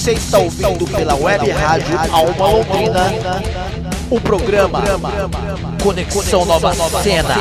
Você 0.00 0.12
está 0.12 0.38
ouvindo 0.38 0.86
pela 0.86 1.14
web 1.14 1.50
rádio 1.50 1.94
Alma 2.10 2.48
Londrina 2.48 3.12
o 4.10 4.18
programa 4.18 4.82
Conexão 5.82 6.46
Nova 6.46 6.72
Cena. 7.02 7.34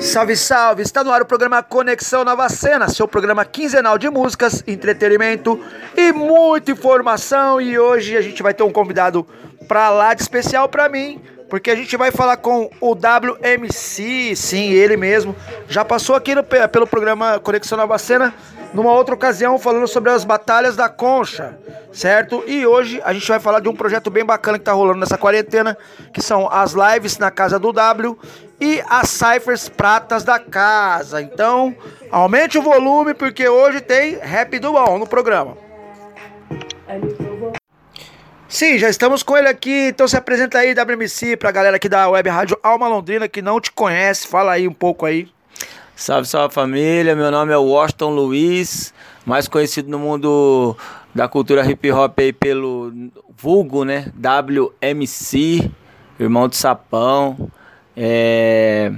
Salve, 0.00 0.34
salve! 0.34 0.82
Está 0.82 1.04
no 1.04 1.12
ar 1.12 1.22
o 1.22 1.26
programa 1.26 1.62
Conexão 1.62 2.24
Nova 2.24 2.48
Cena, 2.48 2.88
seu 2.88 3.06
programa 3.06 3.44
quinzenal 3.44 3.96
de 3.96 4.10
músicas, 4.10 4.64
entretenimento 4.66 5.64
e 5.96 6.10
muita 6.10 6.72
informação. 6.72 7.60
E 7.60 7.78
hoje 7.78 8.16
a 8.16 8.20
gente 8.20 8.42
vai 8.42 8.52
ter 8.52 8.64
um 8.64 8.72
convidado 8.72 9.24
pra 9.68 9.90
lá 9.90 10.12
de 10.12 10.22
especial 10.22 10.68
pra 10.68 10.88
mim, 10.88 11.20
porque 11.48 11.70
a 11.70 11.76
gente 11.76 11.96
vai 11.96 12.10
falar 12.10 12.36
com 12.38 12.70
o 12.80 12.92
WMC, 12.92 14.34
sim, 14.34 14.70
ele 14.72 14.96
mesmo. 14.96 15.34
Já 15.68 15.84
passou 15.84 16.16
aqui 16.16 16.34
no, 16.34 16.42
pelo 16.42 16.86
programa 16.86 17.38
Conexão 17.38 17.78
Nova 17.78 17.96
Cena, 17.98 18.34
numa 18.74 18.92
outra 18.92 19.14
ocasião, 19.14 19.58
falando 19.58 19.86
sobre 19.86 20.10
as 20.10 20.24
batalhas 20.24 20.76
da 20.76 20.88
concha, 20.88 21.58
certo? 21.92 22.42
E 22.46 22.66
hoje 22.66 23.00
a 23.04 23.12
gente 23.12 23.26
vai 23.28 23.38
falar 23.38 23.60
de 23.60 23.68
um 23.68 23.74
projeto 23.74 24.10
bem 24.10 24.24
bacana 24.24 24.58
que 24.58 24.64
tá 24.64 24.72
rolando 24.72 24.98
nessa 24.98 25.16
quarentena, 25.16 25.76
que 26.12 26.20
são 26.20 26.50
as 26.50 26.72
lives 26.72 27.16
na 27.18 27.30
casa 27.30 27.58
do 27.58 27.72
W 27.72 28.18
e 28.60 28.82
as 28.88 29.08
ciphers 29.10 29.68
pratas 29.68 30.24
da 30.24 30.38
casa. 30.38 31.22
Então, 31.22 31.74
aumente 32.10 32.58
o 32.58 32.62
volume, 32.62 33.14
porque 33.14 33.48
hoje 33.48 33.80
tem 33.80 34.18
rap 34.18 34.58
do 34.58 34.72
bom 34.72 34.98
no 34.98 35.06
programa. 35.06 35.56
Sim, 38.56 38.78
já 38.78 38.88
estamos 38.88 39.22
com 39.22 39.36
ele 39.36 39.48
aqui, 39.48 39.88
então 39.88 40.08
se 40.08 40.16
apresenta 40.16 40.56
aí, 40.56 40.72
WMC, 40.72 41.36
pra 41.36 41.50
galera 41.50 41.76
aqui 41.76 41.90
da 41.90 42.08
Web 42.08 42.30
Rádio 42.30 42.58
Alma 42.62 42.88
Londrina 42.88 43.28
que 43.28 43.42
não 43.42 43.60
te 43.60 43.70
conhece, 43.70 44.26
fala 44.26 44.52
aí 44.52 44.66
um 44.66 44.72
pouco 44.72 45.04
aí. 45.04 45.28
Salve, 45.94 46.26
salve 46.26 46.54
família, 46.54 47.14
meu 47.14 47.30
nome 47.30 47.52
é 47.52 47.56
Washington 47.58 48.14
Luiz, 48.14 48.94
mais 49.26 49.46
conhecido 49.46 49.90
no 49.90 49.98
mundo 49.98 50.74
da 51.14 51.28
cultura 51.28 51.70
hip 51.70 51.92
hop 51.92 52.18
aí 52.18 52.32
pelo 52.32 52.90
vulgo, 53.36 53.84
né, 53.84 54.10
WMC, 54.16 55.70
irmão 56.18 56.48
de 56.48 56.56
sapão. 56.56 57.50
É... 57.94 58.90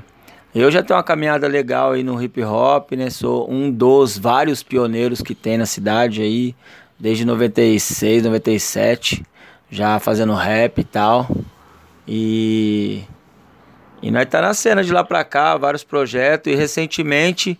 Eu 0.54 0.70
já 0.70 0.84
tenho 0.84 0.96
uma 0.96 1.02
caminhada 1.02 1.48
legal 1.48 1.94
aí 1.94 2.04
no 2.04 2.22
hip 2.22 2.40
hop, 2.44 2.92
né, 2.92 3.10
sou 3.10 3.50
um 3.50 3.72
dos 3.72 4.16
vários 4.16 4.62
pioneiros 4.62 5.20
que 5.20 5.34
tem 5.34 5.58
na 5.58 5.66
cidade 5.66 6.22
aí, 6.22 6.54
desde 6.96 7.24
96, 7.24 8.22
97 8.22 9.24
já 9.70 9.98
fazendo 9.98 10.34
rap 10.34 10.78
e 10.78 10.84
tal. 10.84 11.28
E, 12.06 13.04
e 14.02 14.10
nós 14.10 14.26
tá 14.26 14.40
na 14.40 14.54
cena 14.54 14.82
de 14.82 14.92
lá 14.92 15.04
pra 15.04 15.24
cá, 15.24 15.56
vários 15.56 15.84
projetos. 15.84 16.52
E 16.52 16.56
recentemente, 16.56 17.58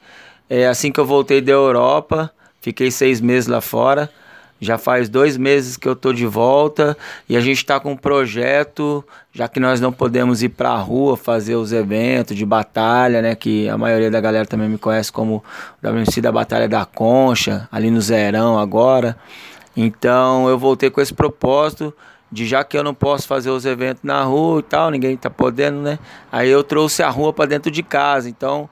é, 0.48 0.66
assim 0.66 0.90
que 0.90 0.98
eu 0.98 1.06
voltei 1.06 1.40
da 1.40 1.52
Europa, 1.52 2.30
fiquei 2.60 2.90
seis 2.90 3.20
meses 3.20 3.46
lá 3.46 3.60
fora. 3.60 4.10
Já 4.60 4.76
faz 4.76 5.08
dois 5.08 5.36
meses 5.36 5.76
que 5.76 5.86
eu 5.86 5.94
tô 5.94 6.12
de 6.12 6.26
volta 6.26 6.96
e 7.28 7.36
a 7.36 7.40
gente 7.40 7.64
tá 7.64 7.78
com 7.78 7.92
um 7.92 7.96
projeto, 7.96 9.04
já 9.32 9.46
que 9.46 9.60
nós 9.60 9.80
não 9.80 9.92
podemos 9.92 10.42
ir 10.42 10.48
pra 10.48 10.74
rua 10.74 11.16
fazer 11.16 11.54
os 11.54 11.72
eventos 11.72 12.36
de 12.36 12.44
batalha, 12.44 13.22
né? 13.22 13.36
Que 13.36 13.68
a 13.68 13.78
maioria 13.78 14.10
da 14.10 14.20
galera 14.20 14.46
também 14.46 14.68
me 14.68 14.76
conhece 14.76 15.12
como 15.12 15.44
WMC 15.80 16.20
da 16.20 16.32
Batalha 16.32 16.68
da 16.68 16.84
Concha, 16.84 17.68
ali 17.70 17.88
no 17.88 18.00
Zerão 18.00 18.58
agora. 18.58 19.16
Então 19.80 20.48
eu 20.48 20.58
voltei 20.58 20.90
com 20.90 21.00
esse 21.00 21.14
propósito 21.14 21.94
de 22.32 22.44
já 22.44 22.64
que 22.64 22.76
eu 22.76 22.82
não 22.82 22.92
posso 22.92 23.28
fazer 23.28 23.50
os 23.50 23.64
eventos 23.64 24.02
na 24.02 24.24
rua 24.24 24.58
e 24.58 24.62
tal, 24.64 24.90
ninguém 24.90 25.16
tá 25.16 25.30
podendo, 25.30 25.80
né? 25.80 26.00
Aí 26.32 26.50
eu 26.50 26.64
trouxe 26.64 27.00
a 27.00 27.08
rua 27.08 27.32
para 27.32 27.46
dentro 27.46 27.70
de 27.70 27.80
casa. 27.80 28.28
Então, 28.28 28.68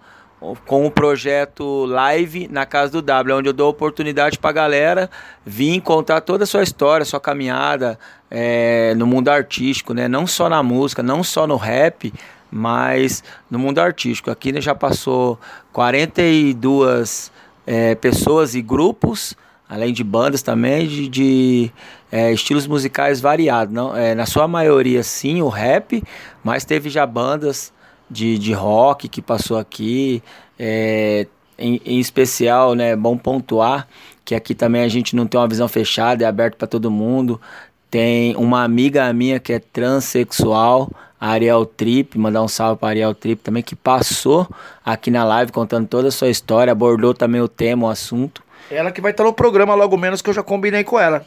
com 0.67 0.85
o 0.85 0.91
projeto 0.91 1.85
Live 1.85 2.49
na 2.49 2.67
casa 2.67 2.91
do 2.91 3.01
W, 3.01 3.37
onde 3.37 3.49
eu 3.49 3.53
dou 3.53 3.71
oportunidade 3.71 4.37
para 4.37 4.51
galera 4.51 5.09
vir 5.45 5.81
contar 5.81 6.23
toda 6.23 6.43
a 6.43 6.47
sua 6.47 6.65
história, 6.65 7.07
sua 7.07 7.21
caminhada 7.21 7.97
é, 8.29 8.93
no 8.97 9.07
mundo 9.07 9.29
artístico, 9.29 9.95
né? 9.95 10.09
Não 10.09 10.27
só 10.27 10.49
na 10.49 10.61
música, 10.61 11.05
não 11.05 11.23
só 11.23 11.47
no 11.47 11.57
rap, 11.57 12.13
mas 12.51 13.23
no 13.49 13.61
mundo 13.61 13.79
artístico. 13.79 14.29
Aqui 14.29 14.51
né, 14.51 14.61
já 14.61 14.75
passou 14.75 15.39
42 15.73 17.31
é, 17.65 17.95
pessoas 17.95 18.57
e 18.57 18.61
grupos 18.61 19.37
além 19.69 19.93
de 19.93 20.05
bandas 20.05 20.43
também, 20.43 20.87
de, 20.87 21.09
de 21.09 21.73
é, 22.11 22.33
estilos 22.33 22.67
musicais 22.67 23.21
variados. 23.21 23.75
Não, 23.75 23.97
é, 23.97 24.15
na 24.15 24.27
sua 24.27 24.47
maioria, 24.47 25.03
sim, 25.03 25.43
o 25.43 25.49
rap, 25.49 26.03
mas 26.43 26.65
teve 26.65 26.89
já 26.89 27.07
bandas 27.07 27.73
de, 28.11 28.39
de 28.39 28.53
rock 28.53 29.09
que 29.09 29.21
passou 29.21 29.59
aqui. 29.59 30.23
É, 30.59 31.27
em, 31.59 31.81
em, 31.87 31.99
especial, 31.99 32.75
né, 32.75 32.95
bom 32.95 33.17
pontuar 33.17 33.89
que 34.27 34.35
aqui 34.35 34.57
também 34.57 34.83
a 34.83 34.89
gente 34.89 35.15
não 35.15 35.25
tem 35.25 35.39
uma 35.39 35.47
visão 35.47 35.69
fechada, 35.69 36.25
é 36.25 36.27
aberto 36.27 36.57
para 36.57 36.67
todo 36.67 36.91
mundo. 36.91 37.41
Tem 37.89 38.35
uma 38.35 38.65
amiga 38.65 39.11
minha 39.13 39.39
que 39.39 39.53
é 39.53 39.61
transexual, 39.61 40.91
Ariel 41.19 41.65
Trip, 41.65 42.19
mandar 42.19 42.43
um 42.43 42.49
salve 42.49 42.81
para 42.81 42.89
Ariel 42.89 43.15
Trip 43.15 43.41
também, 43.41 43.63
que 43.63 43.77
passou 43.77 44.49
aqui 44.85 45.13
na 45.13 45.25
live 45.25 45.53
contando 45.53 45.87
toda 45.87 46.09
a 46.09 46.11
sua 46.11 46.29
história, 46.29 46.73
abordou 46.73 47.15
também 47.15 47.41
o 47.41 47.47
tema, 47.47 47.87
o 47.87 47.91
assunto. 47.91 48.43
Ela 48.71 48.91
que 48.91 49.01
vai 49.01 49.13
estar 49.13 49.25
no 49.25 49.33
programa 49.33 49.75
logo 49.75 49.97
menos 49.97 50.21
que 50.21 50.31
eu 50.31 50.35
já 50.35 50.43
combinei 50.43 50.85
com 50.85 50.99
ela. 50.99 51.27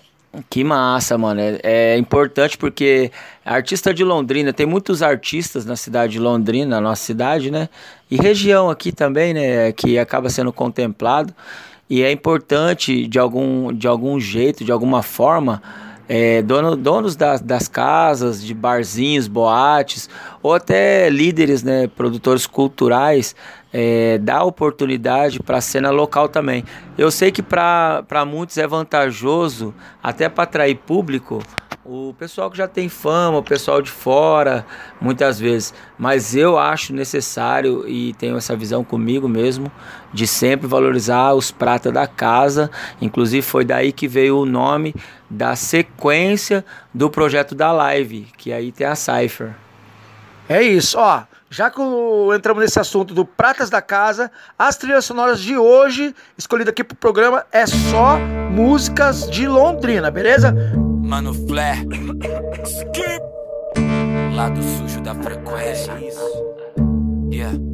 Que 0.49 0.63
massa, 0.63 1.17
mano. 1.17 1.41
É, 1.41 1.59
é, 1.63 1.97
importante 1.97 2.57
porque 2.57 3.11
artista 3.43 3.91
de 3.93 4.03
Londrina, 4.03 4.53
tem 4.53 4.65
muitos 4.65 5.01
artistas 5.01 5.65
na 5.65 5.75
cidade 5.75 6.13
de 6.13 6.19
Londrina, 6.19 6.75
na 6.75 6.81
nossa 6.81 7.03
cidade, 7.03 7.49
né? 7.49 7.67
E 8.11 8.17
região 8.17 8.69
aqui 8.69 8.91
também, 8.91 9.33
né? 9.33 9.71
Que 9.71 9.97
acaba 9.97 10.29
sendo 10.29 10.53
contemplado. 10.53 11.33
E 11.89 12.03
é 12.03 12.11
importante, 12.11 13.07
de 13.07 13.17
algum, 13.17 13.73
de 13.73 13.87
algum 13.87 14.19
jeito, 14.19 14.63
de 14.63 14.71
alguma 14.71 15.01
forma, 15.01 15.63
é, 16.07 16.43
dono, 16.43 16.75
donos 16.75 17.15
das, 17.15 17.41
das 17.41 17.67
casas, 17.67 18.43
de 18.43 18.53
barzinhos, 18.53 19.27
boates, 19.27 20.07
ou 20.43 20.53
até 20.53 21.09
líderes, 21.09 21.63
né? 21.63 21.87
Produtores 21.87 22.45
culturais 22.45 23.35
é, 23.71 24.17
dá 24.17 24.43
oportunidade 24.43 25.39
para 25.39 25.57
a 25.57 25.61
cena 25.61 25.89
local 25.89 26.27
também. 26.27 26.63
Eu 26.97 27.11
sei 27.11 27.31
que 27.31 27.41
para 27.41 28.25
muitos 28.27 28.57
é 28.57 28.67
vantajoso, 28.67 29.73
até 30.01 30.27
para 30.27 30.43
atrair 30.43 30.75
público, 30.75 31.41
o 31.91 32.13
pessoal 32.13 32.51
que 32.51 32.57
já 32.57 32.67
tem 32.67 32.87
fama, 32.87 33.39
o 33.39 33.43
pessoal 33.43 33.81
de 33.81 33.89
fora, 33.89 34.63
muitas 35.01 35.39
vezes. 35.39 35.73
Mas 35.97 36.35
eu 36.35 36.57
acho 36.57 36.93
necessário 36.93 37.87
e 37.87 38.13
tenho 38.13 38.37
essa 38.37 38.55
visão 38.55 38.83
comigo 38.83 39.27
mesmo 39.27 39.71
de 40.13 40.27
sempre 40.27 40.67
valorizar 40.67 41.33
os 41.33 41.49
pratas 41.49 41.91
da 41.91 42.05
casa. 42.05 42.69
Inclusive 43.01 43.41
foi 43.41 43.65
daí 43.65 43.91
que 43.91 44.07
veio 44.07 44.37
o 44.37 44.45
nome 44.45 44.93
da 45.27 45.55
sequência 45.55 46.63
do 46.93 47.09
projeto 47.09 47.55
da 47.55 47.71
live, 47.71 48.27
que 48.37 48.53
aí 48.53 48.71
tem 48.71 48.85
a 48.85 48.95
Cypher. 48.95 49.55
É 50.49 50.63
isso, 50.63 50.97
ó. 50.97 51.23
Já 51.47 51.69
que 51.69 51.79
entramos 52.35 52.63
nesse 52.63 52.79
assunto 52.79 53.13
do 53.13 53.23
Pratas 53.23 53.69
da 53.69 53.81
Casa, 53.81 54.31
as 54.57 54.75
trilhas 54.77 55.05
sonoras 55.05 55.39
de 55.39 55.55
hoje, 55.55 56.15
escolhidas 56.35 56.71
aqui 56.71 56.83
pro 56.83 56.97
programa, 56.97 57.45
é 57.51 57.67
só 57.67 58.17
músicas 58.49 59.29
de 59.29 59.47
Londrina, 59.47 60.09
beleza? 60.09 60.55
Mano 60.75 61.33
Flair, 61.47 61.85
lado 64.35 64.59
sujo 64.61 65.01
da 65.01 65.13
frequência. 65.13 65.93
Yeah. 67.31 67.68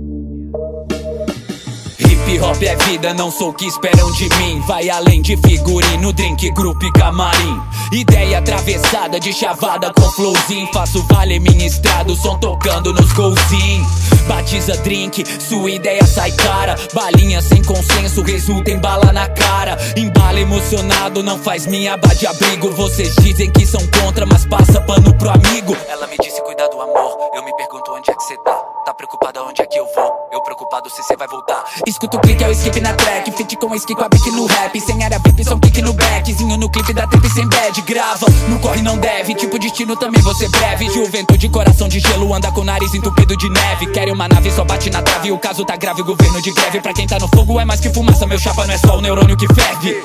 Hip 2.28 2.40
hop 2.40 2.64
é 2.64 2.76
vida, 2.86 3.14
não 3.14 3.30
sou 3.30 3.50
o 3.50 3.54
que 3.54 3.68
esperam 3.68 4.12
de 4.14 4.28
mim. 4.38 4.60
Vai 4.62 4.90
além 4.90 5.22
de 5.22 5.38
figurino, 5.38 6.12
drink, 6.12 6.50
grupo 6.52 6.84
e 6.84 6.92
camarim. 6.92 7.62
Ideia 7.92 8.40
atravessada 8.40 9.20
de 9.20 9.32
chavada 9.32 9.94
com 9.94 10.10
flowzinho. 10.12 10.68
Faço 10.74 11.04
vale 11.04 11.40
ministrado, 11.40 12.16
som 12.16 12.36
tocando 12.40 12.92
nos 12.94 13.14
golzinhos. 13.14 13.88
Batiza 14.28 14.76
drink, 14.78 15.24
sua 15.40 15.70
ideia 15.70 16.04
sai 16.04 16.32
cara. 16.32 16.76
Balinha 16.94 17.44
sem 17.44 17.64
consenso, 17.64 18.24
resulta 18.24 18.72
em 18.72 18.80
bala 18.80 19.14
na 19.14 19.30
cara. 19.30 19.78
Embala 19.96 20.40
emocionado, 20.40 21.22
não 21.22 21.38
faz 21.38 21.68
minha 21.68 21.94
aba 21.94 22.16
de 22.16 22.26
abrigo. 22.26 22.72
Vocês 22.72 23.16
dizem 23.18 23.52
que 23.52 23.68
são 23.68 23.82
contra, 24.02 24.26
mas 24.26 24.48
passa 24.48 24.82
pano 24.82 25.14
pro 25.14 25.30
amigo. 25.30 25.78
Ela 25.88 26.08
me 26.08 26.18
disse 26.18 26.42
cuidar 26.42 26.68
do 26.70 26.82
amor, 26.82 27.18
eu 27.36 27.44
me 27.44 27.56
pergunto 27.56 27.92
onde 27.92 28.10
é 28.10 28.16
que 28.16 28.24
cê 28.24 28.36
tá. 28.38 28.64
Tá 28.84 28.94
preocupada 28.96 29.44
onde 29.44 29.62
é 29.62 29.65
que 29.76 29.80
eu 29.80 29.86
vou? 29.94 30.30
Eu 30.32 30.42
preocupado 30.42 30.90
se 30.90 31.04
cê 31.04 31.18
vai 31.18 31.28
voltar. 31.28 31.66
Escuta 31.86 32.16
o 32.16 32.22
clique, 32.22 32.42
é 32.42 32.48
o 32.48 32.52
skip 32.52 32.80
na 32.80 32.94
track. 32.94 33.30
Fit 33.32 33.58
com 33.58 33.76
skip 33.76 33.96
com 33.96 34.06
a 34.06 34.10
beat 34.10 34.26
no 34.28 34.46
rap. 34.46 34.80
Sem 34.80 35.04
área 35.04 35.20
VIP, 35.20 35.44
são 35.44 35.60
kick 35.60 35.82
no 35.82 35.92
backzinho 35.92 36.56
no 36.56 36.70
clipe 36.70 36.94
da 36.94 37.06
trip 37.08 37.30
sem 37.30 37.46
bad. 37.50 37.82
Grava, 37.82 38.26
não 38.48 38.58
corre, 38.60 38.82
não 38.82 38.98
deve. 38.98 39.36
Tipo 39.36 39.60
destino 39.60 39.98
também 39.98 40.22
você 40.22 40.48
breve. 40.48 40.90
Juventude, 40.90 41.50
coração 41.50 41.90
de 41.90 42.00
gelo, 42.00 42.34
anda 42.34 42.50
com 42.54 42.62
o 42.62 42.64
nariz 42.64 42.94
entupido 42.94 43.36
de 43.36 43.50
neve. 43.50 43.88
Quer 43.88 44.10
uma 44.14 44.30
nave, 44.30 44.50
só 44.50 44.64
bate 44.64 44.90
na 44.90 45.02
trave. 45.02 45.34
O 45.34 45.38
caso 45.38 45.66
tá 45.66 45.76
grave, 45.76 46.02
o 46.04 46.06
governo 46.06 46.42
de 46.42 46.52
greve. 46.52 46.80
Pra 46.80 46.94
quem 46.94 47.06
tá 47.06 47.20
no 47.20 47.28
fogo 47.28 47.60
é 47.60 47.66
mais 47.66 47.82
que 47.82 47.94
fumaça. 47.94 48.26
Meu 48.26 48.40
chapa 48.40 48.66
não 48.66 48.74
é 48.74 48.78
só 48.78 48.98
o 48.98 49.02
neurônio 49.02 49.36
que 49.36 49.54
ferve. 49.54 50.02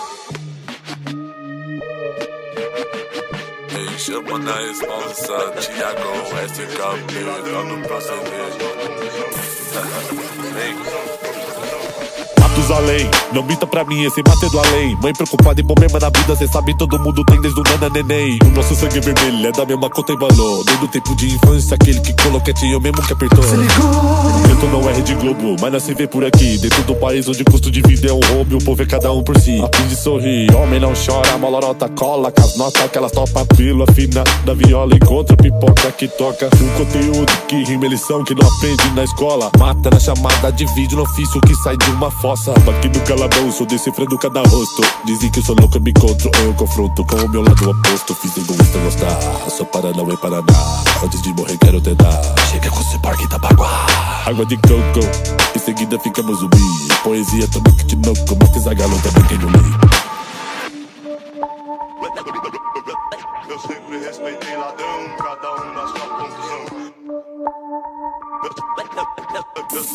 Ei, 3.88 3.98
chama 3.98 4.38
na 4.38 4.56
responsa, 4.58 5.52
Tiago, 5.52 6.12
SKP, 6.48 7.24
tá 7.24 7.62
no 7.64 7.80
proceder. 7.88 8.80
Não 13.32 13.44
minta 13.44 13.64
pra 13.64 13.84
mim 13.84 14.04
esse 14.04 14.22
bater 14.22 14.50
do 14.50 14.58
além. 14.58 14.96
Mãe 15.00 15.12
preocupada 15.12 15.60
em 15.60 15.64
problema 15.64 16.00
na 16.00 16.10
vida, 16.10 16.34
cê 16.34 16.48
sabe 16.48 16.76
todo 16.76 16.98
mundo 16.98 17.24
tem 17.24 17.40
desde 17.40 17.60
o 17.60 17.62
nana 17.62 17.88
neném. 17.88 18.38
O 18.44 18.48
nosso 18.50 18.74
sangue 18.74 18.98
vermelho 19.00 19.46
é 19.46 19.52
da 19.52 19.64
mesma 19.64 19.88
conta 19.88 20.12
e 20.12 20.16
valor. 20.16 20.64
Desde 20.64 20.84
o 20.84 20.88
tempo 20.88 21.14
de 21.14 21.34
infância, 21.34 21.76
aquele 21.76 22.00
que 22.00 22.12
coloquete 22.22 22.70
eu 22.70 22.80
mesmo 22.80 23.00
que 23.02 23.12
apertou. 23.12 23.42
Se 23.44 23.56
ligou. 23.56 24.68
não 24.72 24.90
é 24.90 24.92
Rede 24.92 25.14
Globo, 25.14 25.56
mas 25.60 25.72
não 25.72 25.78
se 25.78 25.94
vê 25.94 26.08
por 26.08 26.24
aqui. 26.24 26.58
Dentro 26.58 26.82
do 26.82 26.94
país 26.96 27.28
onde 27.28 27.42
o 27.42 27.44
custo 27.44 27.70
de 27.70 27.80
vida 27.82 28.08
é 28.08 28.12
um 28.12 28.20
roubo, 28.20 28.56
o 28.56 28.64
povo 28.64 28.82
é 28.82 28.86
cada 28.86 29.12
um 29.12 29.22
por 29.22 29.38
si. 29.38 29.60
Aprende 29.62 29.94
sorrir, 29.94 30.52
homem 30.54 30.80
não 30.80 30.92
chora, 30.92 31.38
malorota 31.38 31.88
cola. 31.88 32.32
Com 32.32 32.42
as 32.42 32.56
notas 32.56 32.90
que 32.90 32.98
elas 32.98 33.12
topam 33.12 33.46
pílula 33.46 33.86
fina 33.92 34.24
da 34.44 34.54
viola. 34.54 34.94
Encontra 34.94 35.36
pipoca 35.36 35.92
que 35.92 36.08
toca. 36.08 36.48
Um 36.60 36.84
conteúdo 36.84 37.32
que 37.46 37.62
rima 37.64 37.86
lição 37.86 38.24
que 38.24 38.34
não 38.34 38.46
aprende 38.46 38.90
na 38.94 39.04
escola. 39.04 39.50
Mata 39.58 39.88
na 39.90 40.00
chamada 40.00 40.50
de 40.50 40.66
vídeo 40.74 40.96
no 40.96 41.04
ofício 41.04 41.40
que 41.42 41.54
sai 41.56 41.76
de 41.76 41.90
uma 41.90 42.10
fossa. 42.10 42.49
Aqui 42.50 42.88
no 42.88 43.00
calabouço, 43.04 43.66
decifrando 43.66 44.18
cada 44.18 44.42
rosto. 44.42 44.82
Dizem 45.04 45.30
que 45.30 45.40
eu 45.40 45.44
sou 45.44 45.56
louco 45.58 45.76
e 45.76 45.80
me 45.80 45.90
encontro 45.90 46.30
Eu 46.42 46.54
confronto 46.54 47.04
com 47.04 47.16
o 47.16 47.28
meu 47.28 47.42
lado 47.42 47.70
oposto. 47.70 48.14
Fiz 48.14 48.36
egoísta 48.36 48.78
gostar, 48.78 49.18
só 49.50 49.64
para 49.64 49.92
não 49.92 50.10
é 50.10 50.16
para 50.16 50.30
nada. 50.30 50.52
Antes 51.02 51.22
de 51.22 51.32
morrer 51.32 51.56
quero 51.56 51.80
tentar 51.80 52.20
Chega 52.50 52.68
com 52.68 52.80
esse 52.80 52.98
parque 52.98 53.24
Itabaguá 53.24 53.86
Água 54.26 54.44
de 54.44 54.56
coco, 54.56 55.00
em 55.54 55.58
seguida 55.58 55.98
ficamos 55.98 56.38
zumbi 56.40 56.58
Poesia 57.02 57.48
também 57.48 57.74
que 57.74 57.86
te 57.86 57.96
noco, 57.96 58.36
mas 58.38 58.50
que 58.50 58.60
zagalo 58.60 59.00
também 59.00 59.24
tem 59.28 59.38
no 59.38 59.48
li 59.48 59.74
Eu 63.48 63.58
sempre 63.58 63.98
respeitei 63.98 64.56
ladrão, 64.56 65.08
cada 65.18 65.52
um 65.54 65.74
na 65.74 65.86
sua 65.88 65.99
Let's 69.72 69.90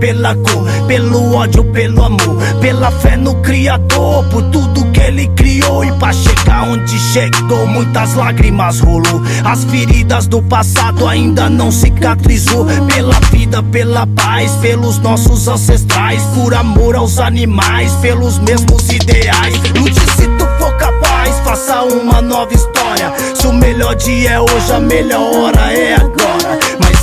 pela 0.00 0.34
cor, 0.34 0.64
pelo 0.88 1.34
ódio, 1.34 1.62
pelo 1.72 2.02
amor, 2.02 2.36
pela 2.60 2.90
fé 2.90 3.16
no 3.16 3.34
Criador, 3.42 4.24
por 4.24 4.42
tudo 4.44 4.90
que 4.90 5.00
Ele 5.00 5.28
criou 5.28 5.84
e 5.84 5.92
pra 5.92 6.12
chegar 6.12 6.62
onde 6.64 6.98
chegou, 6.98 7.66
muitas 7.66 8.14
lágrimas 8.14 8.80
rolou. 8.80 9.22
As 9.44 9.62
feridas 9.64 10.26
do 10.26 10.42
passado 10.42 11.06
ainda 11.06 11.50
não 11.50 11.70
cicatrizou. 11.70 12.66
Pela 12.92 13.20
vida, 13.30 13.62
pela 13.62 14.06
paz, 14.06 14.50
pelos 14.62 14.98
nossos 14.98 15.46
ancestrais, 15.46 16.22
por 16.34 16.54
amor 16.54 16.96
aos 16.96 17.18
animais, 17.18 17.92
pelos 17.96 18.38
mesmos 18.38 18.88
ideais. 18.88 19.54
Lute 19.76 20.00
se 20.16 20.26
tu 20.38 20.46
for 20.58 20.74
capaz, 20.78 21.36
faça 21.44 21.82
uma 21.82 22.22
nova 22.22 22.52
história. 22.54 23.12
Se 23.34 23.46
o 23.46 23.52
melhor 23.52 23.94
dia 23.96 24.30
é 24.30 24.40
hoje, 24.40 24.72
a 24.72 24.80
melhor 24.80 25.36
hora 25.36 25.72
é 25.72 25.94
agora. 25.94 26.19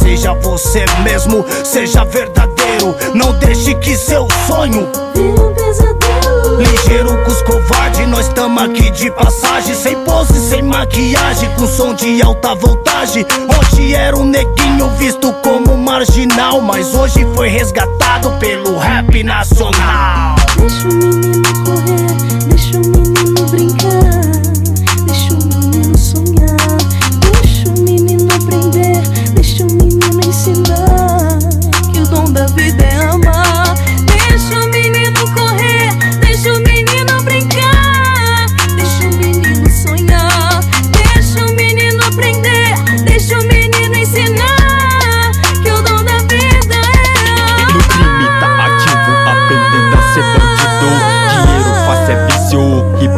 Seja 0.07 0.33
você 0.35 0.85
mesmo, 1.03 1.45
seja 1.65 2.05
verdadeiro. 2.05 2.95
Não 3.13 3.33
deixe 3.39 3.75
que 3.75 3.93
seu 3.97 4.25
sonho 4.47 4.89
vire 5.13 5.37
um 5.37 5.53
pesadelo. 5.53 6.55
Ligeiro 6.59 7.25
com 7.25 7.29
os 7.29 7.41
covardes, 7.41 8.07
nós 8.07 8.29
tamo 8.29 8.57
aqui 8.57 8.89
de 8.91 9.11
passagem. 9.11 9.75
Sem 9.75 9.97
pose, 10.05 10.39
sem 10.49 10.63
maquiagem, 10.63 11.49
com 11.55 11.67
som 11.67 11.93
de 11.93 12.21
alta 12.21 12.55
voltagem. 12.55 13.25
Hoje 13.59 13.93
era 13.93 14.15
um 14.15 14.23
neguinho 14.23 14.89
visto 14.91 15.33
como 15.43 15.75
marginal, 15.75 16.61
mas 16.61 16.95
hoje 16.95 17.27
foi 17.35 17.49
resgatado 17.49 18.31
pelo 18.39 18.77
rap 18.77 19.21
nacional. 19.23 20.37
Deixa 20.55 20.87
o 20.87 20.93
menino 20.93 21.65
correr, 21.65 22.45
deixa 22.47 22.77
o 22.77 22.79
menino 22.79 23.45
brincar. 23.51 23.86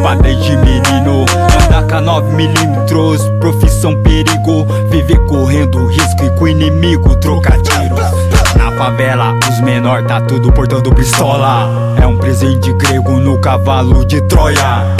Ripa 0.00 0.16
desde 0.16 0.56
menino 0.56 1.24
Andar 1.64 1.86
com 1.86 2.00
9 2.00 2.32
milímetros, 2.34 3.22
profissão 3.38 4.02
perigo 4.02 4.66
Viver 4.88 5.18
correndo 5.26 5.86
risco 5.86 6.24
e 6.24 6.30
com 6.30 6.44
o 6.44 6.48
inimigo 6.48 7.14
trocar 7.16 7.60
tiros 7.60 8.00
Na 8.56 8.72
favela, 8.72 9.34
os 9.48 9.60
menor 9.60 10.02
tá 10.04 10.20
tudo 10.22 10.50
portando 10.52 10.92
pistola 10.94 11.94
É 12.00 12.06
um 12.06 12.16
presente 12.16 12.72
grego 12.74 13.12
no 13.12 13.38
cavalo 13.38 14.04
de 14.04 14.20
Troia 14.22 14.96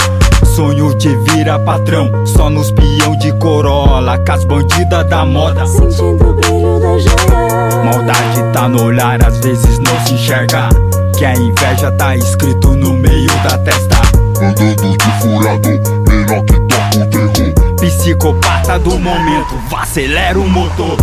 Sonho 0.55 0.93
de 0.95 1.15
vira 1.17 1.57
patrão, 1.59 2.11
só 2.25 2.49
nos 2.49 2.71
peão 2.71 3.15
de 3.17 3.31
corolla 3.33 4.17
Com 4.19 4.31
as 4.31 4.43
bandidas 4.43 5.07
da 5.07 5.25
moda 5.25 5.65
Sentindo 5.65 6.29
o 6.29 6.33
brilho 6.33 6.79
da 6.79 6.97
joia. 6.97 7.83
Maldade 7.85 8.53
tá 8.53 8.67
no 8.67 8.83
olhar, 8.83 9.25
às 9.25 9.37
vezes 9.39 9.79
não 9.79 10.05
se 10.05 10.13
enxerga. 10.13 10.69
Que 11.17 11.25
a 11.25 11.33
inveja 11.33 11.91
tá 11.91 12.15
escrito 12.15 12.75
no 12.75 12.93
meio 12.93 13.29
da 13.43 13.57
testa. 13.59 14.00
Andando 14.43 14.97
de 14.97 15.11
furado, 15.21 15.69
menor 16.09 16.43
que 16.45 16.59
toca 16.61 16.97
o 16.97 17.07
terror 17.11 17.77
Psicopata 17.79 18.79
do 18.79 18.97
momento, 18.97 19.55
acelera 19.77 20.39
o 20.39 20.49
motor. 20.49 20.97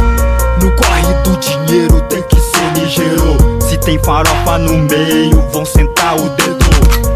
No 0.60 0.72
corre 0.72 1.14
do 1.22 1.36
dinheiro 1.36 2.00
tem 2.08 2.20
que 2.22 2.40
ser 2.40 2.80
ligeiro. 2.80 3.36
Se 3.60 3.78
tem 3.78 3.96
farofa 4.00 4.58
no 4.58 4.78
meio, 4.78 5.40
vão 5.52 5.64
sentar 5.64 6.16
o 6.16 6.28
dedo. 6.30 6.66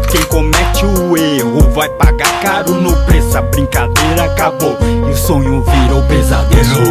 Quem 0.09 0.23
comete 0.23 0.85
o 0.85 1.17
erro 1.17 1.69
vai 1.71 1.89
pagar 1.89 2.39
caro 2.41 2.75
no 2.75 2.95
preço. 3.05 3.37
A 3.37 3.41
brincadeira 3.41 4.23
acabou 4.23 4.77
e 4.81 5.11
o 5.11 5.17
sonho 5.17 5.61
virou 5.61 6.03
pesadelo. 6.03 6.85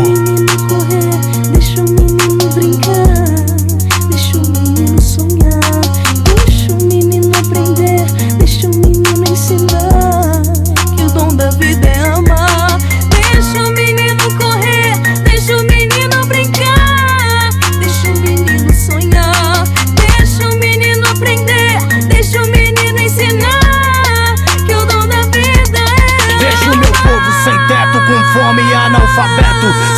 correr, 0.68 1.41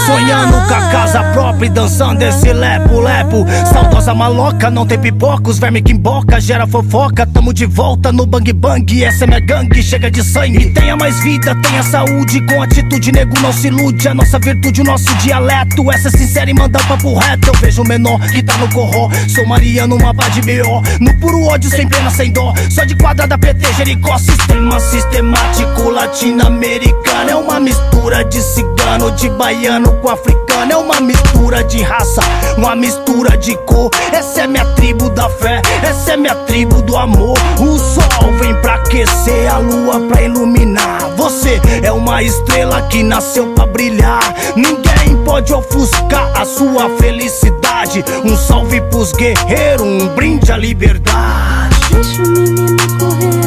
sonhando 0.06 0.66
com 0.66 0.74
a 0.74 0.88
casa 0.90 1.22
própria 1.32 1.66
e 1.66 1.70
dançando 1.70 2.22
esse 2.22 2.52
lepo-lepo. 2.52 3.46
Saudosa 3.72 4.14
maloca, 4.14 4.70
não 4.70 4.86
tem 4.86 4.98
pipoca, 4.98 5.50
os 5.50 5.58
verme 5.58 5.80
que 5.80 5.92
emboca, 5.92 6.40
gera 6.40 6.66
fofoca. 6.66 7.26
Tamo 7.26 7.52
de 7.52 7.66
volta 7.66 8.12
no 8.12 8.26
bang 8.26 8.52
bang, 8.52 9.04
essa 9.04 9.24
é 9.24 9.26
minha 9.26 9.40
gangue, 9.40 9.82
chega 9.82 10.10
de 10.10 10.22
sangue. 10.22 10.70
Tenha 10.70 10.96
mais 10.96 11.18
vida, 11.20 11.54
tenha 11.62 11.82
saúde, 11.82 12.40
com 12.46 12.62
atitude, 12.62 13.12
nego 13.12 13.38
não 13.40 13.52
se 13.52 13.68
ilude. 13.68 14.08
A 14.08 14.14
nossa 14.14 14.38
virtude, 14.38 14.82
o 14.82 14.84
nosso 14.84 15.14
dialeto, 15.16 15.90
essa 15.90 16.08
é 16.08 16.10
sincera 16.10 16.50
e 16.50 16.54
manda 16.54 16.78
papo 16.80 17.18
reto. 17.18 17.48
Eu 17.48 17.54
vejo 17.54 17.82
o 17.82 17.88
menor 17.88 18.20
que 18.20 18.42
tá 18.42 18.56
no 18.58 18.68
corró, 18.68 19.10
sou 19.28 19.46
Mariano, 19.46 19.98
mapa 19.98 20.28
de 20.30 20.42
B.O. 20.42 20.82
No 21.00 21.14
puro 21.18 21.44
ódio, 21.44 21.70
sem 21.70 21.88
pena, 21.88 22.10
sem 22.10 22.30
dó, 22.30 22.52
só 22.70 22.84
de 22.84 22.94
quadrada 22.96 23.38
PT, 23.38 23.72
Jericó, 23.74 24.18
sistema 24.18 24.78
sistemático 24.80 25.90
latino-americano. 25.90 27.30
É 27.30 27.36
uma 27.36 27.58
mistura 27.60 28.24
de 28.24 28.40
cigano, 28.42 29.10
de 29.12 29.30
baiano 29.30 29.53
com 30.00 30.08
africano. 30.08 30.72
É 30.72 30.76
uma 30.76 31.00
mistura 31.00 31.62
de 31.64 31.82
raça, 31.82 32.20
uma 32.56 32.74
mistura 32.74 33.36
de 33.36 33.56
cor. 33.64 33.90
Essa 34.12 34.42
é 34.42 34.46
minha 34.46 34.64
tribo 34.74 35.10
da 35.10 35.28
fé, 35.28 35.62
essa 35.82 36.12
é 36.12 36.16
minha 36.16 36.34
tribo 36.34 36.82
do 36.82 36.96
amor. 36.96 37.38
O 37.60 37.78
sol 37.78 38.32
vem 38.40 38.54
pra 38.60 38.74
aquecer, 38.74 39.52
a 39.52 39.58
lua 39.58 40.00
pra 40.08 40.22
iluminar. 40.22 41.10
Você 41.16 41.60
é 41.82 41.92
uma 41.92 42.22
estrela 42.22 42.82
que 42.82 43.02
nasceu 43.02 43.46
pra 43.54 43.66
brilhar. 43.66 44.34
Ninguém 44.56 45.16
pode 45.24 45.52
ofuscar 45.52 46.30
a 46.34 46.44
sua 46.44 46.88
felicidade. 46.98 48.04
Um 48.24 48.36
salve 48.36 48.80
pros 48.82 49.12
guerreiros, 49.12 49.86
um 49.86 50.08
brinde 50.14 50.50
à 50.50 50.56
liberdade. 50.56 51.76
Deixa 51.90 52.22
o 52.22 52.28
menino 52.28 52.76
correr, 52.98 53.43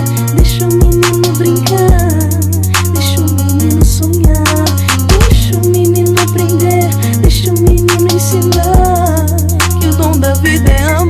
da 10.67 11.06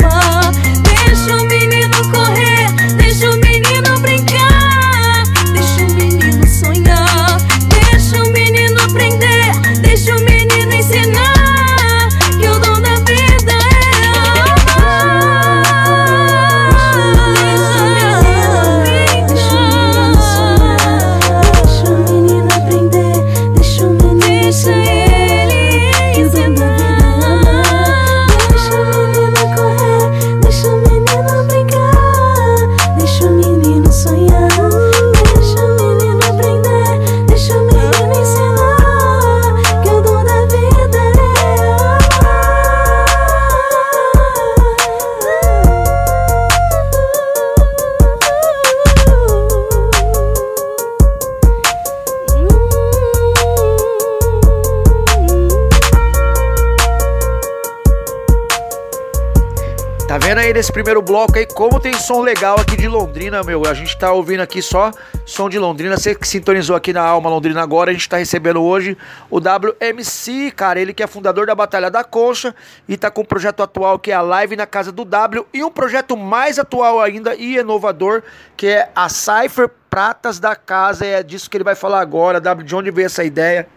primeiro 60.88 61.01
bloco 61.01 61.38
aí 61.38 61.46
como 61.46 61.82
tem 61.82 61.91
som 61.91 62.22
legal 62.22 62.58
aqui 62.58 62.77
de 62.77 62.88
Londrina, 62.88 63.44
meu? 63.44 63.67
A 63.67 63.74
gente 63.74 63.98
tá 63.98 64.13
ouvindo 64.13 64.39
aqui 64.39 64.62
só 64.62 64.89
som 65.25 65.50
de 65.50 65.60
Londrina. 65.60 65.98
Você 65.98 66.15
que 66.15 66.25
sintonizou 66.25 66.77
aqui 66.77 66.94
na 66.94 67.01
Alma 67.01 67.29
Londrina 67.29 67.62
agora, 67.62 67.91
a 67.91 67.94
gente 67.94 68.08
tá 68.08 68.15
recebendo 68.15 68.63
hoje 68.63 68.98
o 69.29 69.38
WMC, 69.38 70.50
cara. 70.56 70.79
Ele 70.79 70.94
que 70.94 71.03
é 71.03 71.08
fundador 71.08 71.46
da 71.46 71.53
Batalha 71.53 71.91
da 71.91 72.06
Concha 72.06 72.56
e 72.88 72.96
tá 72.96 73.12
com 73.12 73.20
um 73.20 73.25
projeto 73.25 73.62
atual 73.62 74.00
que 74.00 74.12
é 74.12 74.13
a 74.13 74.22
Live 74.22 74.56
na 74.56 74.65
Casa 74.65 74.89
do 74.89 75.03
W 75.03 75.46
e 75.53 75.62
um 75.62 75.70
projeto 75.70 76.15
mais 76.15 76.58
atual 76.58 77.01
ainda 77.01 77.36
e 77.36 77.58
inovador 77.58 78.24
que 78.56 78.67
é 78.67 78.89
a 78.96 79.10
Cypher 79.10 79.70
Pratas 79.89 80.39
da 80.39 80.56
Casa. 80.56 81.06
É 81.06 81.22
disso 81.22 81.50
que 81.50 81.58
ele 81.58 81.65
vai 81.65 81.75
falar 81.75 82.00
agora. 82.00 82.39
W, 82.39 82.65
de 82.65 82.74
onde 82.74 82.91
veio 82.91 83.08
essa 83.08 83.25
ideia? 83.25 83.67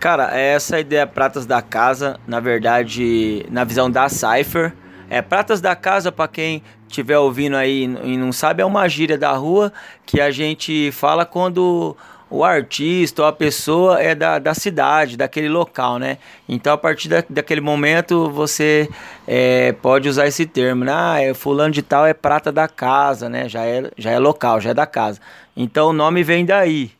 Cara, 0.00 0.36
essa 0.36 0.80
ideia 0.80 1.06
Pratas 1.06 1.46
da 1.46 1.62
Casa, 1.62 2.18
na 2.26 2.40
verdade, 2.40 3.46
na 3.52 3.62
visão 3.62 3.88
da 3.88 4.08
Cypher, 4.08 4.72
é 5.10 5.20
Pratas 5.20 5.60
da 5.60 5.76
Casa, 5.76 6.10
para 6.10 6.28
quem 6.28 6.62
estiver 6.88 7.18
ouvindo 7.18 7.56
aí 7.56 7.82
e 7.82 8.16
não 8.16 8.32
sabe, 8.32 8.62
é 8.62 8.64
uma 8.64 8.88
gíria 8.88 9.18
da 9.18 9.32
rua 9.32 9.72
que 10.06 10.20
a 10.20 10.30
gente 10.30 10.90
fala 10.92 11.26
quando 11.26 11.96
o 12.30 12.44
artista 12.44 13.22
ou 13.22 13.28
a 13.28 13.32
pessoa 13.32 14.00
é 14.00 14.14
da, 14.14 14.38
da 14.38 14.54
cidade, 14.54 15.16
daquele 15.16 15.48
local, 15.48 15.98
né? 15.98 16.18
Então, 16.48 16.72
a 16.72 16.78
partir 16.78 17.08
da, 17.08 17.24
daquele 17.28 17.60
momento, 17.60 18.30
você 18.30 18.88
é, 19.26 19.72
pode 19.72 20.08
usar 20.08 20.28
esse 20.28 20.46
termo, 20.46 20.84
né? 20.84 20.92
Ah, 20.94 21.20
é, 21.20 21.34
fulano 21.34 21.72
de 21.72 21.82
tal 21.82 22.06
é 22.06 22.14
prata 22.14 22.52
da 22.52 22.68
casa, 22.68 23.28
né? 23.28 23.48
Já 23.48 23.66
é, 23.66 23.90
já 23.98 24.12
é 24.12 24.18
local, 24.20 24.60
já 24.60 24.70
é 24.70 24.74
da 24.74 24.86
casa. 24.86 25.20
Então, 25.56 25.88
o 25.88 25.92
nome 25.92 26.22
vem 26.22 26.46
daí. 26.46 26.92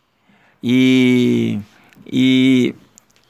E... 0.63 1.61
E 2.13 2.75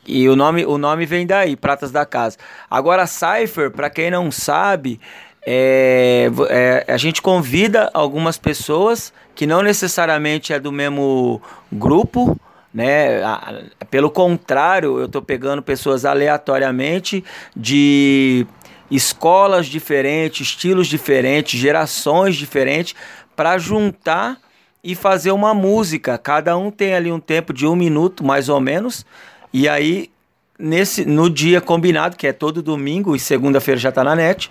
e 0.06 0.28
o 0.28 0.34
nome, 0.34 0.64
o 0.64 0.78
nome 0.78 1.06
vem 1.06 1.26
daí, 1.26 1.56
Pratas 1.56 1.90
da 1.90 2.06
Casa. 2.06 2.36
Agora, 2.70 3.06
Cypher, 3.06 3.70
para 3.70 3.90
quem 3.90 4.10
não 4.10 4.30
sabe, 4.30 5.00
é, 5.46 6.30
é, 6.48 6.92
a 6.92 6.96
gente 6.96 7.22
convida 7.22 7.90
algumas 7.94 8.36
pessoas 8.36 9.12
que 9.34 9.46
não 9.46 9.62
necessariamente 9.62 10.52
é 10.52 10.58
do 10.58 10.72
mesmo 10.72 11.40
grupo, 11.72 12.38
né? 12.72 13.20
Pelo 13.90 14.10
contrário, 14.10 15.00
eu 15.00 15.08
tô 15.08 15.20
pegando 15.20 15.62
pessoas 15.62 16.04
aleatoriamente 16.04 17.24
de 17.56 18.46
escolas 18.90 19.66
diferentes, 19.66 20.46
estilos 20.48 20.86
diferentes, 20.86 21.58
gerações 21.58 22.36
diferentes, 22.36 22.94
para 23.34 23.58
juntar 23.58 24.38
e 24.82 24.94
fazer 24.94 25.30
uma 25.32 25.54
música. 25.54 26.18
Cada 26.18 26.56
um 26.56 26.70
tem 26.70 26.94
ali 26.94 27.12
um 27.12 27.20
tempo 27.20 27.52
de 27.52 27.66
um 27.66 27.76
minuto, 27.76 28.24
mais 28.24 28.48
ou 28.48 28.60
menos. 28.60 29.04
E 29.52 29.68
aí, 29.68 30.10
nesse, 30.58 31.04
no 31.04 31.28
dia 31.28 31.60
combinado, 31.60 32.16
que 32.16 32.26
é 32.26 32.32
todo 32.32 32.62
domingo 32.62 33.16
e 33.16 33.18
segunda-feira 33.18 33.80
já 33.80 33.90
tá 33.90 34.04
na 34.04 34.14
net, 34.14 34.48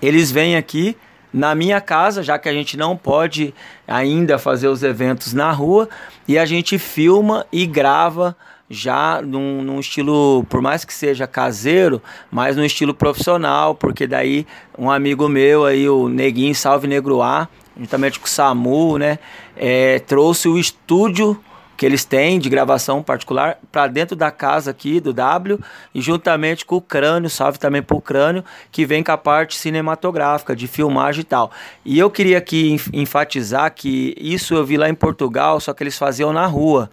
eles 0.00 0.30
vêm 0.30 0.56
aqui 0.56 0.96
na 1.32 1.54
minha 1.54 1.80
casa, 1.80 2.22
já 2.22 2.38
que 2.38 2.48
a 2.48 2.52
gente 2.52 2.76
não 2.76 2.96
pode 2.96 3.52
ainda 3.86 4.38
fazer 4.38 4.68
os 4.68 4.82
eventos 4.82 5.32
na 5.32 5.50
rua, 5.50 5.88
e 6.26 6.38
a 6.38 6.46
gente 6.46 6.78
filma 6.78 7.44
e 7.52 7.66
grava 7.66 8.36
já 8.68 9.20
num, 9.22 9.62
num 9.62 9.78
estilo, 9.78 10.44
por 10.48 10.60
mais 10.60 10.84
que 10.84 10.92
seja 10.92 11.26
caseiro, 11.26 12.02
mas 12.30 12.56
num 12.56 12.64
estilo 12.64 12.94
profissional, 12.94 13.74
porque 13.74 14.06
daí 14.06 14.46
um 14.78 14.90
amigo 14.90 15.28
meu 15.28 15.64
aí, 15.64 15.88
o 15.88 16.08
Neguinho 16.08 16.54
Salve 16.54 16.88
Negro 16.88 17.22
A, 17.22 17.48
juntamente 17.78 18.18
com 18.18 18.26
o 18.26 18.28
Samu, 18.28 18.98
né, 18.98 19.18
é, 19.56 19.98
trouxe 20.00 20.48
o 20.48 20.58
estúdio 20.58 21.38
que 21.76 21.84
eles 21.84 22.04
têm 22.04 22.38
de 22.38 22.48
gravação 22.48 23.02
particular 23.02 23.58
para 23.70 23.86
dentro 23.86 24.16
da 24.16 24.30
casa 24.30 24.70
aqui 24.70 24.98
do 24.98 25.12
W 25.12 25.58
e 25.94 26.00
juntamente 26.00 26.64
com 26.64 26.76
o 26.76 26.80
Crânio, 26.80 27.28
salve 27.28 27.58
também 27.58 27.82
pro 27.82 28.00
Crânio, 28.00 28.44
que 28.72 28.86
vem 28.86 29.02
com 29.02 29.12
a 29.12 29.18
parte 29.18 29.56
cinematográfica, 29.56 30.56
de 30.56 30.66
filmagem 30.66 31.20
e 31.20 31.24
tal. 31.24 31.50
E 31.84 31.98
eu 31.98 32.10
queria 32.10 32.38
aqui 32.38 32.70
enf- 32.72 32.88
enfatizar 32.92 33.72
que 33.74 34.14
isso 34.18 34.54
eu 34.54 34.64
vi 34.64 34.76
lá 34.76 34.88
em 34.88 34.94
Portugal, 34.94 35.60
só 35.60 35.74
que 35.74 35.82
eles 35.82 35.98
faziam 35.98 36.32
na 36.32 36.46
rua. 36.46 36.90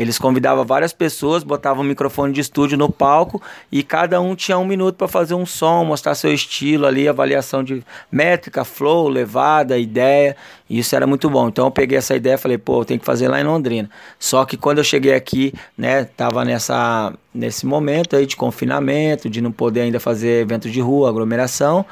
Eles 0.00 0.18
convidavam 0.18 0.64
várias 0.64 0.94
pessoas, 0.94 1.44
botavam 1.44 1.84
um 1.84 1.86
microfone 1.86 2.32
de 2.32 2.40
estúdio 2.40 2.78
no 2.78 2.90
palco 2.90 3.40
e 3.70 3.82
cada 3.82 4.18
um 4.18 4.34
tinha 4.34 4.56
um 4.56 4.64
minuto 4.64 4.96
para 4.96 5.06
fazer 5.06 5.34
um 5.34 5.44
som, 5.44 5.84
mostrar 5.84 6.14
seu 6.14 6.32
estilo 6.32 6.86
ali, 6.86 7.06
avaliação 7.06 7.62
de 7.62 7.84
métrica, 8.10 8.64
flow, 8.64 9.08
levada, 9.08 9.76
ideia. 9.76 10.34
Isso 10.70 10.96
era 10.96 11.06
muito 11.06 11.28
bom. 11.28 11.48
Então 11.48 11.66
eu 11.66 11.70
peguei 11.70 11.98
essa 11.98 12.16
ideia 12.16 12.36
e 12.36 12.38
falei, 12.38 12.56
pô, 12.56 12.80
eu 12.80 12.84
tenho 12.86 12.98
que 12.98 13.04
fazer 13.04 13.28
lá 13.28 13.38
em 13.42 13.44
Londrina. 13.44 13.90
Só 14.18 14.46
que 14.46 14.56
quando 14.56 14.78
eu 14.78 14.84
cheguei 14.84 15.12
aqui, 15.12 15.52
né, 15.76 16.04
tava 16.04 16.46
nessa, 16.46 17.12
nesse 17.34 17.66
momento 17.66 18.16
aí 18.16 18.24
de 18.24 18.36
confinamento, 18.36 19.28
de 19.28 19.42
não 19.42 19.52
poder 19.52 19.82
ainda 19.82 20.00
fazer 20.00 20.40
evento 20.40 20.70
de 20.70 20.80
rua, 20.80 21.10
aglomeração. 21.10 21.84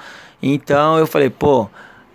Então 0.42 0.98
eu 0.98 1.06
falei, 1.06 1.28
pô, 1.28 1.68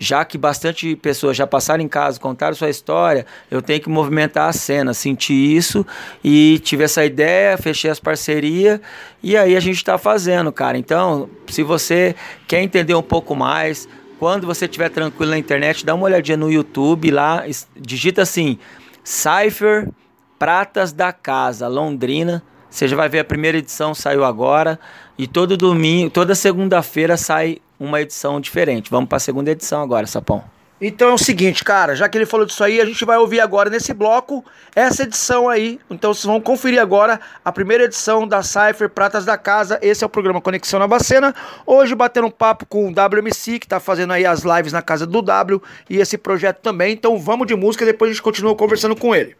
já 0.03 0.25
que 0.25 0.37
bastante 0.37 0.95
pessoas 0.97 1.37
já 1.37 1.47
passaram 1.47 1.81
em 1.81 1.87
casa, 1.87 2.19
contaram 2.19 2.53
sua 2.53 2.69
história, 2.69 3.25
eu 3.49 3.61
tenho 3.61 3.79
que 3.79 3.89
movimentar 3.89 4.49
a 4.49 4.53
cena, 4.53 4.93
senti 4.93 5.33
isso 5.33 5.85
e 6.23 6.59
tive 6.59 6.83
essa 6.83 7.05
ideia, 7.05 7.57
fechei 7.57 7.89
as 7.89 7.99
parcerias 7.99 8.81
e 9.21 9.37
aí 9.37 9.55
a 9.55 9.59
gente 9.59 9.77
está 9.77 9.97
fazendo, 9.97 10.51
cara. 10.51 10.77
Então, 10.77 11.29
se 11.47 11.63
você 11.63 12.15
quer 12.47 12.61
entender 12.61 12.93
um 12.93 13.01
pouco 13.01 13.33
mais, 13.33 13.87
quando 14.19 14.45
você 14.45 14.65
estiver 14.65 14.89
tranquilo 14.89 15.31
na 15.31 15.37
internet, 15.37 15.85
dá 15.85 15.95
uma 15.95 16.03
olhadinha 16.05 16.37
no 16.37 16.51
YouTube 16.51 17.09
lá, 17.09 17.45
digita 17.75 18.23
assim, 18.23 18.59
Cypher 19.03 19.89
Pratas 20.37 20.91
da 20.91 21.13
Casa, 21.13 21.67
Londrina. 21.69 22.43
Você 22.69 22.87
já 22.87 22.97
vai 22.97 23.07
ver 23.07 23.19
a 23.19 23.23
primeira 23.23 23.57
edição 23.57 23.93
saiu 23.95 24.25
agora 24.25 24.79
e 25.17 25.27
todo 25.27 25.55
domingo, 25.55 26.09
toda 26.09 26.35
segunda-feira 26.35 27.15
sai 27.15 27.59
uma 27.79 28.01
edição 28.01 28.39
diferente. 28.39 28.89
Vamos 28.89 29.09
para 29.09 29.17
a 29.17 29.19
segunda 29.19 29.51
edição 29.51 29.81
agora, 29.81 30.07
Sapão. 30.07 30.43
Então 30.85 31.11
é 31.11 31.13
o 31.13 31.17
seguinte, 31.17 31.63
cara, 31.63 31.95
já 31.95 32.09
que 32.09 32.17
ele 32.17 32.25
falou 32.25 32.45
disso 32.45 32.61
aí, 32.61 32.81
a 32.81 32.85
gente 32.85 33.05
vai 33.05 33.17
ouvir 33.17 33.39
agora 33.39 33.69
nesse 33.69 33.93
bloco 33.93 34.43
essa 34.75 35.03
edição 35.03 35.47
aí. 35.47 35.79
Então 35.89 36.13
vocês 36.13 36.25
vão 36.25 36.41
conferir 36.41 36.81
agora 36.81 37.21
a 37.45 37.53
primeira 37.53 37.85
edição 37.85 38.27
da 38.27 38.43
Cypher 38.43 38.89
Pratas 38.89 39.23
da 39.23 39.37
Casa. 39.37 39.79
Esse 39.81 40.03
é 40.03 40.07
o 40.07 40.09
programa 40.09 40.41
Conexão 40.41 40.79
Nova 40.81 40.99
Cena. 40.99 41.33
Hoje 41.65 41.95
batendo 41.95 42.27
um 42.27 42.31
papo 42.31 42.65
com 42.65 42.85
o 42.85 42.91
WMC, 42.91 43.59
que 43.59 43.67
tá 43.67 43.79
fazendo 43.79 44.11
aí 44.11 44.25
as 44.25 44.41
lives 44.41 44.73
na 44.73 44.81
casa 44.81 45.07
do 45.07 45.21
W 45.21 45.61
e 45.89 45.99
esse 45.99 46.17
projeto 46.17 46.59
também. 46.59 46.91
Então 46.91 47.17
vamos 47.17 47.47
de 47.47 47.55
música 47.55 47.85
e 47.85 47.87
depois 47.87 48.11
a 48.11 48.13
gente 48.13 48.21
continua 48.21 48.53
conversando 48.53 48.95
com 48.95 49.15
ele. 49.15 49.37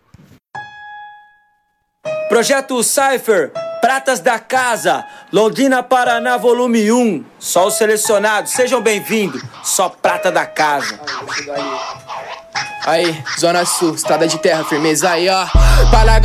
Projeto 2.29 2.81
Cypher, 2.81 3.51
Pratas 3.83 4.21
da 4.21 4.39
Casa, 4.39 5.05
Londrina, 5.29 5.83
Paraná, 5.83 6.37
volume 6.37 6.89
1. 6.89 7.25
Só 7.37 7.67
os 7.67 7.73
selecionados, 7.73 8.53
sejam 8.53 8.81
bem-vindos. 8.81 9.43
Só 9.61 9.89
Prata 9.89 10.31
da 10.31 10.45
Casa. 10.45 10.97
Aí, 12.85 13.23
Zona 13.39 13.65
Sul, 13.65 13.95
estrada 13.95 14.27
de 14.27 14.37
terra, 14.39 14.63
firmeza 14.65 15.09
aí, 15.09 15.29
ó. 15.29 15.47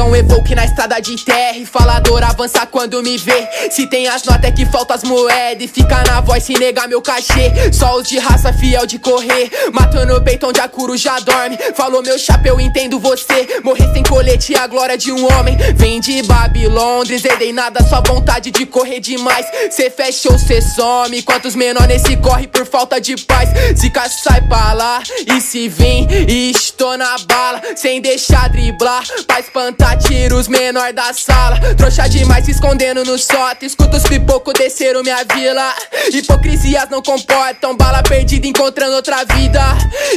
Um 0.09 0.15
evoque 0.17 0.55
na 0.55 0.65
estrada 0.65 1.01
de 1.01 1.17
terra 1.25 1.59
e 1.59 1.67
falador 1.67 2.23
avança 2.23 2.65
quando 2.65 3.03
me 3.03 3.19
vê. 3.19 3.49
Se 3.71 3.87
tem 3.87 4.09
as 4.09 4.23
notas 4.25 4.45
é 4.45 4.53
que 4.53 4.65
falta 4.65 4.95
as 4.95 5.03
moedas 5.03 5.63
e 5.65 5.69
fica 5.69 6.03
na 6.05 6.21
voz 6.21 6.45
se 6.45 6.55
negar 6.55 6.89
meu 6.89 7.03
cachê. 7.03 7.73
Só 7.73 7.97
os 7.97 8.09
de 8.09 8.19
raça 8.19 8.53
fiel 8.53 8.87
de 8.87 8.99
correr, 8.99 9.51
matando 9.73 10.17
o 10.17 10.23
peito 10.23 10.49
onde 10.49 10.61
a 10.61 10.69
curu 10.69 10.97
já 10.97 11.19
dorme. 11.21 11.59
Falou 11.75 12.03
meu 12.03 12.19
chapéu, 12.19 12.59
entendo 12.61 12.99
você. 12.99 13.61
Morrer 13.63 13.93
sem 13.93 14.03
colete 14.03 14.55
é 14.55 14.59
a 14.59 14.67
glória 14.67 14.97
de 14.97 15.13
um 15.13 15.27
homem. 15.33 15.57
Vem 15.77 16.01
de 16.01 16.23
Babilônia, 16.23 17.17
herdei 17.17 17.53
nada, 17.53 17.83
só 17.85 18.01
vontade 18.01 18.51
de 18.51 18.65
correr 18.65 19.01
demais. 19.01 19.47
Cê 19.71 19.91
fecha 19.91 20.33
ou 20.33 20.39
cê 20.39 20.63
some, 20.63 21.23
quantos 21.23 21.55
menor 21.55 21.87
nesse 21.87 22.17
corre 22.17 22.47
por 22.47 22.65
falta 22.65 23.01
de 23.01 23.17
paz. 23.17 23.51
Zica 23.77 24.09
sai 24.09 24.41
pra 24.43 24.73
lá 24.73 25.03
e 25.27 25.41
se 25.41 25.69
vem 25.69 26.07
e 26.27 26.51
estou 26.51 26.97
na 26.97 27.17
bala, 27.19 27.63
sem 27.77 28.01
deixar 28.01 28.49
driblar. 28.49 29.05
Pra 29.27 29.41
espantar 29.41 29.99
tiros 29.99 30.49
menor 30.49 30.93
da 30.93 31.13
sala. 31.13 31.59
Trouxa 31.77 32.09
demais 32.09 32.45
se 32.45 32.53
escondendo 32.53 33.05
no 33.05 33.19
sótão. 33.19 33.67
Escuta 33.67 33.97
os 33.97 34.03
pipoco 34.05 34.53
desceram 34.53 35.03
minha 35.03 35.25
vila. 35.35 35.75
Hipocrisias 36.13 36.89
não 36.91 37.03
comportam. 37.03 37.77
Bala 37.77 38.03
perdida 38.03 38.47
encontrando 38.47 38.97
outra 38.97 39.25
vida. 39.25 39.61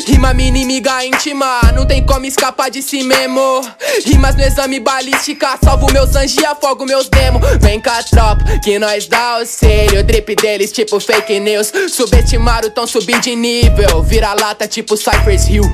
Rima 0.07 0.33
minha 0.33 0.49
inimiga 0.49 1.05
íntima. 1.05 1.61
Não 1.73 1.85
tem 1.85 2.05
como 2.05 2.25
escapar 2.25 2.69
de 2.69 2.81
si 2.81 3.03
mesmo. 3.03 3.61
Rimas 4.05 4.35
no 4.35 4.43
exame 4.43 4.79
balística. 4.79 5.57
Salvo 5.63 5.91
meus 5.91 6.15
anjos 6.15 6.37
e 6.37 6.45
afogo 6.45 6.85
meus 6.85 7.09
demos. 7.09 7.41
Vem 7.59 7.79
cá, 7.79 8.03
tropa, 8.03 8.43
que 8.63 8.79
nós 8.79 9.07
dá 9.07 9.39
o 9.39 9.45
selho. 9.45 10.03
Drip 10.03 10.35
deles, 10.35 10.71
tipo 10.71 10.99
fake 10.99 11.39
news. 11.39 11.71
Subestimaram, 11.89 12.69
tão 12.69 12.87
subir 12.87 13.19
de 13.19 13.35
nível. 13.35 14.01
Vira 14.03 14.33
lata, 14.33 14.67
tipo 14.67 14.95
Cypress 14.95 15.49
Hill. 15.49 15.69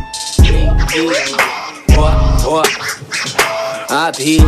Ó, 1.98 2.00
ó. 2.46 2.64
A 3.90 4.12
B, 4.12 4.40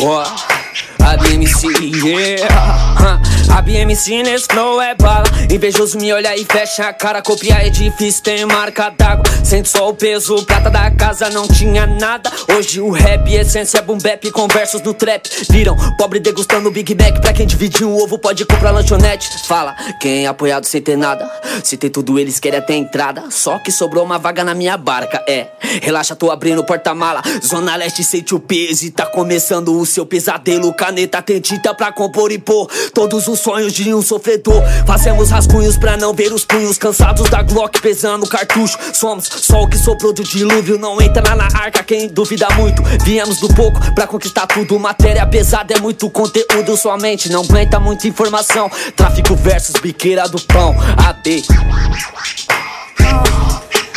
ó. 0.00 0.57
A 1.00 1.16
BMC, 1.16 1.66
yeah. 2.04 3.20
A 3.56 3.62
BMC 3.62 4.22
nesse 4.22 4.46
flow 4.46 4.80
é 4.80 4.94
bala. 4.94 5.24
Invejoso 5.50 5.98
me 5.98 6.12
olha 6.12 6.36
e 6.36 6.44
fecha 6.44 6.88
a 6.88 6.92
cara. 6.92 7.22
Copiar 7.22 7.66
é 7.66 7.70
difícil, 7.70 8.22
tem 8.22 8.44
marca 8.44 8.90
d'água. 8.90 9.24
Sente 9.42 9.68
só 9.68 9.88
o 9.88 9.94
peso, 9.94 10.44
prata 10.44 10.70
da 10.70 10.90
casa 10.90 11.30
não 11.30 11.48
tinha 11.48 11.86
nada. 11.86 12.30
Hoje 12.54 12.80
o 12.80 12.90
rap, 12.90 13.32
essência, 13.32 13.80
boom 13.82 13.98
bap, 13.98 14.30
com 14.30 14.46
versos 14.46 14.82
no 14.82 14.92
trap. 14.94 15.28
Viram 15.50 15.76
pobre 15.96 16.20
degustando 16.20 16.70
Big 16.70 16.94
Mac. 16.94 17.20
Pra 17.20 17.32
quem 17.32 17.46
dividiu 17.46 17.90
o 17.90 18.02
ovo, 18.02 18.18
pode 18.18 18.44
comprar 18.44 18.70
lanchonete. 18.70 19.28
Fala, 19.46 19.74
quem 20.00 20.24
é 20.24 20.28
apoiado 20.28 20.64
sem 20.64 20.82
ter 20.82 20.96
nada? 20.96 21.28
Se 21.64 21.76
tem 21.76 21.90
tudo, 21.90 22.18
eles 22.18 22.38
querem 22.38 22.58
até 22.58 22.74
entrada. 22.74 23.24
Só 23.30 23.58
que 23.58 23.72
sobrou 23.72 24.04
uma 24.04 24.18
vaga 24.18 24.44
na 24.44 24.54
minha 24.54 24.76
barca, 24.76 25.24
é. 25.26 25.48
Relaxa, 25.82 26.14
tô 26.14 26.30
abrindo 26.30 26.60
o 26.60 26.64
porta-mala. 26.64 27.22
Zona 27.44 27.74
Leste, 27.76 28.04
sente 28.04 28.34
o 28.34 28.40
peso 28.40 28.84
e 28.84 28.90
tá 28.90 29.06
começando 29.06 29.76
o 29.78 29.86
seu 29.86 30.06
pesadelo. 30.06 30.72
Caneta 30.88 31.20
tem 31.20 31.38
tinta 31.38 31.74
pra 31.74 31.92
compor 31.92 32.32
e 32.32 32.38
pôr 32.38 32.66
todos 32.94 33.28
os 33.28 33.40
sonhos 33.40 33.74
de 33.74 33.92
um 33.92 34.00
sofredor. 34.00 34.62
Fazemos 34.86 35.28
rascunhos 35.28 35.76
pra 35.76 35.98
não 35.98 36.14
ver 36.14 36.32
os 36.32 36.46
punhos 36.46 36.78
cansados 36.78 37.28
da 37.28 37.42
Glock 37.42 37.78
pesando 37.82 38.26
cartucho. 38.26 38.78
Somos 38.94 39.26
só 39.26 39.64
o 39.64 39.68
que 39.68 39.76
sobrou 39.76 40.14
do 40.14 40.24
dilúvio. 40.24 40.78
Não 40.78 40.98
entra 40.98 41.34
na 41.36 41.44
arca 41.44 41.82
quem 41.82 42.08
duvida 42.08 42.48
muito. 42.56 42.82
Viemos 43.04 43.38
do 43.38 43.48
pouco 43.48 43.78
pra 43.94 44.06
conquistar 44.06 44.46
tudo. 44.46 44.78
Matéria 44.78 45.26
pesada 45.26 45.74
é 45.74 45.78
muito 45.78 46.08
conteúdo. 46.08 46.74
Sua 46.74 46.96
mente 46.96 47.30
não 47.30 47.42
aguenta 47.42 47.78
muita 47.78 48.08
informação. 48.08 48.70
Tráfico 48.96 49.36
versus 49.36 49.78
biqueira 49.82 50.26
do 50.26 50.40
pão. 50.40 50.74
AD. 51.06 51.42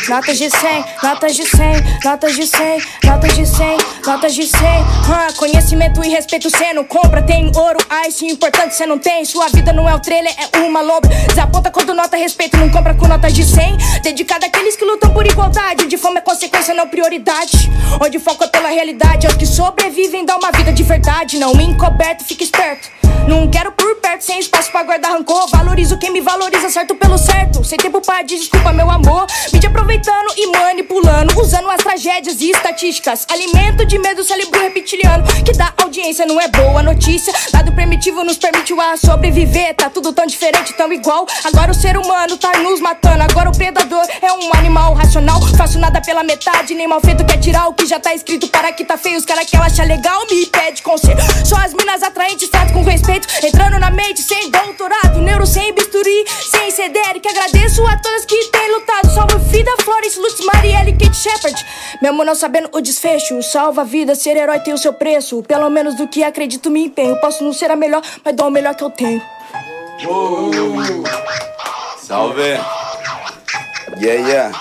Notas 0.08 0.36
de 0.36 0.50
100, 0.50 0.84
notas 1.00 1.36
de 1.36 1.46
100, 1.46 2.00
notas 2.04 2.34
de 2.34 2.46
100, 2.46 2.82
notas 3.04 3.34
de 3.34 3.46
100, 3.46 3.78
notas 4.04 4.34
de 4.34 4.46
100. 4.46 4.60
Ah, 5.08 5.28
conhecimento 5.36 6.04
e 6.04 6.08
respeito 6.08 6.50
cê 6.50 6.72
não 6.72 6.84
compra. 6.84 7.22
Tem 7.22 7.52
ouro, 7.54 7.78
ice, 8.08 8.26
importante 8.26 8.74
cê 8.74 8.84
não 8.84 8.98
tem. 8.98 9.24
Sua 9.24 9.48
vida 9.48 9.72
não 9.72 9.88
é 9.88 9.94
o 9.94 10.00
trailer, 10.00 10.34
é 10.36 10.58
uma 10.58 10.80
loba. 10.80 11.06
Desaponta 11.28 11.70
quando 11.70 11.94
nota 11.94 12.16
respeito, 12.16 12.56
não 12.56 12.68
compra 12.68 12.94
com 12.94 13.06
notas 13.06 13.32
de 13.32 13.44
100. 13.44 13.76
Dedicado 14.02 14.44
àqueles 14.44 14.74
que 14.74 14.84
lutam 14.84 15.12
por 15.12 15.24
igualdade. 15.24 15.86
De 15.86 15.96
fome 15.96 16.18
é 16.18 16.20
consequência, 16.20 16.74
não 16.74 16.88
prioridade. 16.88 17.70
Onde 18.00 18.18
foco 18.18 18.42
é 18.42 18.48
pela 18.48 18.70
realidade. 18.70 19.26
Aos 19.26 19.36
que 19.36 19.46
sobrevivem, 19.46 20.24
dá 20.24 20.36
uma 20.36 20.50
vida 20.50 20.72
de 20.72 20.82
verdade. 20.82 21.38
Não 21.38 21.52
encoberto, 21.60 22.24
fica 22.24 22.42
esperto. 22.42 22.90
Não 23.28 23.48
quero 23.48 23.70
por 23.72 23.94
perto, 23.96 24.24
sem 24.24 24.40
espaço 24.40 24.70
pra 24.72 24.82
guardar 24.82 25.12
rancor. 25.12 25.48
Valorizo 25.48 25.96
quem 25.96 26.12
me 26.12 26.20
valoriza, 26.20 26.68
certo 26.68 26.94
pelo 26.96 27.16
certo. 27.16 27.64
Sem 27.64 27.78
tempo 27.78 28.00
pra 28.00 28.22
desculpa, 28.22 28.72
meu 28.72 28.90
amor. 28.90 29.26
Mídia 29.52 29.70
aproveitando 29.92 30.32
e 30.36 30.46
manipulando. 30.46 31.40
Usando 31.40 31.68
as 31.68 31.82
tragédias 31.82 32.40
e 32.40 32.50
estatísticas. 32.50 33.26
Alimento 33.30 33.84
de 33.84 33.98
medo, 33.98 34.24
cérebro 34.24 34.60
reptiliano. 34.60 35.24
Que 35.44 35.52
dá 35.52 35.72
audiência, 35.76 36.24
não 36.24 36.40
é 36.40 36.48
boa 36.48 36.82
notícia. 36.82 37.32
Lado 37.52 37.72
primitivo 37.72 38.24
nos 38.24 38.38
permitiu 38.38 38.80
a 38.80 38.96
sobreviver. 38.96 39.74
Tá 39.74 39.90
tudo 39.90 40.12
tão 40.12 40.26
diferente, 40.26 40.72
tão 40.74 40.90
igual. 40.92 41.26
Agora 41.44 41.70
o 41.70 41.74
ser 41.74 41.96
humano 41.98 42.36
tá 42.38 42.58
nos 42.58 42.80
matando. 42.80 43.22
Agora 43.22 43.50
o 43.50 43.56
predador 43.56 44.06
é 44.22 44.32
um 44.32 44.50
animal 44.54 44.94
racional. 44.94 45.40
Faço 45.56 45.78
nada 45.78 46.00
pela 46.00 46.22
metade, 46.22 46.74
nem 46.74 46.86
mal 46.86 47.00
feito 47.00 47.24
quer 47.24 47.38
tirar 47.38 47.68
o 47.68 47.74
que 47.74 47.86
já 47.86 48.00
tá 48.00 48.14
escrito. 48.14 48.48
Para 48.48 48.72
que 48.72 48.84
tá 48.84 48.96
feio, 48.96 49.18
os 49.18 49.26
cara 49.26 49.44
que 49.44 49.54
ela 49.56 49.66
acha 49.66 49.84
legal 49.84 50.26
me 50.30 50.46
pede 50.46 50.82
conselho. 50.82 51.18
Só 51.44 51.56
as 51.56 51.74
minas 51.74 52.02
atraentes, 52.02 52.48
trato 52.48 52.72
com 52.72 52.82
respeito. 52.82 53.28
Entrando 53.44 53.78
na 53.78 53.90
mente 53.90 54.22
sem 54.22 54.50
doutorado, 54.50 55.20
neuro 55.20 55.46
sem 55.46 55.74
bisturi, 55.74 56.24
sem 56.50 56.70
CDR. 56.70 57.20
Que 57.20 57.28
agradeço 57.28 57.86
a 57.86 57.96
todas 57.98 58.24
que 58.24 58.44
têm 58.46 58.72
lutado. 58.72 59.14
Salve 59.14 59.32
Vida, 59.52 59.70
Flores, 59.82 60.16
Lutz, 60.16 60.44
Marielle, 60.44 60.92
Kate 60.92 61.16
Shepard. 61.16 61.66
Mesmo 62.00 62.24
não 62.24 62.34
sabendo 62.34 62.68
o 62.72 62.80
desfecho, 62.80 63.42
salva 63.42 63.82
a 63.82 63.84
vida, 63.84 64.14
ser 64.14 64.36
herói 64.36 64.60
tem 64.60 64.72
o 64.72 64.78
seu 64.78 64.92
preço. 64.92 65.42
Pelo 65.42 65.68
menos 65.68 65.96
do 65.96 66.08
que 66.08 66.22
acredito, 66.22 66.70
me 66.70 66.84
empenho. 66.84 67.20
Posso 67.20 67.42
não 67.44 67.52
ser 67.52 67.70
a 67.70 67.76
melhor, 67.76 68.02
mas 68.24 68.34
dou 68.34 68.48
o 68.48 68.50
melhor 68.50 68.74
que 68.74 68.84
eu 68.84 68.90
tenho. 68.90 69.22
Salve! 71.98 72.58
Yeah, 74.00 74.28
yeah. 74.28 74.58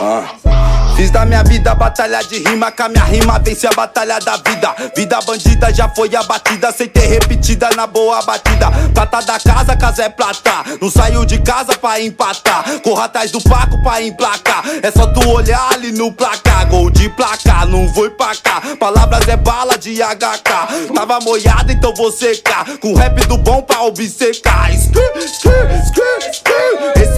Ah. 0.00 0.63
Fiz 0.96 1.10
da 1.10 1.24
minha 1.24 1.42
vida 1.42 1.74
batalha 1.74 2.22
de 2.22 2.38
rima, 2.38 2.70
com 2.70 2.84
a 2.84 2.88
minha 2.88 3.04
rima 3.04 3.36
vence 3.40 3.66
a 3.66 3.72
batalha 3.72 4.20
da 4.20 4.36
vida. 4.36 4.72
Vida 4.96 5.18
bandida 5.26 5.74
já 5.74 5.88
foi 5.88 6.14
abatida, 6.14 6.70
sem 6.70 6.88
ter 6.88 7.06
repetida 7.06 7.68
na 7.74 7.84
boa 7.84 8.22
batida. 8.22 8.70
Prata 8.94 9.20
da 9.22 9.40
casa, 9.40 9.76
casa 9.76 10.04
é 10.04 10.08
prata. 10.08 10.52
Não 10.80 10.88
saiu 10.88 11.24
de 11.24 11.40
casa 11.40 11.76
pra 11.76 12.00
empatar. 12.00 12.64
Corra 12.84 13.06
atrás 13.06 13.32
do 13.32 13.40
Paco 13.40 13.82
pra 13.82 14.00
emplacar. 14.02 14.62
É 14.82 14.90
só 14.92 15.08
tu 15.08 15.28
olhar 15.28 15.72
ali 15.72 15.90
no 15.90 16.12
placar. 16.12 16.68
Gol 16.68 16.88
de 16.90 17.08
placar, 17.08 17.66
não 17.66 17.88
vou 17.88 18.08
pra 18.12 18.36
cá. 18.36 18.62
Palavras 18.78 19.26
é 19.26 19.36
bala 19.36 19.76
de 19.76 19.96
HK. 19.96 20.94
Tava 20.94 21.18
molhado, 21.20 21.72
então 21.72 21.92
vou 21.94 22.12
secar. 22.12 22.64
Com 22.78 22.94
rap 22.94 23.18
do 23.26 23.36
bom 23.36 23.60
pra 23.62 23.82
obcecar. 23.82 24.70
Esse 24.72 24.92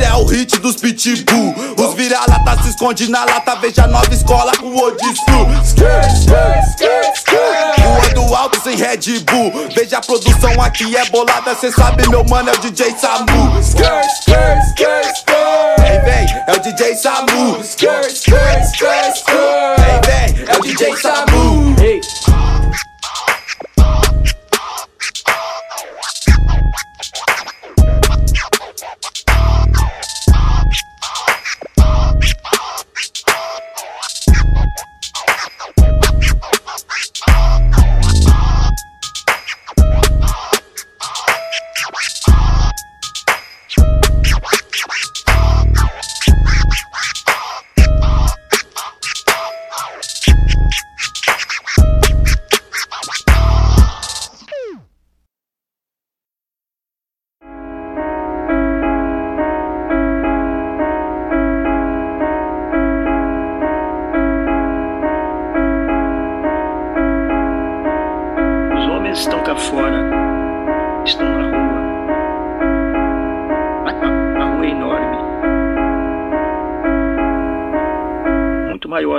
é 0.03 0.15
o 0.15 0.25
hit 0.25 0.59
dos 0.61 0.77
pitbull. 0.77 1.55
Os 1.77 1.95
vira-lata 1.95 2.63
se 2.63 2.71
esconde 2.71 3.11
na 3.11 3.25
lata. 3.25 3.66
Veja 3.67 3.85
nova 3.89 4.15
escola 4.15 4.53
com 4.59 4.77
skr, 5.65 5.99
skr. 7.17 7.35
Voando 7.83 8.33
alto 8.37 8.63
sem 8.63 8.77
Red 8.77 9.19
Bull. 9.25 9.53
Veja 9.75 9.99
a 9.99 10.01
produção 10.01 10.63
aqui 10.63 10.97
é 10.97 11.05
bolada. 11.07 11.53
Cê 11.57 11.73
sabe, 11.73 12.09
meu 12.09 12.25
mano, 12.27 12.49
é 12.49 12.53
o 12.53 12.59
DJ 12.59 12.95
Samu. 12.97 13.59
Skr, 13.61 14.03
skr, 14.21 14.61
skr, 14.69 15.01
skr. 15.17 15.81
Vem, 15.81 16.01
vem, 16.05 16.45
é 16.47 16.53
o 16.53 16.61
DJ 16.61 16.95
Samu. 16.95 17.61
Skr, 17.61 18.07
skr, 18.07 18.61
skr, 18.63 19.13
skr. 19.17 19.35
Vem, 19.81 20.01
vem, 20.07 20.45
é 20.47 20.57
o 20.57 20.63
DJ 20.63 20.97
Samu. 20.99 21.75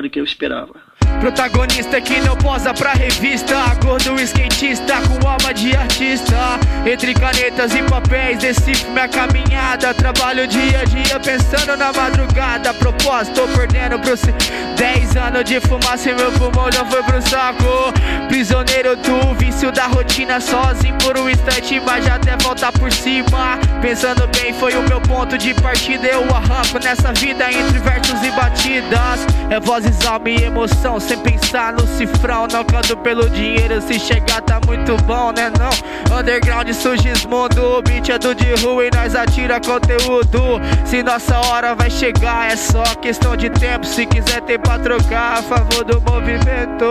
Do 0.08 0.12
que 0.12 0.20
eu 0.20 0.24
esperava. 0.24 0.87
Protagonista 1.20 2.00
que 2.00 2.20
não 2.22 2.36
posa 2.36 2.74
pra 2.74 2.94
revista. 2.94 3.56
Gordo 3.84 4.20
skatista 4.22 4.96
com 5.02 5.28
alma 5.28 5.54
de 5.54 5.76
artista. 5.76 6.60
Entre 6.86 7.14
canetas 7.14 7.74
e 7.74 7.82
papéis 7.84 8.40
decifro 8.40 8.92
minha 8.92 9.08
caminhada. 9.08 9.94
Trabalho 9.94 10.48
dia 10.48 10.82
a 10.82 10.84
dia 10.84 11.20
pensando 11.20 11.76
na 11.76 11.92
madrugada. 11.92 12.74
Propósito, 12.76 13.48
perdendo 13.56 14.00
pro 14.00 14.16
si 14.16 14.34
Dez 14.78 15.16
anos 15.16 15.44
de 15.44 15.60
fumaça 15.60 16.12
e 16.12 16.14
meu 16.14 16.32
pulmão 16.34 16.72
já 16.72 16.86
foi 16.86 17.02
pro 17.02 17.22
saco. 17.28 17.92
Prisioneiro 18.28 18.96
do 18.98 19.34
vício 19.36 19.72
da 19.72 19.88
rotina 19.88 20.40
Sozinho 20.40 20.96
por 21.00 21.18
um 21.18 21.30
instante, 21.30 21.80
mas 21.80 22.06
já 22.06 22.16
até 22.16 22.38
voltar 22.38 22.72
por 22.72 22.92
cima. 22.92 23.58
Pensando 23.82 24.28
bem, 24.28 24.54
foi 24.54 24.76
o 24.76 24.84
meu 24.84 25.02
ponto 25.02 25.36
de 25.38 25.54
partida. 25.56 26.08
Eu 26.08 26.24
arranco 26.36 26.78
nessa 26.84 27.12
vida 27.14 27.52
entre 27.52 27.80
versos 27.80 28.22
e 28.24 28.30
batidas. 28.32 29.26
É 29.50 29.60
vozes, 29.60 30.06
alma 30.06 30.30
e 30.30 30.44
emoção 30.44 30.97
sem 31.00 31.18
pensar 31.20 31.74
no 31.74 31.86
cifrão. 31.88 32.48
Não 32.52 32.64
canto 32.64 32.96
pelo 32.98 33.30
dinheiro, 33.30 33.82
se 33.82 34.00
chegar 34.00 34.42
tá 34.42 34.60
muito 34.66 34.96
bom, 35.04 35.32
né? 35.32 35.52
Não, 35.60 36.18
underground 36.18 36.70
surge 36.72 37.08
mundo. 37.28 37.78
O 37.78 37.82
beat 37.82 38.10
é 38.10 38.18
do 38.18 38.34
de 38.34 38.54
rua 38.62 38.86
e 38.86 38.90
nós 38.94 39.16
atira 39.16 39.60
conteúdo. 39.60 40.60
Se 40.86 41.04
nossa 41.04 41.38
hora 41.48 41.76
vai 41.76 41.90
chegar, 41.90 42.52
é 42.52 42.56
só 42.56 42.84
questão 42.96 43.36
de 43.36 43.50
tempo. 43.50 43.86
Se 43.86 44.06
quiser 44.06 44.42
ter 44.42 44.60
pra 44.60 44.80
trocar, 44.80 45.40
a 45.40 45.42
favor 45.42 45.84
do 45.84 46.02
movimento. 46.02 46.86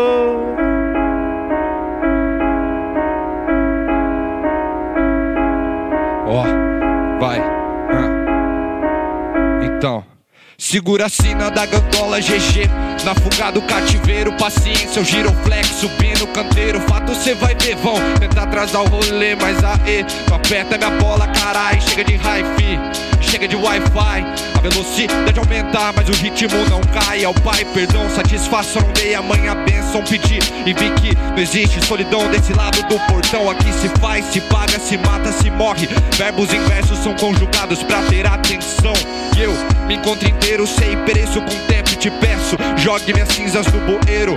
Ó, 6.28 6.42
oh, 6.42 7.20
vai. 7.20 7.40
Então. 9.62 10.15
Segura 10.58 11.04
a 11.04 11.08
sina 11.10 11.50
da 11.50 11.66
gandola 11.66 12.18
GG 12.18 12.66
Na 13.04 13.14
fuga 13.14 13.50
do 13.52 13.60
cativeiro, 13.60 14.32
paciência, 14.32 15.02
o 15.02 15.04
giroflex 15.04 15.66
Subindo 15.68 16.26
canteiro, 16.28 16.80
fato 16.80 17.14
cê 17.14 17.34
vai 17.34 17.54
ver 17.54 17.76
Vão 17.76 17.96
tentar 18.18 18.44
atrasar 18.44 18.82
o 18.82 18.88
rolê, 18.88 19.36
mas 19.36 19.62
aê 19.62 20.02
Não 20.28 20.36
aperta 20.36 20.78
minha 20.78 20.90
bola, 20.92 21.28
carai. 21.28 21.78
Chega 21.80 22.04
de 22.04 22.14
hi-fi, 22.14 22.78
chega 23.20 23.46
de 23.46 23.54
wi-fi. 23.54 24.24
A 24.54 24.60
velocidade 24.60 25.38
aumentar, 25.38 25.92
mas 25.94 26.08
o 26.08 26.12
ritmo 26.12 26.56
não 26.70 26.80
cai. 26.80 27.22
Ao 27.22 27.34
pai, 27.34 27.64
perdão, 27.74 28.08
satisfação 28.08 28.80
Não 28.80 28.92
dei 28.92 29.14
a 29.14 29.20
mãe 29.20 29.48
a 29.48 29.54
benção, 29.54 30.02
pedi 30.04 30.38
E 30.64 30.72
vi 30.72 30.90
que 31.00 31.14
não 31.14 31.38
existe 31.38 31.84
solidão 31.84 32.26
desse 32.30 32.54
lado 32.54 32.82
do 32.84 32.98
portão. 33.00 33.50
Aqui 33.50 33.70
se 33.74 33.88
faz, 34.00 34.24
se 34.26 34.40
paga, 34.40 34.78
se 34.78 34.96
mata, 34.96 35.30
se 35.32 35.50
morre. 35.50 35.86
Verbos 36.16 36.52
inversos 36.52 36.98
são 37.00 37.14
conjugados 37.14 37.82
pra 37.82 38.00
ter 38.02 38.26
atenção. 38.26 38.94
E 39.36 39.42
eu 39.42 39.75
me 39.86 39.94
encontro 39.94 40.28
inteiro, 40.28 40.66
sei 40.66 40.96
pereço 41.04 41.40
com 41.40 41.66
tempo 41.66 41.90
e 41.92 41.96
te 41.96 42.10
peço 42.10 42.56
Jogue 42.76 43.12
minhas 43.12 43.28
cinzas 43.28 43.66
no 43.66 43.80
bueiro 43.80 44.36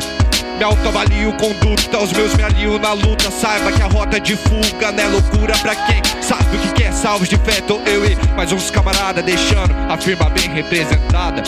me 0.60 0.66
autoavalio 0.66 1.32
conduta, 1.38 2.00
os 2.00 2.12
meus 2.12 2.36
me 2.36 2.44
alio 2.44 2.78
na 2.78 2.92
luta 2.92 3.32
Saiba 3.32 3.72
que 3.72 3.82
a 3.82 3.88
rota 3.88 4.18
é 4.18 4.20
de 4.20 4.36
fuga 4.36 4.88
é 4.90 5.08
loucura 5.08 5.58
pra 5.60 5.74
quem 5.74 6.02
sabe 6.22 6.58
o 6.58 6.60
que 6.60 6.74
quer 6.74 6.92
Salvos 6.92 7.30
de 7.30 7.38
fé, 7.38 7.62
tô 7.62 7.80
eu 7.86 8.06
e 8.06 8.18
mais 8.36 8.52
uns 8.52 8.70
camarada 8.70 9.22
Deixando 9.22 9.74
a 9.90 9.96
firma 9.96 10.30
bem 10.30 10.50
representada, 10.50 11.42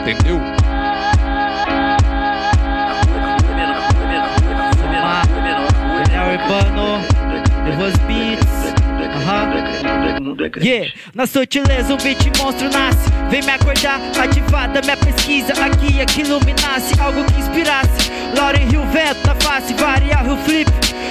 entendeu? 0.00 0.40
Beats. 8.06 8.74
Yeah, 10.62 10.92
na 11.14 11.26
sutileza 11.26 11.94
um 11.94 11.96
beat 11.98 12.38
monstro 12.38 12.68
nasce. 12.70 13.13
Vem 13.34 13.42
me 13.42 13.50
acordar, 13.50 14.00
ativada 14.16 14.80
minha 14.80 14.96
pesquisa. 14.96 15.54
Aqui 15.54 16.00
é 16.00 16.06
que 16.06 16.20
iluminasse, 16.20 16.94
algo 17.00 17.24
que 17.24 17.40
inspirasse. 17.40 18.08
Lauren 18.36 18.64
Rio 18.68 18.86
Vento 18.92 19.26
na 19.26 19.34
face, 19.34 19.74
variar 19.74 20.24
Rio 20.24 20.36
Flip. 20.44 20.70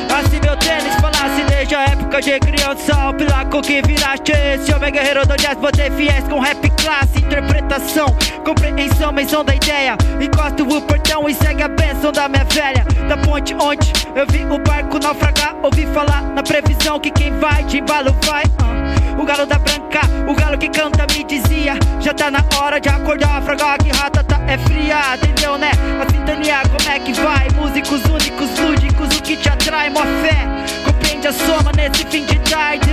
Assim 0.10 0.40
meu 0.40 0.56
tênis 0.56 0.96
falasse 1.02 1.44
desde 1.50 1.76
a 1.76 1.84
época 1.84 2.22
de 2.22 2.40
criança 2.40 3.10
O 3.10 3.14
pilaco 3.16 3.62
que 3.62 3.82
viraste 3.82 4.32
esse 4.32 4.72
homem 4.74 4.92
guerreiro 4.92 5.26
do 5.26 5.36
jazz 5.38 5.58
Botei 5.58 5.90
fiéis 5.90 6.24
com 6.28 6.40
rap 6.40 6.70
classe, 6.82 7.18
interpretação 7.18 8.06
Compreensão, 8.46 9.12
menção 9.12 9.44
da 9.44 9.56
ideia 9.56 9.98
Encosta 10.22 10.62
o 10.62 10.82
portão 10.82 11.28
e 11.28 11.34
segue 11.34 11.64
a 11.64 11.68
bênção 11.68 12.12
da 12.12 12.28
minha 12.30 12.44
velha 12.44 12.86
Da 13.10 13.18
ponte 13.18 13.56
onde 13.56 13.92
eu 14.14 14.26
vi 14.28 14.46
o 14.46 14.60
barco 14.60 15.00
naufragar 15.00 15.56
Ouvi 15.64 15.88
falar 15.88 16.22
na 16.22 16.44
previsão 16.44 17.00
que 17.00 17.10
quem 17.10 17.32
vai 17.40 17.64
de 17.64 17.80
embalo 17.80 18.16
vai 18.24 18.44
uh. 18.44 18.74
O 19.18 19.26
galo 19.26 19.46
da 19.46 19.58
branca, 19.60 20.02
o 20.28 20.34
galo 20.34 20.58
que 20.58 20.70
canta 20.70 21.06
me 21.14 21.24
dizia 21.24 21.76
Já 22.00 22.14
tá 22.14 22.30
na 22.32 22.44
hora 22.60 22.80
de 22.80 22.90
acordar, 22.90 23.42
fragar 23.42 23.78
que 23.78 23.92
rata 23.92 24.24
tá 24.24 24.40
é 24.48 24.58
fria 24.58 25.16
Entendeu 25.16 25.58
né? 25.58 25.72
A 26.02 26.12
sintonia 26.12 26.62
como 26.64 26.90
é 26.90 27.00
que 27.00 27.14
vai? 27.14 27.48
Músicos 27.56 28.04
únicos, 28.06 28.60
lúdicos, 28.60 29.18
o 29.18 29.22
que 29.22 29.38
te 29.38 29.50
atrai, 29.50 29.90
mó 29.90 30.02
fé 30.22 30.48
Compreende 30.86 31.28
a 31.28 31.34
soma 31.34 31.72
nesse 31.76 32.06
fim 32.08 32.26
de 32.26 32.40
tarde 32.40 32.92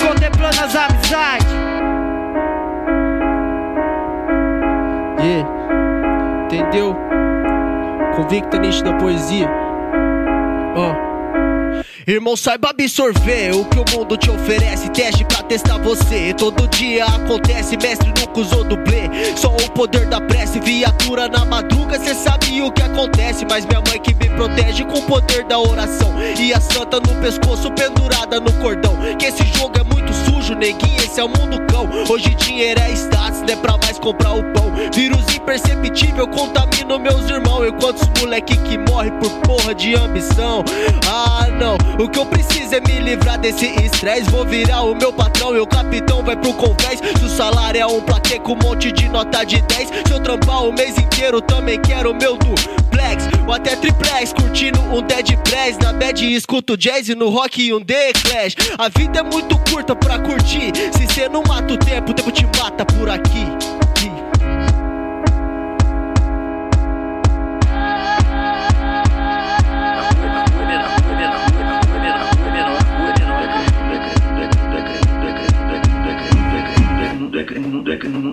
Contemplando 0.00 0.60
as 0.64 0.74
amizades 0.74 1.58
Yeah, 5.20 5.44
entendeu? 6.44 6.96
Convicta 8.14 8.56
da 8.84 8.92
poesia. 8.94 9.67
Irmão, 12.08 12.34
saiba 12.34 12.70
absorver 12.70 13.54
o 13.54 13.66
que 13.66 13.78
o 13.78 13.84
mundo 13.94 14.16
te 14.16 14.30
oferece. 14.30 14.88
Teste 14.88 15.26
pra 15.26 15.42
testar 15.42 15.76
você. 15.76 16.32
Todo 16.32 16.66
dia 16.68 17.04
acontece, 17.04 17.76
mestre 17.76 18.08
nunca 18.18 18.40
usou 18.40 18.64
dublê. 18.64 19.10
Só 19.36 19.54
o 19.54 19.70
poder 19.72 20.06
da 20.06 20.18
prece, 20.18 20.58
viatura 20.58 21.28
na 21.28 21.44
madruga. 21.44 21.98
Cê 21.98 22.14
sabe 22.14 22.62
o 22.62 22.72
que 22.72 22.82
acontece, 22.82 23.44
mas 23.44 23.66
minha 23.66 23.82
mãe 23.86 24.00
que 24.00 24.14
me 24.14 24.30
protege 24.30 24.86
com 24.86 25.00
o 25.00 25.02
poder 25.02 25.44
da 25.44 25.58
oração. 25.58 26.14
E 26.40 26.50
a 26.54 26.60
santa 26.62 26.98
no 26.98 27.14
pescoço, 27.20 27.70
pendurada 27.72 28.40
no 28.40 28.54
cordão. 28.54 28.96
Que 29.18 29.26
esse 29.26 29.44
jogo 29.58 29.78
é 29.78 29.84
muito 29.84 29.97
neguinho. 30.54 30.96
Esse 30.96 31.20
é 31.20 31.24
o 31.24 31.28
mundo 31.28 31.60
cão. 31.70 31.88
Hoje 32.08 32.34
dinheiro 32.34 32.80
é 32.80 32.92
status, 32.92 33.40
não 33.40 33.48
é 33.48 33.56
pra 33.56 33.76
mais 33.78 33.98
comprar 33.98 34.32
o 34.32 34.42
pão. 34.52 34.72
Vírus 34.92 35.24
imperceptível 35.34 36.26
contamina 36.28 36.98
meus 36.98 37.28
irmãos. 37.28 37.66
E 37.66 37.72
quantos 37.72 38.08
moleque 38.20 38.56
que 38.58 38.78
morre 38.78 39.10
por 39.12 39.30
porra 39.40 39.74
de 39.74 39.94
ambição? 39.94 40.64
Ah, 41.06 41.46
não. 41.58 41.76
O 42.02 42.08
que 42.08 42.18
eu 42.18 42.26
preciso 42.26 42.74
é 42.74 42.80
me 42.80 43.00
livrar 43.00 43.38
desse 43.38 43.66
estresse. 43.82 44.30
Vou 44.30 44.44
virar 44.44 44.82
o 44.82 44.94
meu 44.94 45.12
patrão 45.12 45.56
e 45.56 45.60
o 45.60 45.66
capitão 45.66 46.22
vai 46.22 46.36
pro 46.36 46.52
convés. 46.54 47.00
Se 47.18 47.24
o 47.24 47.28
salário 47.28 47.80
é 47.80 47.86
um 47.86 48.00
plaquê 48.00 48.38
com 48.38 48.52
um 48.52 48.58
monte 48.62 48.92
de 48.92 49.08
nota 49.08 49.44
de 49.44 49.60
10. 49.62 49.88
Se 50.06 50.12
eu 50.12 50.20
trampar 50.20 50.64
o 50.64 50.72
mês 50.72 50.96
inteiro, 50.98 51.40
também 51.40 51.80
quero 51.80 52.10
o 52.12 52.14
meu 52.14 52.36
duplex. 52.36 53.28
Ou 53.48 53.54
até 53.54 53.74
triplex, 53.74 54.32
curtindo 54.34 54.78
um 54.78 55.00
dead 55.00 55.34
press. 55.38 55.78
Na 55.78 55.94
bad 55.94 56.22
escuto 56.34 56.76
jazz 56.76 57.08
e 57.08 57.14
no 57.14 57.30
rock 57.30 57.72
um 57.72 57.80
The 57.80 58.12
Clash. 58.12 58.54
A 58.76 58.90
vida 58.90 59.20
é 59.20 59.22
muito 59.22 59.58
curta 59.70 59.96
pra 59.96 60.18
curtir. 60.18 60.70
Se 60.92 61.06
cê 61.14 61.30
não 61.30 61.42
mata 61.42 61.72
o 61.72 61.78
tempo, 61.78 62.10
o 62.10 62.14
tempo 62.14 62.30
te 62.30 62.44
mata 62.44 62.84
por 62.84 63.08
aqui. 63.08 63.46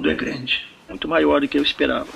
mundo 0.06 0.10
é 0.10 0.14
grande, 0.14 0.66
muito 0.88 1.08
maior 1.08 1.42
do 1.42 1.48
que 1.48 1.58
eu 1.58 1.64
esperava. 1.64 2.08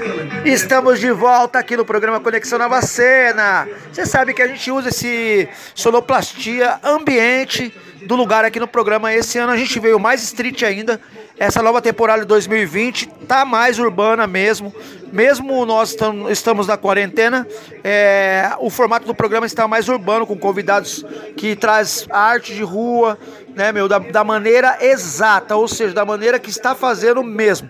feel 0.00 0.19
Estamos 0.44 0.98
de 0.98 1.10
volta 1.10 1.58
aqui 1.58 1.76
no 1.76 1.84
programa 1.84 2.18
Conexão 2.18 2.58
Nova 2.58 2.80
Cena. 2.82 3.68
Você 3.92 4.06
sabe 4.06 4.32
que 4.32 4.40
a 4.40 4.46
gente 4.46 4.70
usa 4.70 4.88
esse 4.88 5.48
sonoplastia 5.74 6.80
ambiente 6.82 7.74
do 8.06 8.16
lugar 8.16 8.44
aqui 8.44 8.58
no 8.58 8.66
programa. 8.66 9.12
Esse 9.12 9.38
ano 9.38 9.52
a 9.52 9.56
gente 9.56 9.78
veio 9.78 9.98
mais 10.00 10.22
street 10.22 10.62
ainda. 10.62 11.00
Essa 11.38 11.62
nova 11.62 11.82
temporada 11.82 12.22
de 12.22 12.28
2020 12.28 13.06
tá 13.26 13.44
mais 13.44 13.78
urbana 13.78 14.26
mesmo. 14.26 14.74
Mesmo 15.12 15.66
nós 15.66 15.96
estamos 16.30 16.68
na 16.68 16.76
quarentena, 16.76 17.46
é, 17.82 18.52
o 18.60 18.70
formato 18.70 19.06
do 19.06 19.14
programa 19.14 19.44
está 19.44 19.66
mais 19.66 19.88
urbano, 19.88 20.24
com 20.24 20.38
convidados 20.38 21.04
que 21.36 21.56
traz 21.56 22.06
arte 22.10 22.54
de 22.54 22.62
rua, 22.62 23.18
né, 23.54 23.72
meu, 23.72 23.88
da, 23.88 23.98
da 23.98 24.22
maneira 24.22 24.78
exata, 24.80 25.56
ou 25.56 25.66
seja, 25.66 25.92
da 25.92 26.04
maneira 26.04 26.38
que 26.38 26.48
está 26.48 26.76
fazendo 26.76 27.24
mesmo. 27.24 27.68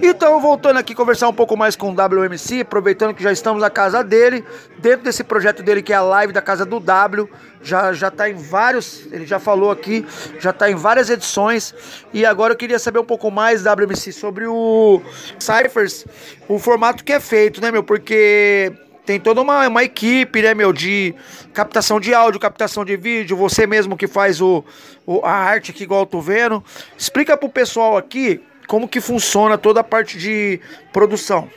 Então, 0.00 0.40
voltando 0.40 0.76
aqui 0.76 0.94
conversar 0.94 1.28
um 1.28 1.32
pouco 1.32 1.56
mais 1.56 1.74
com 1.74 1.92
WMC, 1.96 2.60
aproveitando 2.60 3.14
que 3.14 3.22
já 3.22 3.32
estamos 3.32 3.60
na 3.60 3.70
casa 3.70 4.04
dele, 4.04 4.44
dentro 4.78 5.04
desse 5.04 5.24
projeto 5.24 5.62
dele 5.62 5.82
que 5.82 5.92
é 5.92 5.96
a 5.96 6.02
live 6.02 6.32
da 6.32 6.42
casa 6.42 6.64
do 6.64 6.78
W, 6.78 7.28
já 7.62 7.92
já 7.92 8.10
tá 8.10 8.28
em 8.28 8.34
vários, 8.34 9.06
ele 9.10 9.26
já 9.26 9.38
falou 9.38 9.70
aqui, 9.70 10.06
já 10.38 10.52
tá 10.52 10.70
em 10.70 10.74
várias 10.74 11.10
edições. 11.10 11.74
E 12.12 12.24
agora 12.24 12.52
eu 12.52 12.56
queria 12.56 12.78
saber 12.78 12.98
um 12.98 13.04
pouco 13.04 13.30
mais 13.30 13.64
WMC 13.64 14.12
sobre 14.12 14.46
o 14.46 15.00
Cyphers, 15.38 16.06
o 16.48 16.58
formato 16.58 17.02
que 17.02 17.12
é 17.12 17.20
feito, 17.20 17.60
né, 17.60 17.70
meu? 17.70 17.82
Porque 17.82 18.72
tem 19.06 19.20
toda 19.20 19.40
uma, 19.40 19.68
uma 19.68 19.84
equipe, 19.84 20.42
né, 20.42 20.52
meu, 20.52 20.72
de 20.72 21.14
captação 21.54 22.00
de 22.00 22.12
áudio, 22.12 22.40
captação 22.40 22.84
de 22.84 22.96
vídeo, 22.96 23.36
você 23.36 23.64
mesmo 23.66 23.96
que 23.96 24.08
faz 24.08 24.40
o, 24.40 24.64
o 25.06 25.24
a 25.24 25.30
arte 25.30 25.70
aqui 25.70 25.84
igual 25.84 26.00
eu 26.00 26.06
tô 26.06 26.20
vendo. 26.20 26.62
Explica 26.98 27.36
pro 27.36 27.48
pessoal 27.48 27.96
aqui 27.96 28.42
como 28.66 28.88
que 28.88 29.00
funciona 29.00 29.56
toda 29.56 29.80
a 29.80 29.84
parte 29.84 30.18
de 30.18 30.60
produção. 30.92 31.48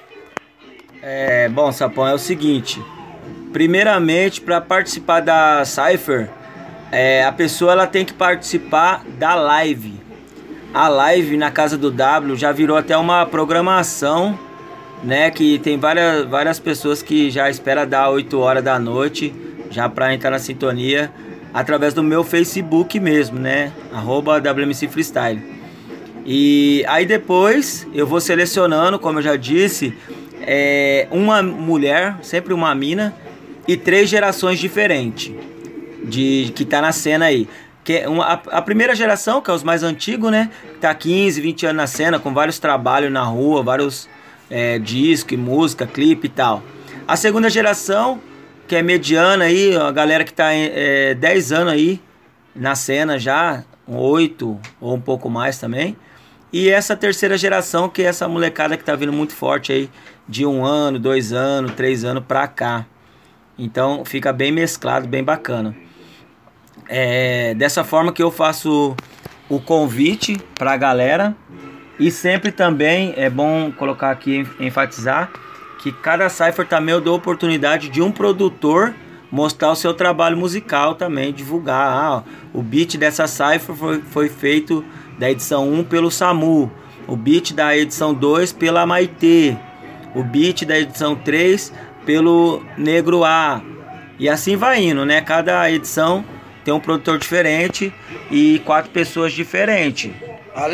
É, 1.01 1.47
bom, 1.47 1.71
Sapão, 1.71 2.07
é 2.07 2.13
o 2.13 2.17
seguinte. 2.17 2.81
Primeiramente, 3.53 4.41
para 4.41 4.59
participar 4.59 5.21
da 5.21 5.63
Cypher, 5.63 6.29
é, 6.91 7.23
a 7.23 7.31
pessoa 7.31 7.71
ela 7.71 7.87
tem 7.87 8.03
que 8.03 8.13
participar 8.13 9.03
da 9.17 9.33
live. 9.33 9.93
A 10.73 10.87
live 10.89 11.37
na 11.37 11.49
casa 11.49 11.77
do 11.77 11.89
W 11.89 12.35
já 12.35 12.51
virou 12.51 12.75
até 12.77 12.97
uma 12.97 13.25
programação, 13.25 14.37
né? 15.03 15.31
Que 15.31 15.57
tem 15.57 15.77
várias, 15.77 16.25
várias 16.25 16.59
pessoas 16.59 17.01
que 17.01 17.31
já 17.31 17.49
espera 17.49 17.85
dar 17.85 18.09
8 18.09 18.37
horas 18.37 18.63
da 18.63 18.77
noite, 18.77 19.33
já 19.71 19.87
para 19.87 20.13
entrar 20.13 20.31
na 20.31 20.39
sintonia, 20.39 21.11
através 21.53 21.93
do 21.93 22.03
meu 22.03 22.23
Facebook 22.25 22.99
mesmo, 22.99 23.39
né? 23.39 23.71
Arroba 23.93 24.37
WMC 24.37 24.89
Freestyle. 24.89 25.41
E 26.25 26.83
aí 26.87 27.05
depois 27.05 27.87
eu 27.93 28.05
vou 28.05 28.19
selecionando, 28.19 28.99
como 28.99 29.19
eu 29.19 29.23
já 29.23 29.35
disse, 29.35 29.95
é, 30.41 31.07
uma 31.11 31.41
mulher, 31.41 32.17
sempre 32.21 32.53
uma 32.53 32.73
mina, 32.73 33.13
e 33.67 33.77
três 33.77 34.09
gerações 34.09 34.59
diferentes 34.59 35.31
de 36.03 36.51
que 36.55 36.65
tá 36.65 36.81
na 36.81 36.91
cena 36.91 37.25
aí. 37.25 37.47
Que 37.83 37.99
é 37.99 38.09
uma, 38.09 38.25
a, 38.25 38.33
a, 38.33 38.61
primeira 38.61 38.95
geração, 38.95 39.41
que 39.41 39.49
é 39.49 39.53
os 39.53 39.63
mais 39.63 39.83
antigos, 39.83 40.31
né? 40.31 40.49
Tá 40.81 40.93
15, 40.93 41.39
20 41.39 41.65
anos 41.67 41.77
na 41.77 41.87
cena, 41.87 42.19
com 42.19 42.33
vários 42.33 42.59
trabalhos 42.59 43.11
na 43.11 43.23
rua, 43.23 43.63
vários 43.63 44.09
é, 44.49 44.79
discos, 44.79 45.37
música, 45.37 45.85
clipe 45.85 46.27
e 46.27 46.29
tal. 46.29 46.63
A 47.07 47.15
segunda 47.15 47.49
geração, 47.49 48.19
que 48.67 48.75
é 48.75 48.81
mediana 48.81 49.45
aí, 49.45 49.75
a 49.75 49.91
galera 49.91 50.23
que 50.23 50.33
tá 50.33 50.53
é, 50.53 51.13
10 51.13 51.51
anos 51.51 51.73
aí 51.73 52.01
na 52.55 52.75
cena 52.75 53.17
já, 53.17 53.63
8 53.87 54.59
ou 54.81 54.95
um 54.95 55.01
pouco 55.01 55.29
mais 55.29 55.57
também. 55.57 55.95
E 56.51 56.69
essa 56.69 56.95
terceira 56.95 57.37
geração, 57.37 57.87
que 57.87 58.01
é 58.01 58.05
essa 58.05 58.27
molecada 58.27 58.75
que 58.75 58.83
tá 58.83 58.95
vindo 58.95 59.13
muito 59.13 59.33
forte 59.33 59.71
aí, 59.71 59.89
de 60.29 60.45
um 60.45 60.63
ano, 60.63 60.99
dois 60.99 61.33
anos, 61.33 61.73
três 61.73 62.05
anos 62.05 62.23
pra 62.25 62.47
cá. 62.47 62.85
Então 63.57 64.05
fica 64.05 64.31
bem 64.31 64.51
mesclado, 64.51 65.07
bem 65.07 65.23
bacana. 65.23 65.75
É 66.87 67.55
dessa 67.55 67.83
forma 67.83 68.13
que 68.13 68.21
eu 68.21 68.31
faço 68.31 68.95
o 69.49 69.59
convite 69.59 70.37
para 70.57 70.73
a 70.73 70.77
galera 70.77 71.35
e 71.99 72.11
sempre 72.11 72.51
também 72.51 73.13
é 73.17 73.29
bom 73.29 73.71
colocar 73.71 74.11
aqui 74.11 74.47
enfatizar 74.59 75.31
que 75.79 75.91
cada 75.91 76.29
cipher 76.29 76.67
também 76.67 76.93
eu 76.93 77.01
dou 77.01 77.15
oportunidade 77.15 77.89
de 77.89 78.01
um 78.01 78.11
produtor 78.11 78.93
mostrar 79.31 79.71
o 79.71 79.75
seu 79.75 79.93
trabalho 79.93 80.37
musical 80.37 80.95
também, 80.95 81.33
divulgar. 81.33 81.87
Ah, 81.91 82.23
o 82.53 82.61
beat 82.61 82.97
dessa 82.97 83.27
cipher 83.27 83.75
foi, 83.75 84.01
foi 84.01 84.29
feito 84.29 84.83
da 85.17 85.29
edição 85.29 85.71
1 85.71 85.83
pelo 85.85 86.11
Samu, 86.11 86.71
o 87.07 87.15
beat 87.15 87.53
da 87.53 87.75
edição 87.75 88.13
2 88.13 88.53
pela 88.53 88.85
Maitê, 88.85 89.57
o 90.15 90.23
beat 90.23 90.65
da 90.65 90.77
edição 90.77 91.15
3 91.15 91.71
pelo 92.05 92.63
Negro 92.77 93.23
A. 93.23 93.61
E 94.17 94.27
assim 94.27 94.55
vai 94.55 94.83
indo, 94.83 95.05
né? 95.05 95.21
Cada 95.21 95.69
edição 95.71 96.25
tem 96.63 96.73
um 96.73 96.79
produtor 96.79 97.17
diferente 97.17 97.93
e 98.29 98.59
quatro 98.65 98.91
pessoas 98.91 99.31
diferentes. 99.31 100.11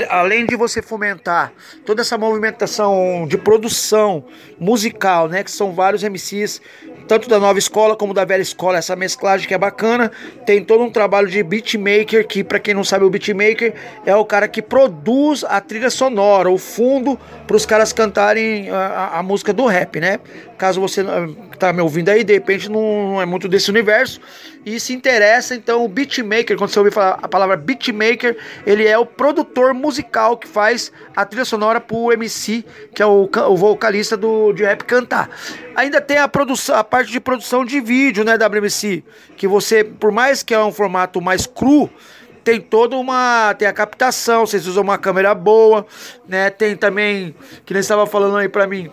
Além 0.09 0.45
de 0.45 0.55
você 0.55 0.81
fomentar 0.81 1.53
toda 1.85 2.01
essa 2.01 2.17
movimentação 2.17 3.27
de 3.27 3.37
produção 3.37 4.25
musical, 4.59 5.27
né? 5.27 5.43
Que 5.43 5.51
são 5.51 5.73
vários 5.73 6.01
MCs 6.01 6.61
tanto 7.07 7.29
da 7.29 7.39
nova 7.39 7.59
escola 7.59 7.95
como 7.95 8.13
da 8.13 8.25
velha 8.25 8.41
escola, 8.41 8.77
essa 8.77 8.95
mesclagem 8.95 9.47
que 9.47 9.53
é 9.53 9.57
bacana. 9.57 10.11
Tem 10.45 10.63
todo 10.63 10.83
um 10.83 10.89
trabalho 10.89 11.27
de 11.27 11.41
beatmaker, 11.43 12.27
que 12.27 12.43
para 12.43 12.59
quem 12.59 12.73
não 12.73 12.83
sabe, 12.83 13.05
o 13.05 13.09
beatmaker 13.09 13.73
é 14.05 14.15
o 14.15 14.25
cara 14.25 14.47
que 14.47 14.61
produz 14.61 15.43
a 15.43 15.59
trilha 15.61 15.89
sonora, 15.89 16.49
o 16.49 16.57
fundo 16.57 17.19
para 17.45 17.55
os 17.55 17.65
caras 17.65 17.93
cantarem 17.93 18.69
a, 18.69 19.19
a, 19.19 19.23
música 19.23 19.53
do 19.53 19.65
rap, 19.65 19.99
né? 19.99 20.19
Caso 20.57 20.81
você 20.81 21.03
tá 21.59 21.71
me 21.71 21.81
ouvindo 21.81 22.09
aí, 22.09 22.23
de 22.23 22.33
repente 22.33 22.69
não, 22.69 23.11
não 23.11 23.21
é 23.21 23.25
muito 23.25 23.47
desse 23.47 23.69
universo 23.69 24.19
e 24.65 24.79
se 24.79 24.93
interessa, 24.93 25.53
então 25.53 25.85
o 25.85 25.87
beatmaker, 25.87 26.57
quando 26.57 26.71
você 26.71 26.79
ouvir 26.79 26.91
falar 26.91 27.19
a 27.21 27.27
palavra 27.27 27.55
beatmaker, 27.55 28.35
ele 28.65 28.87
é 28.87 28.97
o 28.97 29.05
produtor 29.05 29.75
musical 29.75 30.35
que 30.37 30.47
faz 30.47 30.91
a 31.15 31.23
trilha 31.23 31.45
sonora 31.45 31.79
pro 31.79 32.11
MC, 32.11 32.65
que 32.93 33.01
é 33.01 33.05
o, 33.05 33.29
o 33.31 33.55
vocalista 33.55 34.17
do 34.17 34.51
de 34.53 34.63
rap 34.63 34.83
cantar. 34.83 35.29
Ainda 35.75 36.01
tem 36.01 36.17
a 36.17 36.27
produção, 36.27 36.75
a 36.75 36.83
parte 36.83 37.11
de 37.11 37.19
produção 37.19 37.63
de 37.63 37.79
vídeo, 37.79 38.23
né, 38.23 38.35
WMC, 38.35 39.03
que 39.37 39.47
você, 39.47 39.83
por 39.83 40.11
mais 40.11 40.41
que 40.41 40.53
é 40.53 40.59
um 40.59 40.71
formato 40.71 41.21
mais 41.21 41.45
cru, 41.45 41.87
tem 42.43 42.59
toda 42.59 42.95
uma. 42.95 43.53
Tem 43.55 43.67
a 43.67 43.73
captação, 43.73 44.45
vocês 44.45 44.67
usam 44.67 44.83
uma 44.83 44.97
câmera 44.97 45.33
boa, 45.33 45.85
né? 46.27 46.51
Tem 46.51 46.75
também, 46.75 47.35
que 47.65 47.73
nem 47.73 47.81
estava 47.81 48.05
falando 48.05 48.37
aí 48.37 48.47
pra 48.47 48.67
mim, 48.67 48.89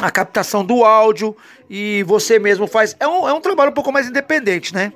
a 0.00 0.10
captação 0.10 0.62
do 0.64 0.84
áudio 0.84 1.34
e 1.68 2.02
você 2.04 2.38
mesmo 2.38 2.66
faz. 2.66 2.96
É 2.98 3.06
um, 3.06 3.28
é 3.28 3.32
um 3.32 3.40
trabalho 3.40 3.70
um 3.70 3.74
pouco 3.74 3.92
mais 3.92 4.08
independente, 4.08 4.74
né? 4.74 4.92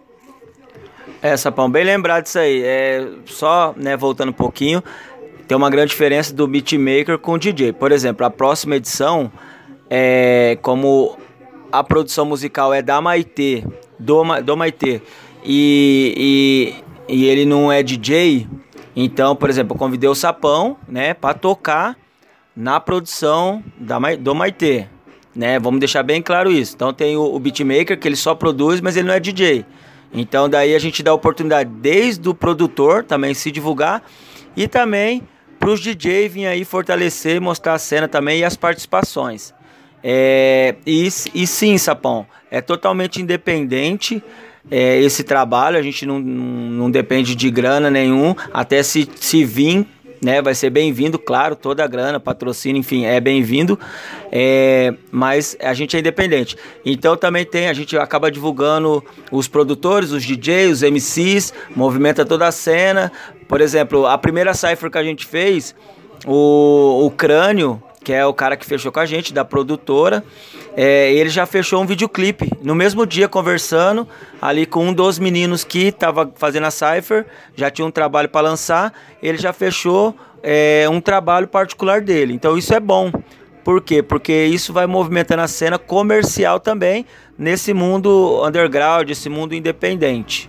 É, 1.22 1.36
Sapão, 1.36 1.70
bem 1.70 1.84
lembrado 1.84 2.24
disso 2.24 2.38
aí. 2.38 2.62
É, 2.62 3.06
só, 3.26 3.74
né, 3.76 3.96
voltando 3.96 4.30
um 4.30 4.34
pouquinho, 4.34 4.82
tem 5.46 5.56
uma 5.56 5.68
grande 5.68 5.90
diferença 5.90 6.32
do 6.32 6.46
beatmaker 6.46 7.18
com 7.18 7.32
o 7.32 7.38
DJ. 7.38 7.72
Por 7.72 7.92
exemplo, 7.92 8.24
a 8.24 8.30
próxima 8.30 8.76
edição 8.76 9.30
é, 9.90 10.56
como 10.62 11.18
a 11.72 11.82
produção 11.82 12.24
musical 12.24 12.72
é 12.72 12.80
da 12.80 13.00
Maitê, 13.00 13.64
do, 13.98 14.22
do 14.42 14.56
Maitê, 14.56 15.02
e, 15.44 16.74
e, 17.08 17.14
e 17.14 17.24
ele 17.26 17.44
não 17.44 17.70
é 17.70 17.82
DJ, 17.82 18.46
então, 18.94 19.34
por 19.34 19.50
exemplo, 19.50 19.74
eu 19.74 19.78
convidei 19.78 20.08
o 20.08 20.14
Sapão, 20.14 20.76
né, 20.86 21.14
para 21.14 21.34
tocar 21.34 21.96
na 22.54 22.78
produção 22.80 23.62
da, 23.76 23.98
do 24.16 24.34
Maitê, 24.34 24.88
né, 25.34 25.58
vamos 25.58 25.80
deixar 25.80 26.02
bem 26.02 26.20
claro 26.20 26.50
isso. 26.50 26.74
Então 26.74 26.92
tem 26.92 27.16
o, 27.16 27.22
o 27.22 27.38
beatmaker 27.38 27.98
que 27.98 28.08
ele 28.08 28.16
só 28.16 28.34
produz, 28.34 28.80
mas 28.80 28.96
ele 28.96 29.08
não 29.08 29.14
é 29.14 29.20
DJ. 29.20 29.64
Então 30.12 30.48
daí 30.48 30.74
a 30.74 30.78
gente 30.78 31.02
dá 31.02 31.10
a 31.10 31.14
oportunidade 31.14 31.70
desde 31.70 32.28
o 32.28 32.34
produtor 32.34 33.04
também 33.04 33.32
se 33.34 33.50
divulgar 33.50 34.02
e 34.56 34.66
também 34.66 35.22
para 35.58 35.70
os 35.70 35.80
DJ 35.80 36.28
vir 36.28 36.46
aí 36.46 36.64
fortalecer, 36.64 37.40
mostrar 37.40 37.74
a 37.74 37.78
cena 37.78 38.08
também 38.08 38.40
e 38.40 38.44
as 38.44 38.56
participações. 38.56 39.54
É, 40.02 40.76
e, 40.86 41.06
e 41.34 41.46
sim, 41.46 41.76
Sapão, 41.76 42.26
é 42.50 42.60
totalmente 42.60 43.20
independente 43.20 44.22
é, 44.70 44.98
esse 45.00 45.22
trabalho, 45.22 45.78
a 45.78 45.82
gente 45.82 46.04
não, 46.04 46.18
não 46.18 46.90
depende 46.90 47.34
de 47.34 47.50
grana 47.50 47.90
nenhum, 47.90 48.34
até 48.52 48.82
se, 48.82 49.08
se 49.16 49.44
vir, 49.44 49.86
né, 50.20 50.42
vai 50.42 50.54
ser 50.54 50.70
bem-vindo, 50.70 51.18
claro, 51.18 51.56
toda 51.56 51.82
a 51.82 51.86
grana, 51.86 52.20
patrocínio, 52.20 52.78
enfim, 52.78 53.04
é 53.04 53.18
bem-vindo, 53.20 53.78
é, 54.30 54.94
mas 55.10 55.56
a 55.60 55.72
gente 55.72 55.96
é 55.96 56.00
independente. 56.00 56.56
Então 56.84 57.16
também 57.16 57.44
tem, 57.44 57.68
a 57.68 57.72
gente 57.72 57.96
acaba 57.96 58.30
divulgando 58.30 59.02
os 59.32 59.48
produtores, 59.48 60.12
os 60.12 60.22
DJs, 60.24 60.72
os 60.72 60.82
MCs, 60.82 61.54
movimenta 61.74 62.24
toda 62.24 62.46
a 62.46 62.52
cena. 62.52 63.10
Por 63.48 63.60
exemplo, 63.60 64.06
a 64.06 64.18
primeira 64.18 64.52
cipher 64.54 64.90
que 64.90 64.98
a 64.98 65.04
gente 65.04 65.26
fez, 65.26 65.74
o, 66.26 67.06
o 67.06 67.10
Crânio, 67.10 67.82
que 68.02 68.12
é 68.12 68.24
o 68.24 68.32
cara 68.32 68.56
que 68.56 68.64
fechou 68.64 68.90
com 68.90 69.00
a 69.00 69.06
gente, 69.06 69.32
da 69.32 69.44
produtora. 69.44 70.24
É, 70.76 71.12
ele 71.12 71.28
já 71.28 71.44
fechou 71.46 71.82
um 71.82 71.86
videoclipe 71.86 72.50
no 72.62 72.74
mesmo 72.74 73.04
dia, 73.06 73.28
conversando 73.28 74.08
ali 74.40 74.64
com 74.64 74.86
um 74.86 74.92
dos 74.92 75.18
meninos 75.18 75.64
que 75.64 75.88
estava 75.88 76.30
fazendo 76.36 76.66
a 76.66 76.70
Cypher, 76.70 77.26
já 77.54 77.70
tinha 77.70 77.86
um 77.86 77.90
trabalho 77.90 78.28
para 78.28 78.48
lançar. 78.48 78.92
Ele 79.22 79.36
já 79.36 79.52
fechou 79.52 80.16
é, 80.42 80.86
um 80.90 81.00
trabalho 81.00 81.46
particular 81.46 82.00
dele. 82.00 82.32
Então 82.32 82.56
isso 82.56 82.72
é 82.74 82.80
bom. 82.80 83.12
Por 83.62 83.82
quê? 83.82 84.02
Porque 84.02 84.32
isso 84.32 84.72
vai 84.72 84.86
movimentando 84.86 85.42
a 85.42 85.48
cena 85.48 85.78
comercial 85.78 86.58
também 86.58 87.04
nesse 87.38 87.74
mundo 87.74 88.42
underground, 88.44 89.10
esse 89.10 89.28
mundo 89.28 89.54
independente. 89.54 90.48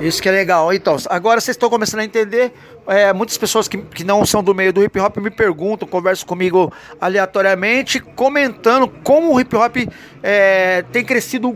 Isso 0.00 0.22
que 0.22 0.28
é 0.28 0.32
legal. 0.32 0.72
Então, 0.72 0.96
agora 1.08 1.40
vocês 1.40 1.56
estão 1.56 1.68
começando 1.68 2.00
a 2.00 2.04
entender. 2.04 2.52
É, 2.86 3.12
muitas 3.12 3.36
pessoas 3.36 3.66
que, 3.66 3.76
que 3.78 4.04
não 4.04 4.24
são 4.24 4.42
do 4.42 4.54
meio 4.54 4.72
do 4.72 4.82
hip 4.82 4.98
hop 4.98 5.16
me 5.18 5.30
perguntam, 5.30 5.86
conversam 5.86 6.26
comigo 6.26 6.72
aleatoriamente, 7.00 8.00
comentando 8.00 8.88
como 9.02 9.34
o 9.34 9.40
hip 9.40 9.54
hop 9.56 9.76
é, 10.22 10.82
tem 10.92 11.04
crescido 11.04 11.54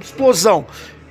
explosão. 0.00 0.66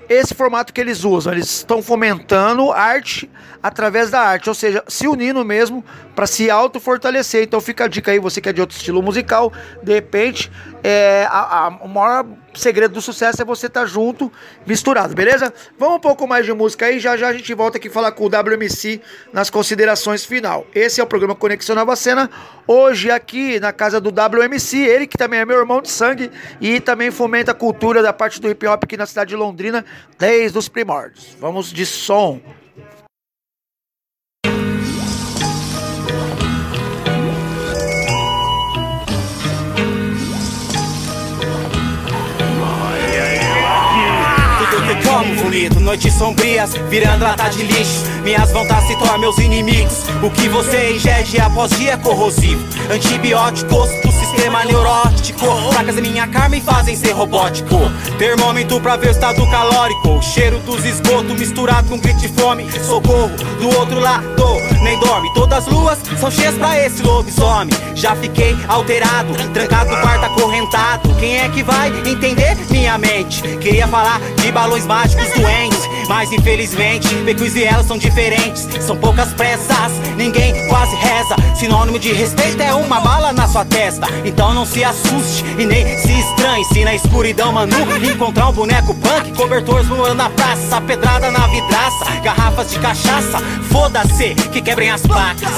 Esse 0.08 0.34
formato 0.34 0.74
que 0.74 0.82
eles 0.82 1.04
usam, 1.04 1.34
eles 1.34 1.50
estão 1.58 1.84
fomentando 1.84 2.72
arte 2.72 3.30
através 3.62 4.10
da 4.10 4.20
arte, 4.20 4.50
ou 4.50 4.56
seja, 4.56 4.84
se 4.88 5.08
unindo 5.08 5.44
mesmo 5.44 5.84
para 6.16 6.26
se 6.26 6.50
auto-fortalecer. 6.50 7.44
Então 7.44 7.60
fica 7.60 7.86
a 7.86 7.88
dica 7.88 8.12
aí, 8.12 8.20
você 8.20 8.42
que 8.42 8.50
é 8.50 8.54
de 8.54 8.62
outro 8.62 8.76
estilo 8.76 9.02
musical, 9.02 9.52
de 9.84 9.94
repente, 9.94 10.52
é, 10.84 11.26
a, 11.30 11.66
a, 11.66 11.68
o 11.82 11.88
maior 11.88 12.26
segredo 12.54 12.94
do 12.94 13.02
sucesso 13.02 13.42
é 13.42 13.46
você 13.46 13.68
estar 13.68 13.82
tá 13.82 13.86
junto, 13.86 14.32
misturado, 14.66 15.14
beleza? 15.14 15.54
Vamos 15.78 15.98
um 15.98 16.00
pouco 16.00 16.28
mais 16.28 16.46
de 16.46 16.54
música 16.54 16.86
aí, 16.86 17.00
já 17.00 17.16
já 17.16 17.30
a 17.30 17.34
gente 17.34 17.54
volta 17.54 17.78
aqui 17.78 17.90
falar 17.90 18.12
com 18.12 18.26
o 18.26 18.28
WMC 18.28 19.02
nas 19.32 19.50
considerações 19.50 20.26
final. 20.26 20.66
Esse 20.74 21.02
é 21.02 21.04
o 21.04 21.08
programa 21.08 21.36
Conexão 21.36 21.76
Nova 21.76 21.96
Cena, 21.96 22.30
hoje 22.68 23.12
aqui 23.12 23.60
na 23.60 23.72
casa 23.72 24.00
do 24.00 24.10
WMC, 24.10 24.78
ele 24.78 25.08
que 25.08 25.18
também 25.18 25.40
é 25.40 25.46
meu 25.46 25.58
irmão 25.58 25.82
de 25.82 25.90
sangue 25.90 26.32
e 26.60 26.80
também 26.80 27.12
fomenta 27.12 27.52
a 27.52 27.56
cultura 27.56 28.02
da 28.02 28.14
parte 28.14 28.40
do 28.40 28.50
hip 28.50 28.66
hop 28.68 28.84
aqui 28.84 28.98
na 28.98 29.06
cidade 29.06 29.30
de 29.30 29.36
Londrina 29.36 29.86
desde 30.18 30.58
os 30.58 30.68
primórdios. 30.68 31.36
Vamos 31.40 31.72
de 31.72 31.86
som. 31.86 32.42
Bonito, 45.60 45.82
noites 45.82 46.14
sombrias, 46.14 46.72
virando 46.90 47.26
lata 47.26 47.50
de 47.50 47.64
lixo. 47.64 48.06
Minhas 48.24 48.50
vontades 48.50 48.88
se 48.88 48.98
tornam 48.98 49.20
meus 49.20 49.38
inimigos. 49.40 50.06
O 50.24 50.32
que 50.32 50.48
você 50.48 50.94
ingere 50.94 51.42
após 51.42 51.72
dia 51.72 51.92
é 51.92 51.98
corrosivo. 51.98 52.66
Antibióticos 52.90 53.90
sistema 54.30 54.64
neurótico. 54.64 55.46
Placas 55.72 55.98
em 55.98 56.02
minha 56.02 56.28
carne 56.28 56.62
fazem 56.62 56.96
ser 56.96 57.12
robótico. 57.12 57.76
Termômetro 58.18 58.80
pra 58.80 58.96
ver 58.96 59.08
o 59.08 59.12
estado 59.12 59.46
calórico. 59.50 60.22
Cheiro 60.22 60.60
dos 60.60 60.86
esgotos 60.86 61.38
misturado 61.38 61.90
com 61.90 61.98
grito 61.98 62.20
de 62.20 62.28
fome. 62.30 62.70
Socorro 62.84 63.30
do 63.60 63.68
outro 63.80 64.00
lado, 64.00 64.26
nem 64.82 65.00
dorme. 65.00 65.32
Todas 65.34 65.60
as 65.60 65.74
luas 65.74 66.00
são 66.20 66.30
cheias 66.30 66.56
pra 66.56 66.78
esse 66.80 67.02
lobisomem. 67.02 67.76
Já 67.96 68.16
fiquei 68.16 68.56
alterado, 68.68 69.34
trancado 69.54 69.90
no 69.90 70.02
quarto 70.02 70.26
acorrentado. 70.26 71.14
Quem 71.16 71.40
é 71.40 71.50
que 71.50 71.64
vai 71.64 71.90
entender 72.06 72.58
minha 72.70 72.98
mente? 72.98 73.42
Queria 73.58 73.88
falar 73.88 74.20
de 74.42 74.52
balões 74.52 74.86
mágicos 74.86 75.30
doentes. 75.32 75.90
Mas 76.08 76.32
infelizmente, 76.32 77.08
Becus 77.24 77.56
e 77.56 77.64
elas 77.64 77.86
são 77.86 77.98
diferentes. 77.98 78.68
São 78.82 78.96
poucas 78.96 79.32
pressas, 79.34 79.92
ninguém 80.18 80.68
quase 80.68 80.96
reza. 80.96 81.36
Sinônimo 81.56 82.00
de 82.00 82.12
respeito 82.14 82.62
é 82.62 82.74
uma 82.74 83.00
bala 83.00 83.32
na 83.32 83.48
sua 83.48 83.64
testa. 83.66 84.08
Então 84.26 84.54
não 84.54 84.66
se 84.66 84.84
assuste 84.84 85.44
e 85.58 85.66
nem 85.66 85.98
se 85.98 86.12
estranhe. 86.20 86.66
Se 86.66 86.84
na 86.84 86.96
escuridão, 86.96 87.52
manu, 87.52 87.78
encontrar 88.04 88.50
um 88.50 88.54
boneco 88.54 88.94
punk, 88.96 89.34
cobertores 89.36 89.88
voando 89.88 90.16
na 90.16 90.30
praça, 90.30 90.82
pedrada 90.82 91.32
na 91.32 91.48
vidraça, 91.48 92.06
garrafas 92.24 92.72
de 92.72 92.80
cachaça. 92.80 93.40
Foda-se 93.72 94.36
que 94.52 94.62
quebrem 94.62 94.92
as 94.92 95.02
placas. 95.02 95.50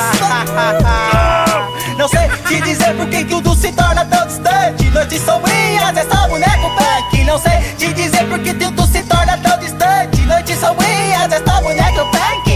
Não 1.98 2.08
sei 2.08 2.30
te 2.48 2.62
dizer 2.62 2.96
por 2.96 3.08
que 3.08 3.26
tudo 3.26 3.56
se 3.56 3.72
torna 3.72 4.06
tão 4.06 4.28
distante. 4.28 4.90
Noites 4.92 5.22
sombrias, 5.22 5.98
é 5.98 6.04
só 6.04 6.28
boneco 6.28 6.72
punk. 6.76 7.24
Não 7.24 7.40
sei 7.40 7.60
te 7.78 7.94
dizer 7.94 8.26
por 8.28 8.40
que 8.40 8.54
tudo 8.54 8.86
se 8.88 9.04
torna 9.04 9.38
tão 9.38 9.58
distante. 9.60 10.22
Noites 10.22 10.60
sombrias, 10.60 11.32
é 11.32 11.42
só 11.46 11.62
boneco 11.62 12.10
punk. 12.12 12.52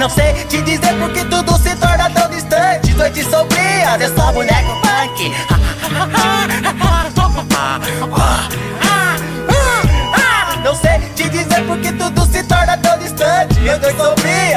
Não 0.06 0.12
sei 0.12 0.34
te 0.48 0.62
dizer 0.62 0.94
por 1.00 1.12
que 1.14 1.26
tudo 1.26 1.58
se 1.58 1.76
torna 1.78 2.08
tão 2.12 2.30
distante. 2.30 2.94
Noites 2.94 3.26
sombrias, 3.26 4.00
é 4.00 4.08
só 4.16 4.32
boneco 4.32 4.80
punk. 4.84 5.34
Não 10.64 10.76
sei 10.76 11.00
te 11.16 11.28
dizer 11.28 11.66
por 11.66 11.80
que 11.80 11.92
tudo 11.94 12.24
se 12.28 12.44
torna 12.44 12.78
tão 12.78 13.00
distante. 13.00 13.60
Noites 13.62 13.98
sombrias, 13.98 14.55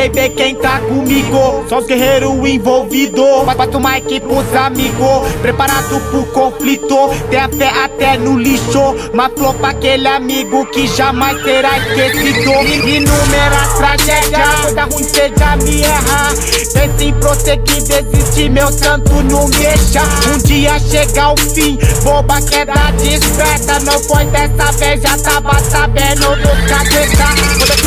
sei 0.00 0.30
quem 0.30 0.54
tá 0.54 0.80
comigo. 0.80 1.64
Só 1.68 1.78
os 1.78 1.86
guerreiros 1.86 2.32
envolvidos. 2.48 3.44
Bota 3.44 3.76
o 3.76 3.80
mic 3.80 4.20
pros 4.20 4.54
amigos, 4.54 5.28
preparado 5.42 6.00
pro 6.10 6.24
conflito. 6.26 6.96
Tem 7.28 7.40
a 7.40 7.48
fé 7.48 7.68
até 7.84 8.16
no 8.16 8.38
lixo. 8.38 8.94
Mas 9.12 9.32
flor 9.34 9.54
pra 9.54 9.70
aquele 9.70 10.08
amigo 10.08 10.64
que 10.66 10.86
jamais 10.86 11.42
será 11.42 11.78
esquecido. 11.78 12.50
Inúmeras 12.88 13.74
tragédias, 13.76 14.60
coisa 14.62 14.84
ruim 14.84 15.04
seja 15.04 15.56
me 15.56 15.82
errar. 15.82 16.32
Pense 16.72 17.04
em 17.04 17.12
prosseguir, 17.14 17.82
desistir, 17.82 18.50
meu 18.50 18.70
santo 18.72 19.12
não 19.24 19.48
mexa. 19.48 20.02
Um 20.32 20.38
dia 20.38 20.78
chega 20.78 21.22
ao 21.22 21.36
fim, 21.36 21.78
boba 22.02 22.40
queda 22.42 22.90
desperta. 22.98 23.80
Não 23.80 23.98
foi 24.00 24.24
dessa 24.26 24.72
vez, 24.72 25.02
já 25.02 25.18
tava 25.18 25.58
sabendo 25.60 26.36
do 26.36 26.68
cabeça. 26.68 27.79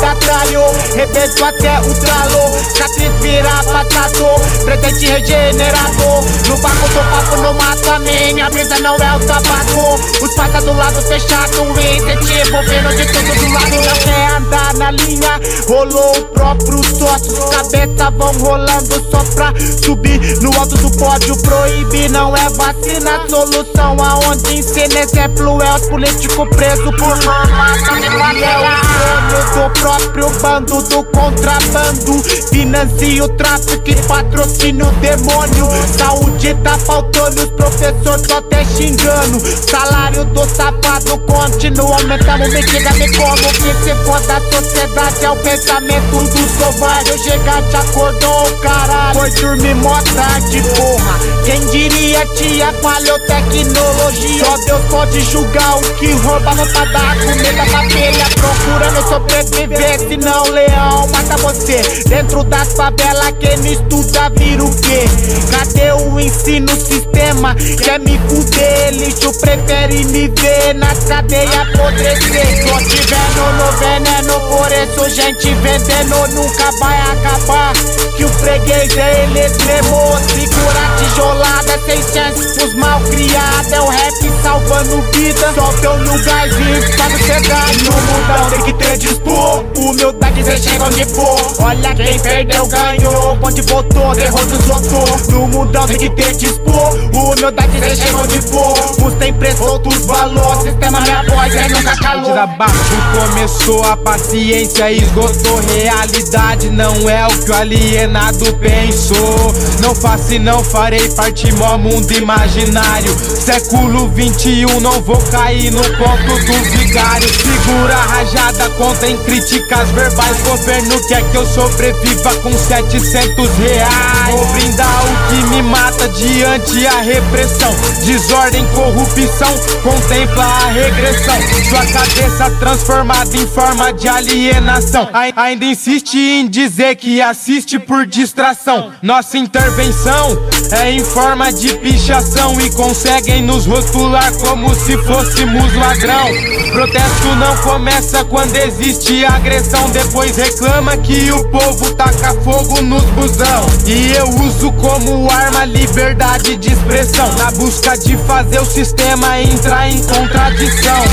Da 0.00 0.14
traio, 0.16 0.62
rebento 0.94 1.44
até 1.44 1.80
o 1.80 1.94
tralo. 1.94 2.38
Catriz 2.78 3.12
vira 3.22 3.50
passado, 3.64 4.26
presente 4.64 5.06
regenerado. 5.06 6.26
No 6.48 6.56
barco 6.58 6.88
do 6.88 7.10
papo 7.10 7.36
não 7.38 7.54
mata 7.54 7.98
minha 8.00 8.50
brisa 8.50 8.78
não 8.80 8.96
é 8.96 9.16
o 9.16 9.20
tabaco. 9.20 10.00
Os 10.22 10.34
passa 10.34 10.60
do 10.60 10.72
lado 10.72 11.00
fechado, 11.02 11.62
incentivo 11.80 12.62
vindo 12.62 12.96
de 12.96 13.06
tudo 13.06 13.34
do 13.34 13.52
lado. 13.52 13.70
Não 13.70 13.96
quer 13.98 14.36
andar 14.36 14.74
na 14.74 14.90
linha, 14.90 15.40
rolou 15.68 16.18
o 16.18 16.24
próprio 16.26 16.84
sócio. 16.84 17.48
Cabeça 17.50 18.10
vão 18.10 18.32
rolando 18.38 19.10
só 19.10 19.24
pra 19.34 19.52
subir 19.82 20.20
no 20.42 20.52
alto 20.58 20.76
do 20.76 20.90
pódio. 20.98 21.36
Proíbe 21.42 22.08
não 22.10 22.36
é 22.36 22.48
vacina, 22.50 23.26
solução 23.28 23.96
aonde 23.98 24.58
ensina. 24.58 25.00
Exemplo 25.00 25.62
é 25.62 25.74
os 25.74 25.86
políticos 25.88 26.48
presos 26.50 26.96
por 26.96 27.16
formação 27.22 28.00
de 28.00 28.10
favela. 28.10 29.35
Do 29.36 29.70
próprio 29.80 30.30
bando 30.40 30.82
do 30.82 31.04
contrabando. 31.04 32.22
Financia 32.50 33.24
o 33.24 33.28
tráfico 33.28 33.90
e 33.90 33.94
patrocina 34.06 34.86
o 34.86 34.92
demônio. 34.92 35.68
Saúde 35.98 36.54
tá 36.62 36.78
faltando, 36.78 37.42
os 37.42 37.50
professores 37.50 38.26
só 38.26 38.38
até 38.38 38.64
xingando. 38.64 39.38
Salário 39.70 40.24
do 40.26 40.44
safado 40.46 41.18
continua 41.26 41.96
aumentando. 41.96 42.48
Me 42.48 42.62
diga, 42.62 42.90
me 42.92 43.12
como 43.14 43.36
que 43.36 43.74
se 43.84 43.94
for 44.04 44.20
da 44.22 44.40
sociedade 44.40 45.24
é 45.24 45.30
o 45.30 45.36
pensamento 45.36 46.10
do 46.10 46.64
covarde. 46.64 47.12
O 47.12 47.18
gigante 47.18 47.76
acordou, 47.76 48.46
caralho. 48.62 49.18
Foi 49.18 49.30
dormir 49.32 49.74
mó 49.74 50.00
tarde, 50.14 50.62
porra. 50.76 51.18
Quem 51.44 51.60
diria, 51.66 52.26
tia, 52.34 52.72
falhou 52.82 53.18
tecnologia. 53.20 54.44
Só 54.44 54.56
Deus 54.64 54.82
pode 54.90 55.20
julgar 55.20 55.76
o 55.76 55.82
que 55.94 56.12
rouba 56.12 56.50
roupa 56.50 56.86
da 56.86 57.16
comida 57.16 57.66
pra 57.70 57.90
filha. 57.90 58.26
Procurando 58.36 59.08
sobreviver, 59.26 59.98
senão 60.08 60.44
leão 60.50 61.06
mata 61.08 61.36
você. 61.38 61.82
Dentro 62.08 62.44
das 62.44 62.72
favelas, 62.72 63.34
quem 63.40 63.72
estuda 63.72 64.30
vira 64.36 64.64
o 64.64 64.80
quê? 64.80 65.04
Cadê 65.50 65.92
o 65.92 66.20
ensino 66.20 66.70
sistema? 66.76 67.54
Quer 67.54 67.98
me 68.00 68.18
fuder, 68.28 68.90
lixo 68.92 69.32
prefere 69.40 70.04
me 70.06 70.28
ver 70.28 70.74
nas 70.74 70.98
cadeias 71.04 71.54
apodrecer. 71.54 72.66
Tô 72.66 72.78
te 72.78 73.00
vendo 73.06 73.52
no 73.58 73.72
veneno, 73.78 74.40
por 74.48 74.70
isso 74.72 75.14
gente 75.14 75.54
vendendo 75.54 76.28
nunca 76.34 76.70
vai 76.78 76.98
acabar. 77.12 77.72
Que 78.16 78.24
o 78.24 78.28
freguês 78.28 78.96
é 78.96 79.24
ele 79.24 79.40
extremo, 79.40 80.16
segura 80.28 80.96
tijolada, 80.98 81.80
sem 81.84 82.02
chance 82.02 82.54
pros 82.54 82.74
mal 82.74 83.00
criados. 83.02 83.72
É 83.72 83.80
o 83.80 83.88
rap 83.88 84.32
salvando 84.42 85.02
vida, 85.12 85.52
só 85.54 85.72
teu 85.80 85.96
lugarzinho 85.96 86.96
pra 86.96 87.10
sociedade. 87.10 87.84
No 87.84 87.92
mundão 87.92 88.50
tem 88.50 88.62
que 88.62 88.72
ter 88.74 88.96
dispor, 89.16 89.64
humildade 89.76 90.44
cê 90.44 90.56
chega 90.58 90.84
onde 90.84 91.04
for. 91.06 91.64
Olha 91.64 91.94
quem 91.94 92.18
perdeu 92.18 92.66
ganhou, 92.66 93.38
onde 93.42 93.62
voltou, 93.62 94.14
derrotou, 94.14 94.62
soltou. 94.62 95.20
No 95.30 95.46
mundão 95.48 95.86
tem 95.86 95.98
que 95.98 96.10
ter 96.10 96.34
dispor, 96.34 96.94
humildade 97.14 97.78
cê 97.80 97.96
chega 97.96 98.16
onde 98.18 98.40
for. 98.42 99.06
Uns 99.06 99.14
tem 99.14 99.32
preço, 99.32 99.64
outros 99.64 100.06
valor, 100.06 100.62
sistema 100.62 101.00
minha 101.00 101.22
voz 101.24 101.54
é 101.54 101.68
nunca 101.68 101.96
calou. 101.96 102.24
Desabaixo 102.24 102.96
começou 103.14 103.84
a 103.84 103.96
paciência, 103.96 104.92
esgotou 104.92 105.60
realidade. 105.74 106.70
Não 106.70 107.08
é 107.08 107.26
o 107.26 107.30
que 107.30 107.50
o 107.50 107.54
alienado 107.54 108.52
pensou. 108.54 109.54
Não 109.80 109.94
faço 109.94 110.34
e 110.34 110.38
não 110.38 110.62
farei 110.62 111.08
parte 111.10 111.50
mó 111.52 111.78
mundo 111.78 112.12
imaginário. 112.12 113.16
Século 113.18 114.08
21 114.08 114.26
21 114.26 114.80
não 114.80 115.00
vou 115.02 115.18
cair 115.30 115.70
no 115.70 115.82
conto 115.82 116.46
do 116.46 116.78
vigário 116.78 117.28
Segura 117.28 117.94
a 117.94 118.06
rajada, 118.06 118.70
contém 119.06 119.16
críticas 119.24 119.88
verbais 119.90 120.36
Governo 120.42 121.00
quer 121.06 121.22
que 121.30 121.36
eu 121.36 121.46
sobreviva 121.46 122.34
com 122.42 122.52
700 122.52 123.50
reais. 123.58 124.34
Vou 124.34 124.46
brindar 124.46 125.04
o 125.04 125.28
que 125.28 125.46
me 125.46 125.62
mata 125.62 126.08
diante 126.08 126.84
a 126.86 127.00
repressão. 127.02 127.72
Desordem, 128.04 128.66
corrupção, 128.74 129.54
contempla 129.82 130.44
a 130.44 130.66
regressão. 130.72 131.36
Sua 131.68 131.86
cabeça 131.86 132.50
transformada 132.58 133.36
em 133.36 133.46
forma 133.46 133.92
de 133.92 134.08
alienação. 134.08 135.08
Ai- 135.12 135.32
Ainda 135.36 135.64
insiste 135.66 136.16
em 136.18 136.48
dizer 136.48 136.96
que 136.96 137.20
assiste 137.22 137.78
por 137.78 138.06
distração. 138.06 138.92
Nossa 139.02 139.38
intervenção 139.38 140.36
é 140.72 140.90
em 140.90 141.04
forma 141.04 141.52
de 141.52 141.68
pichação 141.76 142.60
E 142.60 142.70
conseguem 142.70 143.42
nos 143.42 143.66
rotular 143.66 144.32
como 144.38 144.74
se 144.74 144.96
fôssemos 144.98 145.74
ladrão. 145.76 146.26
Protesto 146.72 147.26
não 147.38 147.56
começa 147.58 148.24
quando 148.24 148.56
existe 148.56 148.95
agressão 149.24 149.90
Depois 149.90 150.36
reclama 150.36 150.96
que 150.96 151.30
o 151.30 151.44
povo 151.44 151.94
taca 151.94 152.34
fogo 152.42 152.80
nos 152.82 153.04
busão. 153.04 153.66
E 153.86 154.12
eu 154.16 154.28
uso 154.28 154.72
como 154.72 155.30
arma 155.30 155.64
liberdade 155.64 156.56
de 156.56 156.72
expressão 156.72 157.30
Na 157.34 157.50
busca 157.52 157.96
de 157.96 158.16
fazer 158.18 158.60
o 158.60 158.64
sistema 158.64 159.40
entrar 159.40 159.88
em 159.88 160.02
contradição. 160.02 161.04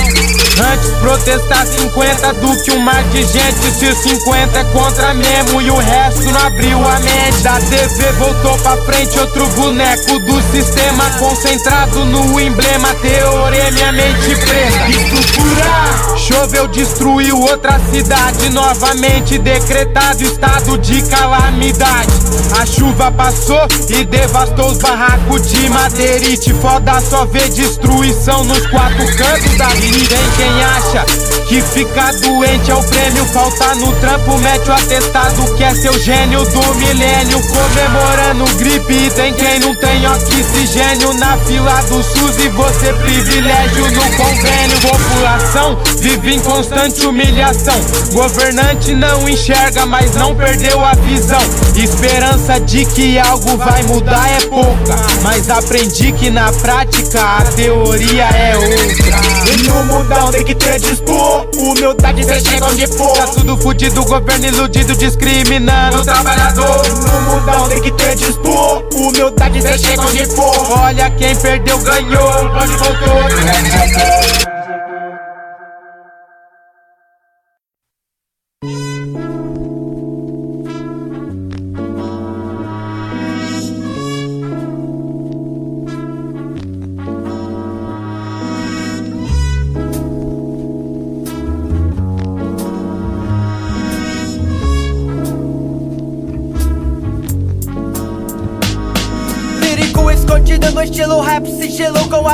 Antes 0.71 0.89
protestar 1.01 1.65
50 1.65 2.33
do 2.33 2.63
que 2.63 2.71
um 2.71 2.79
mar 2.79 3.03
de 3.05 3.23
gente 3.23 3.71
Se 3.77 3.87
os 3.87 3.97
50 3.97 4.59
é 4.59 4.63
contra 4.65 5.13
mesmo 5.13 5.61
e 5.61 5.71
o 5.71 5.77
resto 5.77 6.23
não 6.31 6.39
abriu 6.39 6.77
a 6.87 6.99
mente. 6.99 7.41
Da 7.41 7.59
TV 7.59 8.11
voltou 8.13 8.57
pra 8.59 8.77
frente 8.77 9.19
outro 9.19 9.45
boneco 9.47 10.19
do 10.19 10.41
sistema 10.51 11.09
Concentrado 11.19 12.05
no 12.05 12.39
emblema, 12.39 12.93
teorema 12.95 13.79
e 13.79 13.91
mente 13.91 14.35
preta 14.35 14.89
Estrutura 14.89 16.17
Choveu, 16.17 16.67
destruiu 16.67 17.39
outra 17.39 17.72
cidade 17.79 18.49
Novamente 18.49 19.37
decretado 19.37 20.23
estado 20.23 20.77
de 20.77 21.01
calamidade. 21.03 22.11
A 22.59 22.65
chuva 22.65 23.11
passou 23.11 23.67
e 23.89 24.03
devastou 24.05 24.71
os 24.71 24.77
barracos 24.77 25.49
de 25.49 25.69
madeirite 25.69 26.53
Foda 26.53 26.99
só 27.01 27.25
ver 27.25 27.49
destruição 27.49 28.43
nos 28.43 28.65
quatro 28.67 29.05
cantos 29.15 29.57
da 29.57 29.67
vida 29.69 30.15
Tem 30.15 30.31
quem 30.37 30.63
acha 30.63 31.05
que 31.47 31.61
ficar 31.61 32.13
doente 32.13 32.71
é 32.71 32.75
o 32.75 32.83
prêmio. 32.83 33.25
Falta 33.25 33.75
no 33.75 33.91
trampo, 33.97 34.37
mete 34.39 34.69
o 34.69 34.73
atestado 34.73 35.55
que 35.55 35.63
é 35.63 35.75
seu 35.75 35.93
gênio 35.99 36.43
do 36.45 36.75
milênio. 36.75 37.39
Comemorando 37.41 38.45
gripe 38.55 39.11
tem 39.11 39.33
quem 39.33 39.59
não 39.59 39.75
tem 39.75 40.07
oxigênio. 40.07 41.13
Na 41.15 41.37
fila 41.39 41.81
do 41.83 42.01
SUS 42.01 42.37
e 42.43 42.49
você 42.49 42.93
privilégio 42.93 43.91
no 43.91 44.01
convênio. 44.17 44.79
População 44.81 45.77
vive 45.99 46.35
em 46.35 46.39
constante 46.39 47.05
humilhação 47.05 47.62
Governante 48.11 48.93
não 48.93 49.27
enxerga, 49.27 49.85
mas 49.85 50.13
não 50.15 50.35
perdeu 50.35 50.83
a 50.83 50.93
visão. 50.93 51.41
Esperança 51.75 52.59
de 52.59 52.85
que 52.85 53.17
algo 53.17 53.57
vai 53.57 53.81
mudar 53.83 54.29
é 54.29 54.41
pouca. 54.47 54.95
Mas 55.21 55.49
aprendi 55.49 56.11
que 56.11 56.29
na 56.29 56.51
prática 56.51 57.21
a 57.21 57.41
teoria 57.55 58.25
é 58.25 58.55
outra. 58.55 59.53
E 59.53 59.67
no 59.67 59.83
mundão 59.85 60.31
tem 60.31 60.43
que 60.43 60.55
ter 60.55 60.79
dispor 60.79 61.47
Humildade 61.57 62.23
cê 62.23 62.39
chega 62.39 62.65
onde 62.65 62.87
for. 62.87 63.17
Tá 63.17 63.27
tudo 63.27 63.57
fudido, 63.57 64.03
governo 64.03 64.45
iludido, 64.45 64.95
discriminando 64.95 65.99
O 65.99 66.03
trabalhador. 66.03 66.85
No 66.87 67.21
mundão 67.21 67.69
tem 67.69 67.81
que 67.81 67.91
ter 67.91 68.15
dispor 68.15 68.83
Humildade 68.93 69.61
cê 69.61 69.77
chega 69.77 70.01
onde 70.01 70.25
for. 70.25 70.79
Olha 70.79 71.09
quem 71.11 71.35
perdeu 71.35 71.77
ganhou, 71.79 72.51
onde 72.55 72.77
voltou 72.77 74.52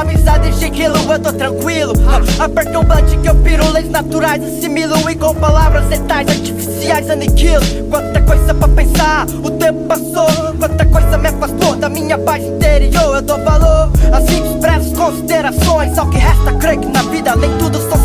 amizade 0.02 0.50
e 0.50 0.54
chiquilo, 0.54 0.96
eu 1.12 1.20
tô 1.20 1.32
tranquilo. 1.34 1.94
Ah, 2.08 2.46
Aperto 2.46 2.80
um 2.80 2.84
blunt 2.84 3.22
que 3.22 3.30
eu 3.30 3.36
piro 3.36 3.70
leis 3.72 3.90
naturais 3.90 4.44
Assimilo 4.44 5.10
e 5.10 5.16
com 5.16 5.34
palavras 5.36 5.88
letais 5.90 6.28
artificiais 6.28 7.10
aniquilo. 7.10 7.64
Quanta 7.90 8.22
coisa 8.22 8.54
pra 8.54 8.68
pensar, 8.68 9.26
o 9.44 9.52
tempo 9.52 9.86
passou. 9.86 10.54
Quanta 10.58 10.86
coisa 10.86 11.18
me 11.18 11.28
afastou 11.28 11.76
da 11.76 11.90
minha 11.90 12.18
paz 12.18 12.44
interior. 12.44 13.16
Eu 13.16 13.22
dou 13.22 13.44
valor 13.44 13.92
a 14.12 14.22
simples 14.22 14.56
breves 14.56 14.94
considerações 14.94 15.98
Ao 15.98 16.10
que 16.10 16.18
resta, 16.18 16.54
creio 16.54 16.80
que 16.80 16.88
na 16.88 17.02
vida 17.04 17.36
nem 17.36 17.58
tudo 17.58 17.78
sifões 17.78 17.99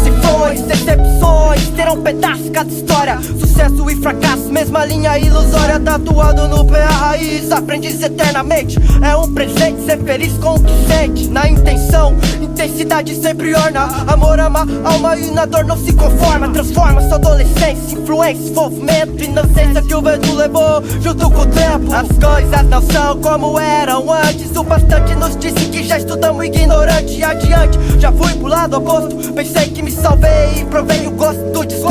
Terão 1.94 2.02
pedaços 2.02 2.50
cada 2.50 2.70
história. 2.70 3.18
Sucesso 3.38 3.90
e 3.90 3.96
fracasso, 3.96 4.50
mesma 4.50 4.84
linha 4.84 5.18
ilusória 5.18 5.78
Tatuado 5.78 6.48
no 6.48 6.64
pé 6.64 6.82
a 6.82 6.88
raiz, 6.88 7.52
aprendiz 7.52 8.02
eternamente 8.02 8.78
É 9.02 9.16
um 9.16 9.32
presente 9.32 9.84
ser 9.84 9.98
feliz 10.02 10.32
com 10.38 10.54
o 10.54 10.60
que 10.60 10.72
sente. 10.86 11.28
Na 11.28 11.48
intenção, 11.48 12.16
intensidade 12.40 13.14
sempre 13.14 13.54
orna. 13.54 13.84
Amor 14.06 14.40
ama, 14.40 14.66
alma 14.84 15.16
e 15.16 15.30
na 15.30 15.46
dor 15.46 15.64
não 15.64 15.76
se 15.76 15.92
conforma. 15.92 16.48
Transforma 16.48 17.00
sua 17.02 17.16
adolescência, 17.16 17.98
influência, 17.98 18.50
envolvimento 18.50 19.22
Inocência 19.22 19.82
que 19.82 19.94
o 19.94 20.02
vento 20.02 20.34
levou. 20.34 20.82
Junto 21.00 21.30
com 21.30 21.42
o 21.42 21.46
tempo 21.46 21.94
As 21.94 22.08
coisas 22.18 22.68
não 22.68 22.82
são 22.82 23.20
como 23.20 23.58
eram 23.58 24.12
antes. 24.12 24.56
O 24.56 24.64
bastante 24.64 25.14
nos 25.14 25.36
disse 25.36 25.66
que 25.66 25.84
já 25.84 25.98
estudamos 25.98 26.44
ignorante 26.44 27.22
adiante, 27.22 27.78
já 27.98 28.10
fui 28.12 28.32
pro 28.34 28.48
lado 28.48 28.78
oposto 28.78 29.32
Pensei 29.32 29.68
que 29.68 29.82
me 29.82 29.90
salvei 29.90 30.60
e 30.60 30.64
provei 30.64 31.06
o 31.06 31.10
gosto 31.12 31.42
do 31.52 31.64
desgosto 31.64 31.83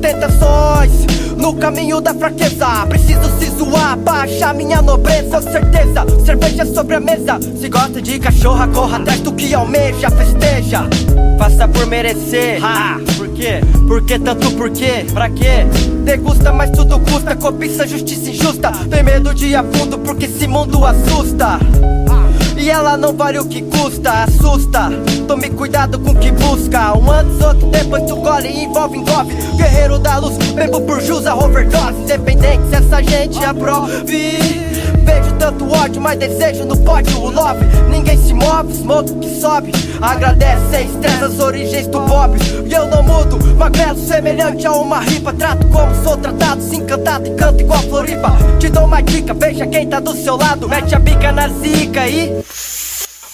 Tentações 0.00 0.90
no 1.36 1.54
caminho 1.54 2.00
da 2.00 2.14
fraqueza. 2.14 2.86
Preciso 2.88 3.30
se 3.38 3.50
zoar 3.50 3.96
achar 4.26 4.54
minha 4.54 4.82
nobreza. 4.82 5.40
Certeza, 5.40 6.04
cerveja 6.24 6.66
sobre 6.66 6.96
a 6.96 7.00
mesa. 7.00 7.38
Se 7.58 7.68
gosta 7.68 8.02
de 8.02 8.18
cachorra, 8.18 8.66
corra 8.68 8.98
atrás 8.98 9.20
do 9.20 9.32
que 9.32 9.54
almeja 9.54 10.10
Festeja, 10.10 10.88
faça 11.38 11.68
por 11.68 11.86
merecer. 11.86 12.62
Ha, 12.64 12.98
Por 13.16 13.28
quê? 13.28 13.60
Por 13.86 14.04
que 14.04 14.18
tanto 14.18 14.50
por 14.52 14.70
quê? 14.70 15.06
Pra 15.12 15.30
quê? 15.30 15.66
Degusta, 16.04 16.52
mas 16.52 16.70
tudo 16.70 16.98
custa. 17.00 17.36
Cobiça, 17.36 17.86
justiça 17.86 18.30
injusta. 18.30 18.72
Tem 18.90 19.02
medo 19.02 19.34
de 19.34 19.46
ir 19.48 19.56
a 19.56 19.62
fundo 19.62 19.98
porque 19.98 20.26
esse 20.26 20.46
mundo 20.46 20.84
assusta 20.84 21.58
e 22.66 22.70
ela 22.70 22.96
não 22.96 23.12
vale 23.12 23.38
o 23.38 23.46
que 23.46 23.62
custa, 23.62 24.24
assusta. 24.24 24.90
Tome 25.28 25.50
cuidado 25.50 26.00
com 26.00 26.10
o 26.10 26.14
que 26.16 26.32
busca. 26.32 26.98
Um 26.98 27.08
antes, 27.12 27.40
outro 27.40 27.68
depois 27.68 28.02
tu 28.04 28.16
gole 28.16 28.48
e 28.48 28.64
envolve, 28.64 28.98
engove 28.98 29.34
Guerreiro 29.56 30.00
da 30.00 30.18
luz, 30.18 30.36
bebo 30.52 30.80
por 30.80 31.00
jus 31.00 31.26
a 31.26 31.36
overdose. 31.36 32.02
Independente 32.02 32.68
se 32.68 32.74
essa 32.74 33.00
gente 33.04 33.44
aprove 33.44 34.66
Vejo 35.06 35.32
tanto 35.38 35.72
ódio, 35.72 36.02
mas 36.02 36.18
desejo 36.18 36.64
no 36.64 36.76
pódio 36.78 37.20
o 37.20 37.30
love. 37.30 37.64
Ninguém 37.88 38.18
se 38.18 38.34
move, 38.34 38.74
smoke 38.74 39.14
que 39.14 39.40
sobe. 39.40 39.70
Agradece, 40.02 40.82
estressa 40.82 41.26
as 41.26 41.38
origens 41.38 41.86
do 41.86 42.00
pobre. 42.00 42.40
E 42.66 42.72
eu 42.72 42.88
não 42.88 43.04
mudo, 43.04 43.38
magrelo 43.56 43.96
semelhante 43.96 44.66
a 44.66 44.72
uma 44.72 44.98
ripa. 44.98 45.32
Trato 45.32 45.64
como 45.68 45.94
sou 46.02 46.16
tratado, 46.16 46.60
se 46.60 46.76
encantado 46.76 47.28
e 47.28 47.34
canto 47.36 47.60
igual 47.60 47.80
Floripa. 47.82 48.36
Te 48.58 48.68
dou 48.68 48.84
uma 48.84 49.00
dica, 49.00 49.32
veja 49.32 49.64
quem 49.68 49.86
tá 49.86 50.00
do 50.00 50.12
seu 50.16 50.36
lado. 50.36 50.68
Mete 50.68 50.96
a 50.96 50.98
bica 50.98 51.30
na 51.30 51.48
zica 51.48 52.08
e... 52.08 52.42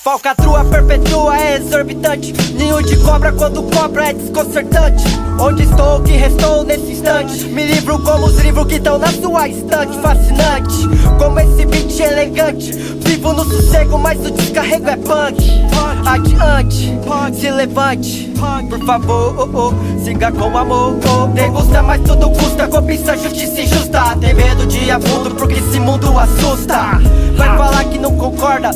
Falcatrua 0.03 0.65
perpetua 0.65 1.39
é 1.39 1.59
exorbitante. 1.59 2.33
Ninho 2.55 2.83
de 2.83 2.97
cobra 2.97 3.31
quando 3.31 3.63
cobra 3.63 4.09
é 4.09 4.13
desconcertante. 4.13 5.05
Onde 5.39 5.63
estou, 5.63 5.99
o 5.99 6.03
que 6.03 6.11
restou 6.11 6.65
nesse 6.65 6.91
instante? 6.91 7.45
Me 7.45 7.65
livro 7.65 8.01
como 8.01 8.27
os 8.27 8.37
livros 8.41 8.67
que 8.67 8.75
estão 8.75 8.99
na 8.99 9.07
sua 9.13 9.47
estante. 9.47 9.97
Fascinante, 10.01 10.89
como 11.17 11.39
esse 11.39 11.65
beat 11.67 12.01
elegante. 12.01 12.73
Vivo 12.73 13.33
no 13.33 13.45
sossego, 13.45 13.97
mas 13.97 14.19
o 14.27 14.31
descarrego 14.33 14.89
é 14.89 14.97
punk. 14.97 15.63
Adiante, 16.05 16.99
se 17.39 17.51
levante. 17.53 18.33
Por 18.69 18.85
favor, 18.85 19.49
oh, 19.55 19.69
oh, 19.69 20.05
siga 20.05 20.33
com 20.33 20.59
amor. 20.59 20.99
Oh. 21.09 21.29
Degusta, 21.29 21.81
mas 21.81 22.01
tudo 22.01 22.29
custa. 22.31 22.67
Cobiça, 22.67 23.17
justiça 23.17 23.61
injusta 23.61 24.17
Tem 24.21 24.35
medo 24.35 24.67
de 24.67 24.79
ir 24.79 24.91
a 24.91 24.99
fundo 24.99 25.31
porque 25.37 25.61
esse 25.61 25.79
mundo 25.79 26.19
assusta. 26.19 26.99
Vai 27.37 27.57
falar 27.57 27.85
que 27.85 27.99
não 27.99 28.17
concorda 28.17 28.71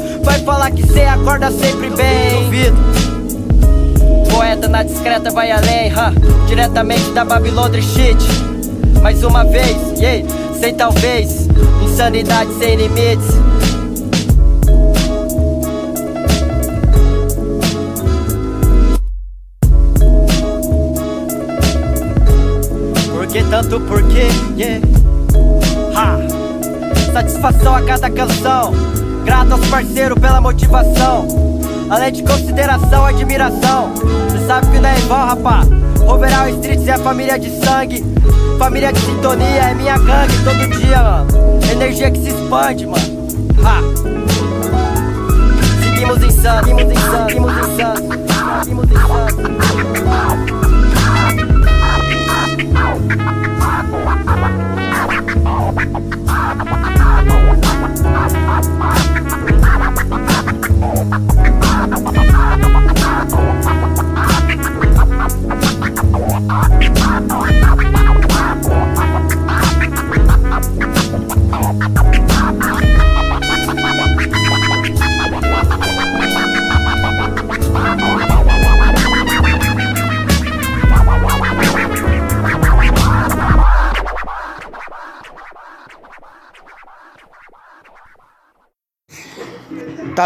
fala 0.66 0.70
que 0.70 0.86
cê 0.86 1.04
acorda 1.04 1.50
sempre 1.50 1.90
bem. 1.90 2.44
Duvido. 2.44 2.76
Poeta 4.30 4.68
na 4.68 4.82
discreta 4.82 5.30
vai 5.30 5.50
além. 5.50 5.92
Diretamente 6.46 7.10
da 7.10 7.24
Babilônia 7.24 7.80
shit. 7.80 8.16
Mais 9.02 9.22
uma 9.22 9.44
vez, 9.44 9.76
yeah, 9.98 10.28
sem 10.58 10.74
talvez. 10.74 11.48
Insanidade 11.82 12.52
sem 12.58 12.76
limites. 12.76 13.26
Por 23.12 23.26
que 23.28 23.42
tanto 23.44 23.80
porquê, 23.80 24.26
yeah? 24.56 24.80
Ha. 25.94 26.16
Satisfação 27.12 27.74
a 27.76 27.82
cada 27.82 28.10
canção. 28.10 29.05
Grato 29.26 29.52
aos 29.54 29.66
parceiros 29.66 30.18
pela 30.20 30.40
motivação. 30.40 31.26
Além 31.90 32.12
de 32.12 32.22
consideração, 32.22 33.04
admiração. 33.04 33.92
Cê 34.30 34.38
sabe 34.46 34.68
que 34.68 34.78
não 34.78 34.88
é 34.88 34.98
igual, 35.00 35.26
rapá. 35.26 35.62
Overall 36.06 36.48
Streets 36.48 36.86
é 36.86 36.96
família 36.96 37.36
de 37.36 37.50
sangue. 37.64 38.04
Família 38.56 38.92
de 38.92 39.00
sintonia 39.00 39.46
é 39.46 39.74
minha 39.74 39.98
gangue 39.98 40.44
todo 40.44 40.68
dia, 40.78 41.02
mano. 41.02 41.26
Energia 41.72 42.08
que 42.12 42.20
se 42.20 42.28
expande, 42.28 42.86
mano. 42.86 43.26
Ha. 43.64 43.80
Seguimos 45.82 46.22
insanos, 46.22 46.68
seguimos 46.68 46.92
insanos, 46.92 47.26
seguimos 47.26 47.52
insanos, 47.58 47.98
seguimos 48.62 48.84
insanos. 48.92 49.56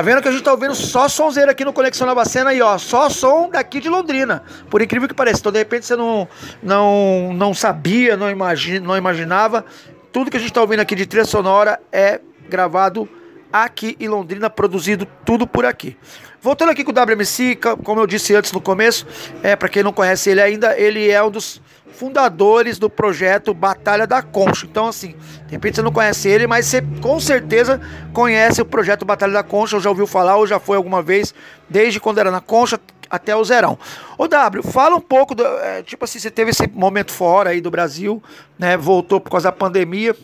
Tá 0.01 0.05
vendo 0.05 0.23
que 0.23 0.29
a 0.29 0.33
gente 0.33 0.43
tá 0.43 0.53
ouvindo 0.53 0.75
só 0.75 1.09
sonzeiro 1.09 1.51
aqui 1.51 1.63
no 1.63 1.75
Conexão 1.75 2.07
Nova 2.07 2.25
Cena 2.25 2.49
aí, 2.49 2.63
ó. 2.63 2.79
Só 2.79 3.11
som 3.11 3.51
daqui 3.51 3.81
de 3.81 3.91
Londrina. 3.91 4.43
Por 4.71 4.81
incrível 4.81 5.07
que 5.07 5.13
pareça. 5.13 5.41
Então, 5.41 5.53
de 5.53 5.59
repente, 5.59 5.85
você 5.85 5.95
não, 5.95 6.27
não, 6.63 7.35
não 7.35 7.53
sabia, 7.53 8.17
não, 8.17 8.31
imagina, 8.31 8.81
não 8.81 8.97
imaginava. 8.97 9.63
Tudo 10.11 10.31
que 10.31 10.39
a 10.39 10.41
gente 10.41 10.55
tá 10.55 10.63
ouvindo 10.63 10.81
aqui 10.81 10.95
de 10.95 11.05
trilha 11.05 11.27
sonora 11.27 11.79
é 11.93 12.19
gravado 12.49 13.07
aqui 13.53 13.95
em 14.01 14.09
Londrina, 14.09 14.49
produzido 14.49 15.07
tudo 15.23 15.47
por 15.47 15.67
aqui. 15.67 15.99
Voltando 16.41 16.71
aqui 16.71 16.83
com 16.83 16.93
o 16.93 16.95
WMC, 16.95 17.59
como 17.85 18.01
eu 18.01 18.07
disse 18.07 18.35
antes 18.35 18.53
no 18.53 18.61
começo, 18.63 19.07
é 19.43 19.55
para 19.55 19.69
quem 19.69 19.83
não 19.83 19.93
conhece 19.93 20.31
ele 20.31 20.41
ainda, 20.41 20.79
ele 20.79 21.11
é 21.11 21.23
um 21.23 21.31
dos 21.31 21.61
fundadores 22.01 22.79
do 22.79 22.89
projeto 22.89 23.53
Batalha 23.53 24.07
da 24.07 24.23
Concha. 24.23 24.65
Então, 24.65 24.89
assim, 24.89 25.09
de 25.45 25.51
repente 25.51 25.77
você 25.77 25.83
não 25.83 25.93
conhece 25.93 26.31
ele, 26.31 26.47
mas 26.47 26.65
você 26.65 26.81
com 27.03 27.21
certeza 27.21 27.79
conhece 28.11 28.63
o 28.63 28.65
projeto 28.65 29.05
Batalha 29.05 29.35
da 29.35 29.43
Concha, 29.43 29.77
ou 29.77 29.83
já 29.83 29.91
ouviu 29.91 30.07
falar, 30.07 30.37
ou 30.37 30.47
já 30.47 30.59
foi 30.59 30.79
alguma 30.79 31.03
vez, 31.03 31.35
desde 31.69 32.01
quando 32.01 32.17
era 32.17 32.31
na 32.31 32.41
Concha 32.41 32.81
até 33.11 33.37
o 33.37 33.45
Zerão. 33.45 33.79
Ô 34.17 34.27
W, 34.27 34.63
fala 34.63 34.97
um 34.97 35.01
pouco, 35.01 35.35
do, 35.35 35.45
é, 35.45 35.83
tipo 35.83 36.03
assim, 36.03 36.19
você 36.19 36.31
teve 36.31 36.53
esse 36.53 36.67
momento 36.69 37.13
fora 37.13 37.51
aí 37.51 37.61
do 37.61 37.71
Brasil, 37.71 38.23
né? 38.59 38.79
Voltou 38.79 39.21
por 39.21 39.29
causa 39.29 39.49
da 39.49 39.53
pandemia, 39.53 40.17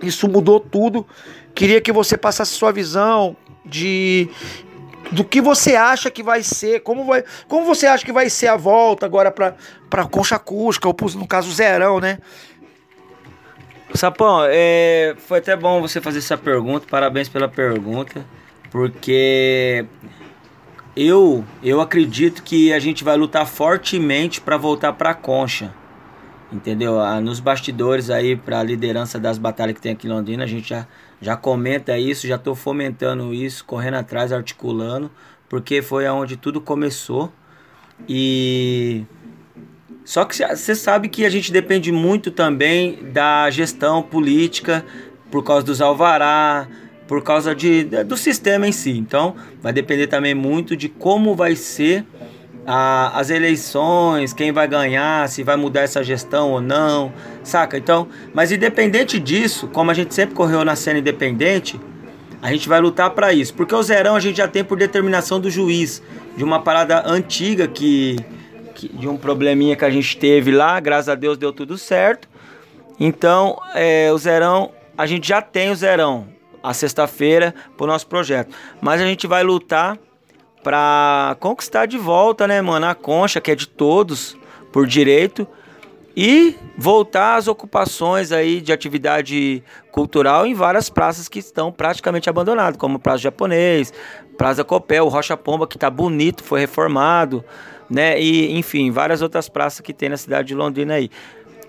isso 0.00 0.28
mudou 0.28 0.60
tudo. 0.60 1.04
Queria 1.52 1.80
que 1.80 1.90
você 1.90 2.16
passasse 2.16 2.52
sua 2.52 2.70
visão 2.70 3.36
de 3.66 4.30
do 5.10 5.24
que 5.24 5.40
você 5.40 5.74
acha 5.74 6.10
que 6.10 6.22
vai 6.22 6.42
ser, 6.42 6.80
como 6.80 7.04
vai, 7.04 7.24
como 7.46 7.64
você 7.64 7.86
acha 7.86 8.04
que 8.04 8.12
vai 8.12 8.28
ser 8.28 8.48
a 8.48 8.56
volta 8.56 9.06
agora 9.06 9.30
para 9.30 9.54
para 9.88 10.04
concha 10.04 10.36
acústica 10.36 10.88
ou 10.88 10.94
no 11.14 11.26
caso 11.26 11.50
zerão, 11.50 11.98
né? 11.98 12.18
Sapão, 13.94 14.42
é, 14.46 15.14
foi 15.18 15.38
até 15.38 15.56
bom 15.56 15.80
você 15.80 16.00
fazer 16.00 16.18
essa 16.18 16.36
pergunta. 16.36 16.86
Parabéns 16.90 17.28
pela 17.28 17.48
pergunta, 17.48 18.24
porque 18.70 19.86
eu 20.94 21.44
eu 21.62 21.80
acredito 21.80 22.42
que 22.42 22.72
a 22.72 22.78
gente 22.78 23.02
vai 23.02 23.16
lutar 23.16 23.46
fortemente 23.46 24.40
para 24.40 24.56
voltar 24.56 24.92
para 24.92 25.14
concha. 25.14 25.72
Entendeu? 26.50 26.98
Ah, 26.98 27.20
nos 27.20 27.40
bastidores 27.40 28.08
aí 28.08 28.34
para 28.34 28.60
a 28.60 28.62
liderança 28.62 29.18
das 29.18 29.36
batalhas 29.36 29.74
que 29.74 29.82
tem 29.82 29.92
aqui 29.92 30.06
em 30.06 30.10
Londrina, 30.10 30.44
a 30.44 30.46
gente 30.46 30.68
já 30.70 30.86
já 31.20 31.36
comenta 31.36 31.98
isso, 31.98 32.26
já 32.26 32.36
estou 32.36 32.54
fomentando 32.54 33.34
isso, 33.34 33.64
correndo 33.64 33.94
atrás, 33.94 34.32
articulando, 34.32 35.10
porque 35.48 35.82
foi 35.82 36.06
aonde 36.06 36.36
tudo 36.36 36.60
começou. 36.60 37.32
E 38.08 39.04
só 40.04 40.24
que 40.24 40.36
você 40.36 40.74
sabe 40.74 41.08
que 41.08 41.26
a 41.26 41.30
gente 41.30 41.52
depende 41.52 41.90
muito 41.90 42.30
também 42.30 42.98
da 43.12 43.50
gestão 43.50 44.02
política 44.02 44.84
por 45.30 45.44
causa 45.44 45.66
dos 45.66 45.80
alvará, 45.80 46.68
por 47.06 47.22
causa 47.22 47.54
de, 47.54 47.84
do 47.84 48.16
sistema 48.16 48.66
em 48.68 48.72
si. 48.72 48.90
Então, 48.90 49.34
vai 49.60 49.72
depender 49.72 50.06
também 50.06 50.34
muito 50.34 50.76
de 50.76 50.88
como 50.88 51.34
vai 51.34 51.56
ser 51.56 52.06
as 52.70 53.30
eleições, 53.30 54.34
quem 54.34 54.52
vai 54.52 54.68
ganhar, 54.68 55.26
se 55.26 55.42
vai 55.42 55.56
mudar 55.56 55.80
essa 55.80 56.04
gestão 56.04 56.52
ou 56.52 56.60
não, 56.60 57.10
saca? 57.42 57.78
Então, 57.78 58.08
mas 58.34 58.52
independente 58.52 59.18
disso, 59.18 59.68
como 59.68 59.90
a 59.90 59.94
gente 59.94 60.12
sempre 60.14 60.34
correu 60.34 60.62
na 60.66 60.76
cena 60.76 60.98
independente, 60.98 61.80
a 62.42 62.52
gente 62.52 62.68
vai 62.68 62.78
lutar 62.78 63.08
para 63.10 63.32
isso, 63.32 63.54
porque 63.54 63.74
o 63.74 63.82
zerão 63.82 64.14
a 64.14 64.20
gente 64.20 64.36
já 64.36 64.46
tem 64.46 64.62
por 64.62 64.76
determinação 64.76 65.40
do 65.40 65.50
juiz, 65.50 66.02
de 66.36 66.44
uma 66.44 66.60
parada 66.60 67.02
antiga 67.06 67.66
que, 67.66 68.16
que 68.74 68.86
de 68.88 69.08
um 69.08 69.16
probleminha 69.16 69.74
que 69.74 69.86
a 69.86 69.90
gente 69.90 70.18
teve 70.18 70.50
lá, 70.50 70.78
graças 70.78 71.08
a 71.08 71.14
Deus 71.14 71.38
deu 71.38 71.54
tudo 71.54 71.78
certo. 71.78 72.28
Então, 73.00 73.58
é, 73.74 74.12
o 74.12 74.18
zerão, 74.18 74.72
a 74.96 75.06
gente 75.06 75.26
já 75.26 75.40
tem 75.40 75.70
o 75.70 75.74
zerão, 75.74 76.28
a 76.62 76.74
sexta-feira, 76.74 77.54
pro 77.78 77.86
nosso 77.86 78.06
projeto, 78.06 78.54
mas 78.78 79.00
a 79.00 79.06
gente 79.06 79.26
vai 79.26 79.42
lutar 79.42 79.96
para 80.68 81.34
conquistar 81.40 81.86
de 81.86 81.96
volta, 81.96 82.46
né, 82.46 82.60
mano, 82.60 82.84
a 82.84 82.94
concha 82.94 83.40
que 83.40 83.50
é 83.50 83.54
de 83.54 83.66
todos 83.66 84.36
por 84.70 84.86
direito 84.86 85.48
e 86.14 86.54
voltar 86.76 87.36
às 87.36 87.48
ocupações 87.48 88.32
aí 88.32 88.60
de 88.60 88.70
atividade 88.70 89.64
cultural 89.90 90.46
em 90.46 90.52
várias 90.52 90.90
praças 90.90 91.26
que 91.26 91.38
estão 91.38 91.72
praticamente 91.72 92.28
abandonadas, 92.28 92.76
como 92.76 92.98
Praça 92.98 93.16
Japonês, 93.16 93.94
Praça 94.36 94.62
Copel, 94.62 95.08
Rocha 95.08 95.38
Pomba 95.38 95.66
que 95.66 95.78
tá 95.78 95.88
bonito, 95.88 96.44
foi 96.44 96.60
reformado, 96.60 97.42
né? 97.88 98.20
E 98.20 98.54
enfim, 98.58 98.90
várias 98.90 99.22
outras 99.22 99.48
praças 99.48 99.80
que 99.80 99.94
tem 99.94 100.10
na 100.10 100.18
cidade 100.18 100.48
de 100.48 100.54
Londrina 100.54 100.96
aí. 100.96 101.08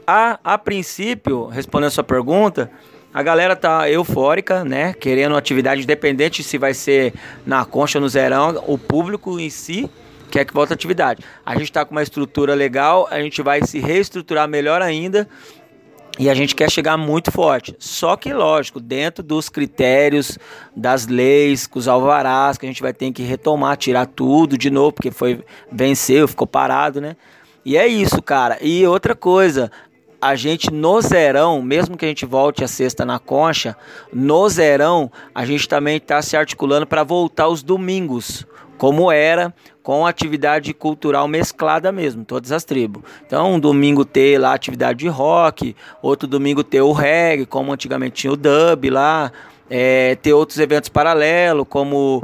A, 0.05 0.41
a 0.43 0.57
princípio, 0.57 1.45
respondendo 1.45 1.87
a 1.87 1.91
sua 1.91 2.03
pergunta, 2.03 2.69
a 3.13 3.23
galera 3.23 3.55
tá 3.55 3.89
eufórica, 3.89 4.63
né? 4.63 4.93
Querendo 4.93 5.35
atividade 5.35 5.81
independente 5.81 6.43
se 6.43 6.57
vai 6.57 6.73
ser 6.73 7.13
na 7.45 7.65
concha 7.65 7.97
ou 7.97 8.01
no 8.01 8.09
zerão. 8.09 8.63
O 8.67 8.77
público 8.77 9.39
em 9.39 9.49
si 9.49 9.89
quer 10.29 10.45
que 10.45 10.53
volte 10.53 10.73
atividade. 10.73 11.23
A 11.43 11.53
gente 11.53 11.63
está 11.63 11.83
com 11.83 11.91
uma 11.91 12.03
estrutura 12.03 12.53
legal, 12.53 13.07
a 13.09 13.19
gente 13.19 13.41
vai 13.41 13.65
se 13.65 13.79
reestruturar 13.79 14.47
melhor 14.47 14.81
ainda. 14.81 15.27
E 16.19 16.29
a 16.29 16.33
gente 16.33 16.53
quer 16.53 16.69
chegar 16.69 16.97
muito 16.97 17.31
forte. 17.31 17.73
Só 17.79 18.17
que, 18.17 18.33
lógico, 18.33 18.81
dentro 18.81 19.23
dos 19.23 19.47
critérios, 19.47 20.37
das 20.75 21.07
leis, 21.07 21.65
com 21.65 21.79
os 21.79 21.87
alvarás, 21.87 22.57
que 22.57 22.65
a 22.65 22.69
gente 22.69 22.81
vai 22.81 22.91
ter 22.91 23.09
que 23.13 23.23
retomar, 23.23 23.77
tirar 23.77 24.05
tudo 24.05 24.57
de 24.57 24.69
novo, 24.69 24.91
porque 24.91 25.11
foi 25.11 25.41
venceu, 25.71 26.27
ficou 26.27 26.45
parado, 26.45 26.99
né? 26.99 27.15
E 27.63 27.77
é 27.77 27.87
isso, 27.87 28.21
cara. 28.21 28.57
E 28.61 28.85
outra 28.85 29.15
coisa, 29.15 29.71
a 30.21 30.35
gente 30.35 30.71
no 30.71 31.01
zerão, 31.01 31.61
mesmo 31.61 31.97
que 31.97 32.05
a 32.05 32.07
gente 32.07 32.25
volte 32.25 32.63
a 32.63 32.67
sexta 32.67 33.05
na 33.05 33.19
concha, 33.19 33.75
no 34.11 34.49
zerão 34.49 35.11
a 35.33 35.45
gente 35.45 35.67
também 35.67 35.97
está 35.97 36.21
se 36.21 36.35
articulando 36.35 36.85
para 36.85 37.03
voltar 37.03 37.47
os 37.47 37.63
domingos, 37.63 38.45
como 38.77 39.11
era 39.11 39.53
com 39.81 40.05
atividade 40.05 40.73
cultural 40.73 41.27
mesclada 41.27 41.91
mesmo, 41.91 42.23
todas 42.23 42.51
as 42.51 42.63
tribos. 42.63 43.01
Então, 43.25 43.53
um 43.53 43.59
domingo 43.59 44.05
ter 44.05 44.37
lá 44.37 44.53
atividade 44.53 44.99
de 44.99 45.07
rock, 45.07 45.75
outro 46.01 46.27
domingo 46.27 46.63
ter 46.63 46.81
o 46.81 46.91
reggae, 46.91 47.45
como 47.45 47.73
antigamente 47.73 48.21
tinha 48.21 48.33
o 48.33 48.37
dub 48.37 48.89
lá, 48.89 49.31
é, 49.69 50.15
ter 50.15 50.33
outros 50.33 50.59
eventos 50.59 50.89
paralelos, 50.89 51.65
como 51.67 52.23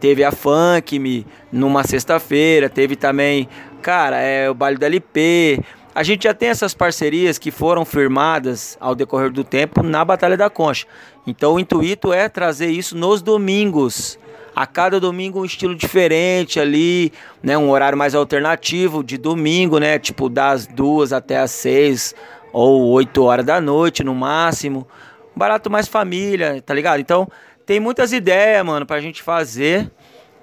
teve 0.00 0.24
a 0.24 0.32
Funk 0.32 0.98
Me 0.98 1.26
numa 1.52 1.84
sexta-feira, 1.84 2.68
teve 2.68 2.96
também, 2.96 3.48
cara, 3.82 4.18
é, 4.18 4.50
o 4.50 4.54
baile 4.54 4.78
da 4.78 4.86
LP, 4.86 5.60
a 5.96 6.02
gente 6.02 6.24
já 6.24 6.34
tem 6.34 6.50
essas 6.50 6.74
parcerias 6.74 7.38
que 7.38 7.50
foram 7.50 7.82
firmadas 7.82 8.76
ao 8.78 8.94
decorrer 8.94 9.30
do 9.32 9.42
tempo 9.42 9.82
na 9.82 10.04
Batalha 10.04 10.36
da 10.36 10.50
Concha. 10.50 10.86
Então 11.26 11.54
o 11.54 11.58
intuito 11.58 12.12
é 12.12 12.28
trazer 12.28 12.66
isso 12.66 12.94
nos 12.94 13.22
domingos. 13.22 14.18
A 14.54 14.66
cada 14.66 15.00
domingo 15.00 15.40
um 15.40 15.44
estilo 15.46 15.74
diferente 15.74 16.60
ali, 16.60 17.10
né? 17.42 17.56
Um 17.56 17.70
horário 17.70 17.96
mais 17.96 18.14
alternativo 18.14 19.02
de 19.02 19.16
domingo, 19.16 19.78
né? 19.78 19.98
Tipo 19.98 20.28
das 20.28 20.66
duas 20.66 21.14
até 21.14 21.38
as 21.38 21.52
seis 21.52 22.14
ou 22.52 22.88
oito 22.88 23.22
horas 23.22 23.46
da 23.46 23.58
noite 23.58 24.04
no 24.04 24.14
máximo. 24.14 24.86
Barato 25.34 25.70
mais 25.70 25.88
família, 25.88 26.60
tá 26.60 26.74
ligado? 26.74 27.00
Então 27.00 27.26
tem 27.64 27.80
muitas 27.80 28.12
ideias, 28.12 28.62
mano, 28.62 28.84
pra 28.84 29.00
gente 29.00 29.22
fazer. 29.22 29.90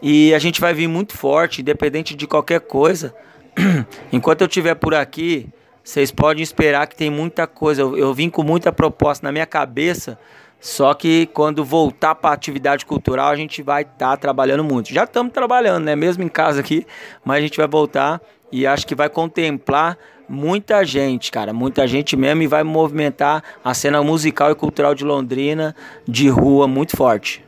E 0.02 0.34
a 0.34 0.40
gente 0.40 0.60
vai 0.60 0.74
vir 0.74 0.88
muito 0.88 1.16
forte, 1.16 1.62
independente 1.62 2.16
de 2.16 2.26
qualquer 2.26 2.62
coisa. 2.62 3.14
enquanto 4.12 4.42
eu 4.42 4.48
estiver 4.48 4.76
por 4.76 4.94
aqui, 4.94 5.48
vocês 5.84 6.12
podem 6.12 6.42
esperar 6.42 6.88
que 6.88 6.96
tem 6.96 7.10
muita 7.10 7.46
coisa. 7.46 7.82
Eu, 7.82 7.98
eu 7.98 8.14
vim 8.14 8.30
com 8.30 8.44
muita 8.44 8.72
proposta 8.72 9.26
na 9.26 9.32
minha 9.32 9.46
cabeça. 9.46 10.18
Só 10.60 10.94
que 10.94 11.26
quando 11.34 11.66
voltar 11.66 12.16
para 12.16 12.30
a 12.30 12.34
atividade 12.34 12.86
cultural, 12.86 13.30
a 13.30 13.36
gente 13.36 13.62
vai 13.62 13.82
estar 13.82 14.12
tá 14.12 14.18
trabalhando 14.18 14.64
muito. 14.64 14.94
Já 14.94 15.04
estamos 15.04 15.34
trabalhando, 15.34 15.84
né? 15.84 15.96
Mesmo 15.96 16.24
em 16.24 16.30
casa 16.30 16.62
aqui, 16.62 16.88
mas 17.26 17.40
a 17.40 17.42
gente 17.42 17.58
vai 17.58 17.68
voltar 17.68 18.22
e 18.50 18.66
acho 18.66 18.88
que 18.88 18.96
vai 18.96 19.10
contemplar 19.10 19.98
muita 20.30 20.86
gente, 20.86 21.32
cara, 21.32 21.52
muita 21.52 21.86
gente 21.86 22.16
mesmo 22.16 22.44
e 22.44 22.48
vai 22.48 22.64
movimentar 22.64 23.44
a 23.62 23.74
cena 23.74 24.02
musical 24.02 24.52
e 24.52 24.56
cultural 24.56 24.96
de 24.96 25.04
Londrina 25.04 25.76
de 26.08 26.30
rua 26.30 26.66
muito 26.66 26.96
forte. 26.96 27.44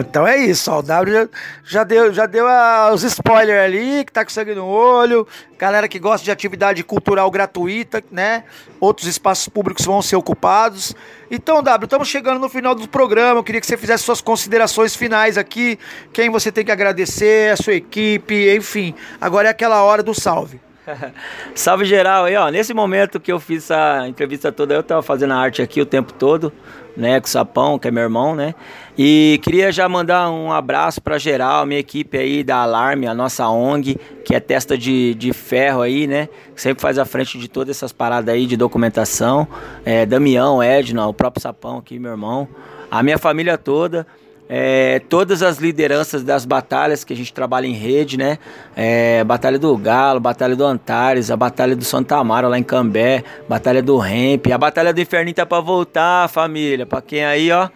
Então 0.00 0.26
é 0.26 0.36
isso, 0.36 0.70
ó, 0.70 0.80
o 0.80 0.82
W 0.82 1.28
já, 1.64 1.84
deu, 1.84 2.12
já 2.12 2.26
deu 2.26 2.46
a, 2.46 2.92
os 2.92 3.02
spoilers 3.04 3.60
ali, 3.60 4.04
que 4.04 4.12
tá 4.12 4.24
com 4.24 4.30
sangue 4.30 4.54
no 4.54 4.66
olho, 4.66 5.26
galera 5.58 5.88
que 5.88 5.98
gosta 5.98 6.24
de 6.24 6.30
atividade 6.30 6.82
cultural 6.82 7.30
gratuita, 7.30 8.02
né? 8.10 8.44
Outros 8.80 9.06
espaços 9.06 9.48
públicos 9.48 9.84
vão 9.84 10.02
ser 10.02 10.16
ocupados. 10.16 10.94
Então, 11.30 11.62
W, 11.62 11.84
estamos 11.84 12.08
chegando 12.08 12.40
no 12.40 12.48
final 12.48 12.74
do 12.74 12.88
programa. 12.88 13.40
Eu 13.40 13.44
queria 13.44 13.60
que 13.60 13.66
você 13.66 13.76
fizesse 13.76 14.04
suas 14.04 14.20
considerações 14.20 14.94
finais 14.94 15.38
aqui. 15.38 15.78
Quem 16.12 16.30
você 16.30 16.52
tem 16.52 16.64
que 16.64 16.72
agradecer, 16.72 17.52
a 17.52 17.56
sua 17.56 17.74
equipe, 17.74 18.54
enfim. 18.54 18.94
Agora 19.20 19.48
é 19.48 19.50
aquela 19.50 19.82
hora 19.82 20.02
do 20.02 20.14
salve. 20.14 20.60
salve 21.54 21.84
geral 21.84 22.24
aí, 22.24 22.36
ó. 22.36 22.48
Nesse 22.48 22.74
momento 22.74 23.20
que 23.20 23.32
eu 23.32 23.40
fiz 23.40 23.70
a 23.70 24.08
entrevista 24.08 24.52
toda, 24.52 24.74
eu 24.74 24.82
tava 24.82 25.02
fazendo 25.02 25.32
a 25.32 25.36
arte 25.36 25.62
aqui 25.62 25.80
o 25.80 25.86
tempo 25.86 26.12
todo 26.12 26.52
né, 26.96 27.20
com 27.20 27.26
o 27.26 27.30
Sapão, 27.30 27.78
que 27.78 27.88
é 27.88 27.90
meu 27.90 28.04
irmão, 28.04 28.34
né? 28.34 28.54
E 28.96 29.40
queria 29.42 29.72
já 29.72 29.88
mandar 29.88 30.30
um 30.30 30.52
abraço 30.52 31.00
para 31.00 31.18
geral, 31.18 31.66
minha 31.66 31.80
equipe 31.80 32.16
aí 32.16 32.44
da 32.44 32.58
Alarme, 32.58 33.06
a 33.06 33.14
nossa 33.14 33.48
ONG, 33.48 33.98
que 34.24 34.34
é 34.34 34.40
testa 34.40 34.78
de, 34.78 35.14
de 35.14 35.32
ferro 35.32 35.82
aí, 35.82 36.06
né? 36.06 36.28
Sempre 36.54 36.80
faz 36.80 36.98
a 36.98 37.04
frente 37.04 37.38
de 37.38 37.48
todas 37.48 37.76
essas 37.76 37.92
paradas 37.92 38.32
aí 38.32 38.46
de 38.46 38.56
documentação. 38.56 39.48
É, 39.84 40.06
Damião, 40.06 40.62
Edna, 40.62 41.06
o 41.06 41.12
próprio 41.12 41.42
Sapão 41.42 41.78
aqui, 41.78 41.98
meu 41.98 42.12
irmão. 42.12 42.48
A 42.90 43.02
minha 43.02 43.18
família 43.18 43.58
toda 43.58 44.06
é, 44.48 45.00
todas 45.08 45.42
as 45.42 45.58
lideranças 45.58 46.22
das 46.22 46.44
batalhas 46.44 47.02
que 47.02 47.12
a 47.12 47.16
gente 47.16 47.32
trabalha 47.32 47.66
em 47.66 47.72
rede, 47.72 48.16
né? 48.16 48.38
É, 48.76 49.24
Batalha 49.24 49.58
do 49.58 49.76
Galo, 49.76 50.20
Batalha 50.20 50.54
do 50.54 50.64
Antares, 50.64 51.30
a 51.30 51.36
Batalha 51.36 51.74
do 51.74 51.84
Santa 51.84 52.16
Amaro 52.16 52.48
lá 52.48 52.58
em 52.58 52.62
Cambé, 52.62 53.24
Batalha 53.48 53.82
do 53.82 53.96
Remp, 53.96 54.46
a 54.52 54.58
Batalha 54.58 54.92
do 54.92 55.00
Inferninho 55.00 55.34
tá 55.34 55.46
pra 55.46 55.60
voltar, 55.60 56.28
família. 56.28 56.84
Pra 56.84 57.00
quem 57.00 57.24
aí, 57.24 57.50
ó, 57.50 57.68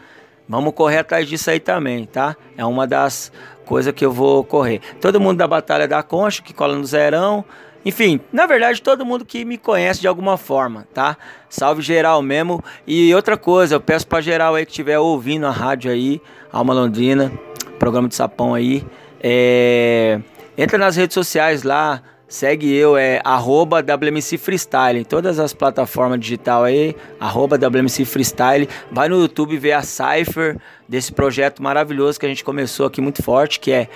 vamos 0.48 0.74
correr 0.74 0.98
atrás 0.98 1.26
disso 1.26 1.50
aí 1.50 1.60
também, 1.60 2.04
tá? 2.04 2.36
É 2.56 2.64
uma 2.64 2.86
das 2.86 3.32
coisas 3.64 3.92
que 3.92 4.04
eu 4.04 4.12
vou 4.12 4.44
correr. 4.44 4.80
Todo 5.00 5.20
mundo 5.20 5.38
da 5.38 5.46
Batalha 5.46 5.88
da 5.88 6.02
Concha, 6.02 6.42
que 6.42 6.52
cola 6.52 6.74
no 6.76 6.84
Zerão. 6.84 7.44
Enfim, 7.88 8.20
na 8.30 8.44
verdade, 8.44 8.82
todo 8.82 9.02
mundo 9.02 9.24
que 9.24 9.46
me 9.46 9.56
conhece 9.56 9.98
de 9.98 10.06
alguma 10.06 10.36
forma, 10.36 10.86
tá? 10.92 11.16
Salve 11.48 11.80
geral 11.80 12.20
mesmo. 12.20 12.62
E 12.86 13.14
outra 13.14 13.34
coisa, 13.34 13.76
eu 13.76 13.80
peço 13.80 14.06
pra 14.06 14.20
geral 14.20 14.54
aí 14.54 14.66
que 14.66 14.72
estiver 14.72 14.98
ouvindo 14.98 15.46
a 15.46 15.50
rádio 15.50 15.90
aí, 15.90 16.20
Alma 16.52 16.74
Londrina, 16.74 17.32
programa 17.78 18.06
de 18.06 18.14
sapão 18.14 18.52
aí. 18.52 18.84
É... 19.22 20.20
Entra 20.58 20.76
nas 20.76 20.96
redes 20.96 21.14
sociais 21.14 21.62
lá, 21.62 22.02
segue 22.28 22.70
eu, 22.70 22.94
é 22.94 23.22
arroba 23.24 23.80
WMC 23.80 24.36
Freestyle, 24.36 24.98
em 25.00 25.04
todas 25.04 25.38
as 25.38 25.54
plataformas 25.54 26.20
digital 26.20 26.64
aí, 26.64 26.94
arroba 27.18 27.56
WMC 27.56 28.04
Freestyle. 28.04 28.68
Vai 28.92 29.08
no 29.08 29.18
YouTube 29.18 29.56
ver 29.56 29.72
a 29.72 29.80
Cypher 29.80 30.58
desse 30.86 31.10
projeto 31.10 31.62
maravilhoso 31.62 32.20
que 32.20 32.26
a 32.26 32.28
gente 32.28 32.44
começou 32.44 32.84
aqui 32.84 33.00
muito 33.00 33.22
forte, 33.22 33.58
que 33.58 33.72
é 33.72 33.88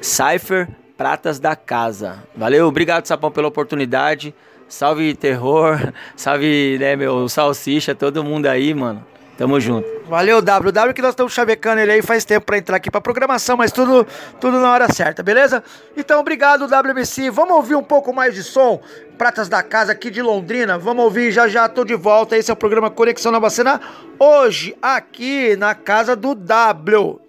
Cypher 0.00 0.68
Pratas 0.96 1.38
da 1.38 1.56
Casa. 1.56 2.22
Valeu, 2.34 2.66
obrigado 2.66 3.06
Sapão 3.06 3.30
pela 3.30 3.48
oportunidade. 3.48 4.34
Salve 4.68 5.14
terror, 5.14 5.78
salve, 6.16 6.78
né, 6.78 6.96
meu, 6.96 7.28
salsicha, 7.28 7.94
todo 7.94 8.24
mundo 8.24 8.46
aí, 8.46 8.72
mano. 8.72 9.04
Tamo 9.36 9.58
junto. 9.58 9.88
Valeu, 10.06 10.42
W. 10.42 10.92
que 10.92 11.00
nós 11.00 11.12
estamos 11.12 11.32
chavecando 11.32 11.80
ele 11.80 11.90
aí 11.90 12.02
faz 12.02 12.24
tempo 12.24 12.44
para 12.44 12.58
entrar 12.58 12.76
aqui 12.76 12.90
pra 12.90 13.00
programação, 13.00 13.56
mas 13.56 13.72
tudo, 13.72 14.06
tudo 14.38 14.60
na 14.60 14.70
hora 14.70 14.92
certa, 14.92 15.22
beleza? 15.22 15.64
Então, 15.96 16.20
obrigado, 16.20 16.66
WMC. 16.66 17.30
Vamos 17.30 17.56
ouvir 17.56 17.74
um 17.74 17.82
pouco 17.82 18.12
mais 18.12 18.34
de 18.34 18.42
som. 18.42 18.80
Pratas 19.16 19.48
da 19.48 19.62
Casa 19.62 19.92
aqui 19.92 20.10
de 20.10 20.20
Londrina. 20.20 20.78
Vamos 20.78 21.04
ouvir, 21.04 21.32
já 21.32 21.48
já 21.48 21.66
tô 21.66 21.82
de 21.82 21.94
volta. 21.94 22.36
Esse 22.36 22.50
é 22.50 22.54
o 22.54 22.56
programa 22.56 22.90
Conexão 22.90 23.32
Nova 23.32 23.48
Cena. 23.48 23.80
Hoje, 24.18 24.76
aqui 24.82 25.56
na 25.56 25.74
casa 25.74 26.14
do 26.14 26.34
W. 26.34 27.20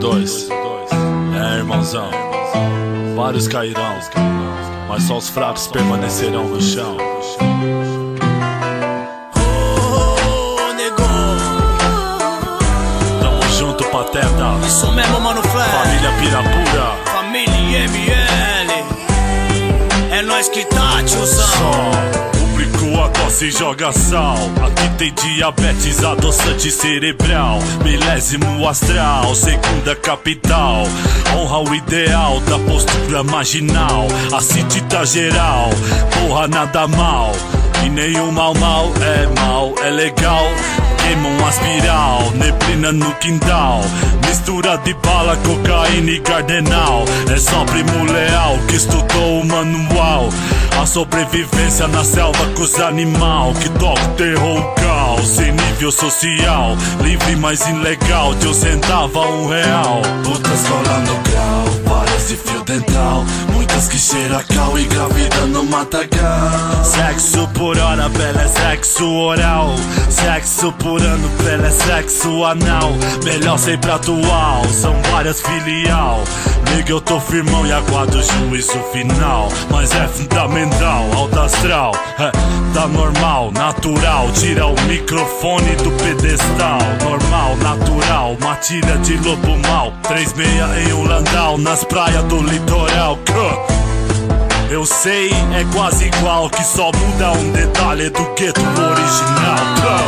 Dois. 0.00 0.48
É, 0.50 1.58
irmãozão. 1.58 2.10
Vários 3.16 3.48
cairão 3.48 3.98
mas 4.88 5.02
só 5.02 5.18
os 5.18 5.28
fracos 5.28 5.66
permanecerão 5.68 6.48
no 6.48 6.60
chão. 6.60 6.96
Oh, 9.36 10.72
nego. 10.74 10.96
Tamo 13.20 13.42
junto, 13.56 13.84
pateta. 13.84 14.58
Isso 14.66 14.90
mesmo, 14.92 15.20
mano, 15.20 15.42
Flash. 15.42 15.70
Família 15.70 16.10
Pirapura. 16.18 16.96
Família 17.04 17.84
ML. 17.84 18.84
É 20.10 20.22
nós 20.22 20.48
que 20.48 20.64
tá, 20.64 21.02
tiozão. 21.04 21.46
Só 21.46 22.17
tosse 23.28 23.50
joga 23.50 23.92
sal. 23.92 24.38
Aqui 24.64 24.88
tem 24.96 25.12
diabetes, 25.12 26.02
adoçante 26.02 26.70
cerebral. 26.70 27.58
Milésimo 27.84 28.66
astral, 28.66 29.34
segunda 29.34 29.94
capital. 29.94 30.84
Honra 31.36 31.70
o 31.70 31.74
ideal 31.74 32.40
da 32.40 32.58
postura 32.58 33.22
marginal. 33.22 34.06
A 34.32 34.88
tá 34.88 35.04
geral, 35.04 35.68
porra 36.14 36.48
nada 36.48 36.88
mal. 36.88 37.32
E 37.84 37.90
nenhum 37.90 38.32
mal 38.32 38.54
mal 38.54 38.90
é 39.00 39.40
mal, 39.40 39.74
é 39.84 39.90
legal 39.90 40.46
queima 41.08 41.28
um 41.28 41.46
aspiral, 41.46 42.30
neblina 42.32 42.92
no 42.92 43.14
quintal. 43.14 43.80
Mistura 44.26 44.76
de 44.78 44.92
bala, 44.94 45.36
cocaína 45.38 46.10
e 46.10 46.20
cardenal. 46.20 47.04
É 47.32 47.36
só 47.38 47.64
primo 47.64 48.04
leal 48.04 48.58
que 48.68 48.76
estudou 48.76 49.40
o 49.40 49.46
manual. 49.46 50.28
A 50.80 50.86
sobrevivência 50.86 51.88
na 51.88 52.04
selva 52.04 52.46
com 52.54 52.62
os 52.62 52.78
animal 52.80 53.52
que 53.54 53.68
toca 53.70 54.00
terror, 54.16 54.74
o. 55.18 55.22
Sem 55.24 55.52
nível 55.52 55.90
social, 55.90 56.76
livre 57.02 57.36
mas 57.36 57.66
ilegal. 57.66 58.34
Deus 58.34 58.56
sentava 58.56 59.20
um 59.20 59.48
real. 59.48 60.00
Putas 60.24 60.66
rolando 60.68 61.18
grau, 61.30 61.64
parece 61.84 62.36
fio 62.36 62.62
dental. 62.64 63.24
Muitas 63.52 63.88
que 63.88 63.98
cheira 63.98 64.42
cal 64.44 64.78
e 64.78 64.84
gravida 64.84 65.46
no 65.46 65.64
matagal. 65.64 66.84
Sexo 66.84 67.48
por 67.48 67.76
hora, 67.78 68.08
bela 68.08 68.42
é 68.42 68.48
sexo 68.48 69.04
oral. 69.12 69.74
Sexo 70.08 70.72
por 70.72 71.00
ano, 71.00 71.28
bela 71.42 71.66
é 71.66 71.70
sexo 71.70 72.44
anal. 72.44 72.92
Melhor 73.24 73.58
sempre 73.58 73.90
atual, 73.90 74.64
são 74.66 74.94
várias 75.10 75.40
filial. 75.40 76.22
Nigga, 76.74 76.92
eu 76.92 77.00
tô 77.00 77.20
firmão 77.20 77.66
e 77.66 77.72
aguardo 77.72 78.18
o 78.18 78.22
juízo 78.22 78.78
final. 78.92 79.48
Mas 79.70 79.90
é 79.92 80.06
fundamental, 80.08 80.67
alto 81.14 81.40
astral. 81.40 81.92
É, 82.18 82.30
tá 82.74 82.86
normal, 82.86 83.50
natural. 83.52 84.30
Tira 84.32 84.66
o 84.66 84.80
microfone 84.82 85.76
do 85.76 85.90
pedestal. 85.92 86.78
Normal, 87.02 87.56
natural. 87.56 88.36
Matilha 88.40 88.98
de 88.98 89.16
lobo 89.18 89.56
mal. 89.68 89.92
Três 90.02 90.32
meia 90.34 90.68
em 90.80 90.92
um 90.92 91.06
landau. 91.06 91.58
Nas 91.58 91.84
praias 91.84 92.24
do 92.24 92.42
litoral. 92.42 93.18
Eu 94.70 94.84
sei, 94.84 95.30
é 95.30 95.64
quase 95.72 96.06
igual. 96.06 96.50
Que 96.50 96.62
só 96.62 96.90
muda 96.92 97.32
um 97.32 97.52
detalhe 97.52 98.10
do 98.10 98.24
gueto 98.34 98.60
original. 98.60 100.07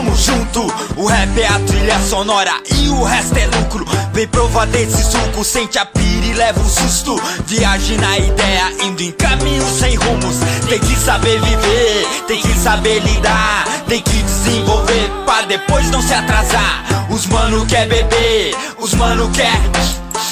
Tamo 0.00 0.16
junto. 0.16 0.66
O 0.96 1.06
rap 1.06 1.38
é 1.38 1.46
a 1.46 1.58
trilha 1.60 1.98
sonora 2.00 2.52
e 2.74 2.88
o 2.88 3.02
resto 3.02 3.36
é 3.36 3.46
lucro. 3.46 3.84
Vem 4.12 4.26
provar 4.26 4.66
desse 4.66 5.02
suco, 5.04 5.44
sente 5.44 5.78
a 5.78 5.84
pira 5.84 6.26
e 6.26 6.32
leva 6.32 6.58
um 6.58 6.68
susto. 6.68 7.20
Viagem 7.46 7.98
na 7.98 8.18
ideia, 8.18 8.72
indo 8.82 9.02
em 9.02 9.12
caminhos 9.12 9.68
sem 9.78 9.94
rumos. 9.96 10.36
Tem 10.68 10.78
que 10.78 10.96
saber 10.96 11.40
viver, 11.40 12.06
tem 12.26 12.40
que 12.40 12.58
saber 12.58 13.00
lidar, 13.00 13.64
tem 13.88 14.00
que 14.00 14.22
desenvolver 14.22 15.10
pra 15.26 15.42
depois 15.42 15.90
não 15.90 16.00
se 16.00 16.14
atrasar. 16.14 16.84
Os 17.10 17.26
mano 17.26 17.66
quer 17.66 17.86
beber, 17.86 18.54
os 18.78 18.94
mano 18.94 19.30
quer 19.30 19.60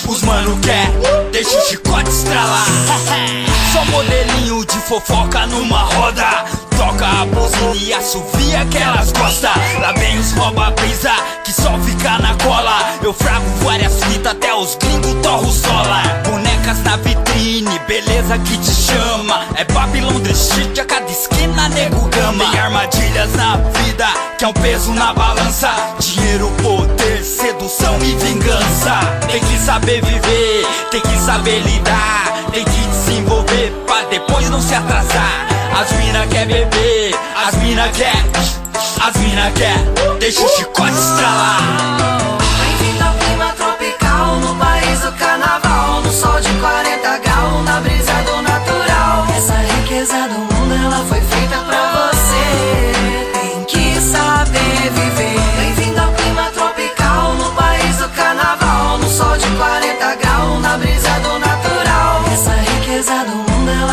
os 0.08 0.22
mano 0.22 0.58
quer, 0.60 0.90
deixa 1.30 1.58
o 1.58 1.68
chicote 1.68 2.08
estralar. 2.08 2.66
Só 3.72 3.84
modelinho 3.86 4.64
de 4.64 4.78
fofoca 4.88 5.46
numa 5.46 5.80
roda. 5.82 6.67
Toca 6.88 7.06
a 7.06 7.26
buzina 7.26 7.74
e 7.74 7.92
assovia 7.92 8.64
que 8.70 8.78
elas 8.78 9.12
gostam. 9.12 9.52
Lá 9.78 9.92
vem 9.92 10.18
os 10.18 10.32
rouba-brisa 10.32 11.10
que 11.44 11.52
só 11.52 11.78
fica 11.80 12.18
na 12.18 12.34
cola. 12.42 12.78
Eu 13.02 13.12
frago 13.12 13.44
várias 13.62 14.02
fitas 14.04 14.32
até 14.32 14.54
os 14.54 14.74
gringos 14.76 15.12
torro 15.22 15.52
sola. 15.52 16.00
Bonecas 16.24 16.82
na 16.84 16.96
vitrine, 16.96 17.78
beleza 17.86 18.38
que 18.38 18.56
te 18.56 18.70
chama. 18.70 19.44
É 19.56 19.64
Babylon 19.64 20.18
The 20.20 20.30
Street, 20.30 20.78
a 20.78 20.84
cada 20.86 21.10
esquina 21.10 21.68
nego 21.68 22.08
gama. 22.08 22.50
Tem 22.52 22.58
armadilhas 22.58 23.34
na 23.34 23.56
vida, 23.56 24.06
que 24.38 24.46
é 24.46 24.48
um 24.48 24.54
peso 24.54 24.90
na 24.94 25.12
balança. 25.12 25.70
Dinheiro, 26.00 26.50
poder, 26.62 27.22
sedução 27.22 27.98
e 27.98 28.14
vingança. 28.16 28.98
Tem 29.30 29.40
que 29.40 29.58
saber 29.58 30.02
viver, 30.02 30.66
tem 30.90 31.02
que 31.02 31.18
saber 31.18 31.58
lidar. 31.58 32.32
Tem 32.50 32.64
que 32.64 32.80
desenvolver 32.80 33.72
depois 34.18 34.50
não 34.50 34.60
se 34.60 34.74
atrasar. 34.74 35.46
As 35.80 35.92
mina 35.92 36.26
quer 36.26 36.46
beber, 36.46 37.14
as 37.46 37.54
mina 37.56 37.88
quer, 37.90 38.24
as 39.00 39.16
mina 39.16 39.50
quer. 39.52 39.78
Deixa 40.18 40.44
o 40.44 40.48
chicote 40.48 40.92
estralar. 40.92 41.60
Bem-vindo 42.60 43.04
ao 43.04 43.14
clima 43.14 43.52
tropical 43.56 44.36
no 44.36 44.56
país 44.56 45.00
do 45.00 45.12
carnaval. 45.12 46.02
No 46.02 46.12
sol 46.12 46.40
de 46.40 46.48
40 46.48 47.18
graus, 47.18 47.64
na 47.64 47.80
brisa 47.80 48.12
do 48.24 48.42
natural. 48.42 49.26
Essa 49.36 49.54
riqueza 49.54 50.28
do 50.28 50.47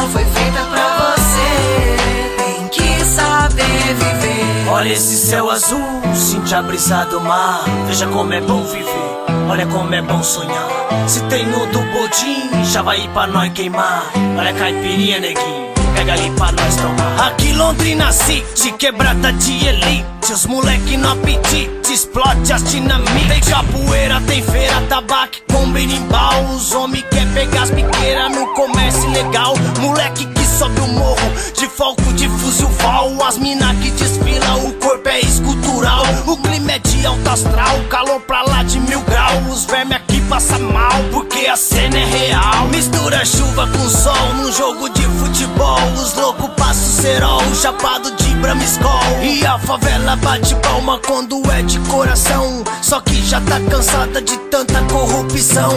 foi 0.09 0.23
feita 0.25 0.63
pra 0.65 1.15
você. 1.15 2.43
Tem 2.43 2.67
que 2.69 3.03
saber 3.03 3.93
viver. 3.95 4.69
Olha 4.69 4.89
esse 4.89 5.15
céu 5.15 5.49
azul, 5.49 6.01
sente 6.13 6.53
a 6.53 6.61
brisa 6.61 7.05
do 7.05 7.21
mar. 7.21 7.63
Veja 7.87 8.07
como 8.07 8.33
é 8.33 8.41
bom 8.41 8.63
viver, 8.63 9.25
olha 9.49 9.65
como 9.67 9.93
é 9.93 10.01
bom 10.01 10.21
sonhar. 10.23 10.67
Se 11.07 11.21
tem 11.23 11.45
no 11.45 11.65
do 11.67 11.79
bodim, 11.79 12.65
já 12.65 12.81
vai 12.81 13.01
ir 13.01 13.09
pra 13.09 13.27
nós 13.27 13.51
queimar. 13.53 14.11
Olha 14.37 14.49
a 14.49 14.53
caipirinha, 14.53 15.19
neguinho, 15.19 15.64
pega 16.05 16.13
ali 16.13 16.29
pra 16.31 16.51
nós 16.51 16.75
tomar. 16.75 17.27
Aqui 17.27 17.51
Londrina 17.53 18.11
City, 18.11 18.71
quebrada 18.73 19.33
de 19.33 19.65
elite. 19.65 20.05
Os 20.31 20.45
moleque 20.45 20.97
no 20.97 21.11
apetite, 21.11 21.93
explode 21.93 22.51
as 22.51 22.63
dinamite. 22.63 23.27
Tem 23.27 23.41
capoeira, 23.41 24.21
tem 24.21 24.41
feira, 24.41 24.81
tabaco 24.87 25.33
com 25.51 25.71
berimbau. 25.71 26.45
Os 26.55 26.71
homem 26.73 27.03
quer 27.11 27.27
pegar 27.33 27.63
as 27.63 27.71
biqueiras 27.71 28.31
no 28.31 28.47
comércio 28.53 29.09
legal. 29.11 29.55
Moleque 29.79 30.25
que 30.25 30.44
sobe 30.55 30.79
o 30.79 30.87
morro, 30.87 31.31
de 31.53 31.67
foco 31.67 32.13
de 32.13 32.29
fuzil 32.29 32.69
val. 32.81 33.11
As 33.25 33.37
mina 33.37 33.75
que 33.75 33.91
desfilam, 33.91 34.67
o 34.67 34.73
corpo 34.73 35.09
é 35.09 35.19
escultural. 35.19 36.03
O 36.25 36.37
clima 36.37 36.73
é 36.73 36.79
de 36.79 37.05
alto 37.05 37.29
astral, 37.29 37.77
calor 37.89 38.21
pra 38.21 38.41
lá 38.43 38.63
de 38.63 38.79
mil 38.79 39.01
graus. 39.01 39.35
Os 39.51 39.65
vermes 39.65 39.97
aqui 39.97 40.21
passa 40.21 40.57
mal, 40.57 40.93
porque 41.11 41.47
a 41.47 41.57
cena 41.57 41.97
é 41.97 42.05
real. 42.05 42.67
Mistura 42.69 43.25
chuva 43.25 43.67
com 43.67 43.89
sol 43.89 44.33
num 44.35 44.51
jogo 44.51 44.89
de 44.89 45.01
futebol. 45.03 45.79
Os 46.01 46.13
loucos 46.13 46.49
passam 46.55 47.03
cerol, 47.03 47.41
chapado 47.53 48.15
de 48.15 48.29
bramiscol. 48.35 49.01
E 49.21 49.45
a 49.45 49.59
favela 49.59 50.15
bate 50.17 50.55
palma 50.55 50.99
quando 51.05 51.41
é 51.51 51.63
de 51.63 51.79
coração. 51.79 52.63
Só 52.81 53.01
que 53.01 53.21
já 53.25 53.41
tá 53.41 53.59
cansada 53.69 54.21
de 54.21 54.37
tanta 54.49 54.81
corrupção. 54.83 55.73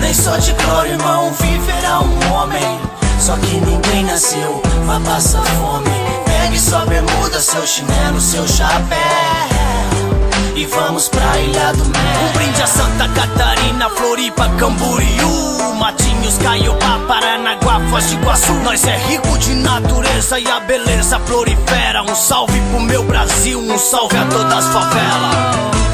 Nem 0.00 0.12
só 0.12 0.36
de 0.38 0.52
glória, 0.54 0.92
irmão, 0.92 1.32
viverá 1.34 2.00
um 2.00 2.32
homem. 2.32 2.91
Só 3.22 3.36
que 3.36 3.56
ninguém 3.60 4.02
nasceu, 4.02 4.60
vai 4.84 4.98
passar 5.02 5.44
fome. 5.44 5.92
Pegue 6.24 6.58
sua 6.58 6.84
bermuda, 6.86 7.40
seu 7.40 7.64
chinelo, 7.64 8.20
seu 8.20 8.44
chapéu. 8.48 8.98
E 10.56 10.66
vamos 10.66 11.08
pra 11.08 11.38
Ilha 11.38 11.72
do 11.72 11.84
Mel. 11.84 12.20
Um 12.20 12.32
brinde 12.32 12.60
a 12.60 12.66
Santa 12.66 13.08
Catarina, 13.10 13.88
Floripa, 13.90 14.48
Camboriú. 14.58 15.76
Matinhos, 15.78 16.36
Caiobá, 16.38 16.98
Paranaguá, 17.06 17.80
Foz 17.90 18.08
de 18.08 18.16
Iguaçu. 18.16 18.54
Nós 18.54 18.84
é 18.88 18.96
rico 19.06 19.38
de 19.38 19.54
natureza 19.54 20.40
e 20.40 20.50
a 20.50 20.58
beleza 20.58 21.20
prolifera. 21.20 22.02
Um 22.02 22.16
salve 22.16 22.60
pro 22.72 22.80
meu 22.80 23.04
Brasil, 23.04 23.60
um 23.60 23.78
salve 23.78 24.16
a 24.16 24.24
todas 24.24 24.52
as 24.52 24.66
favelas. 24.72 25.91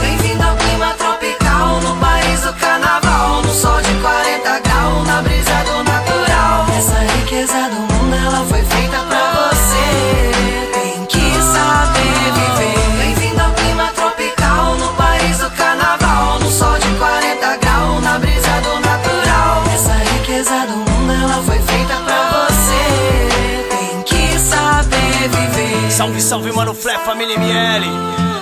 Salve, 25.99 26.23
salve, 26.23 26.53
mano, 26.53 26.73
Flé, 26.73 26.97
família 27.01 27.35
ML. 27.35 27.85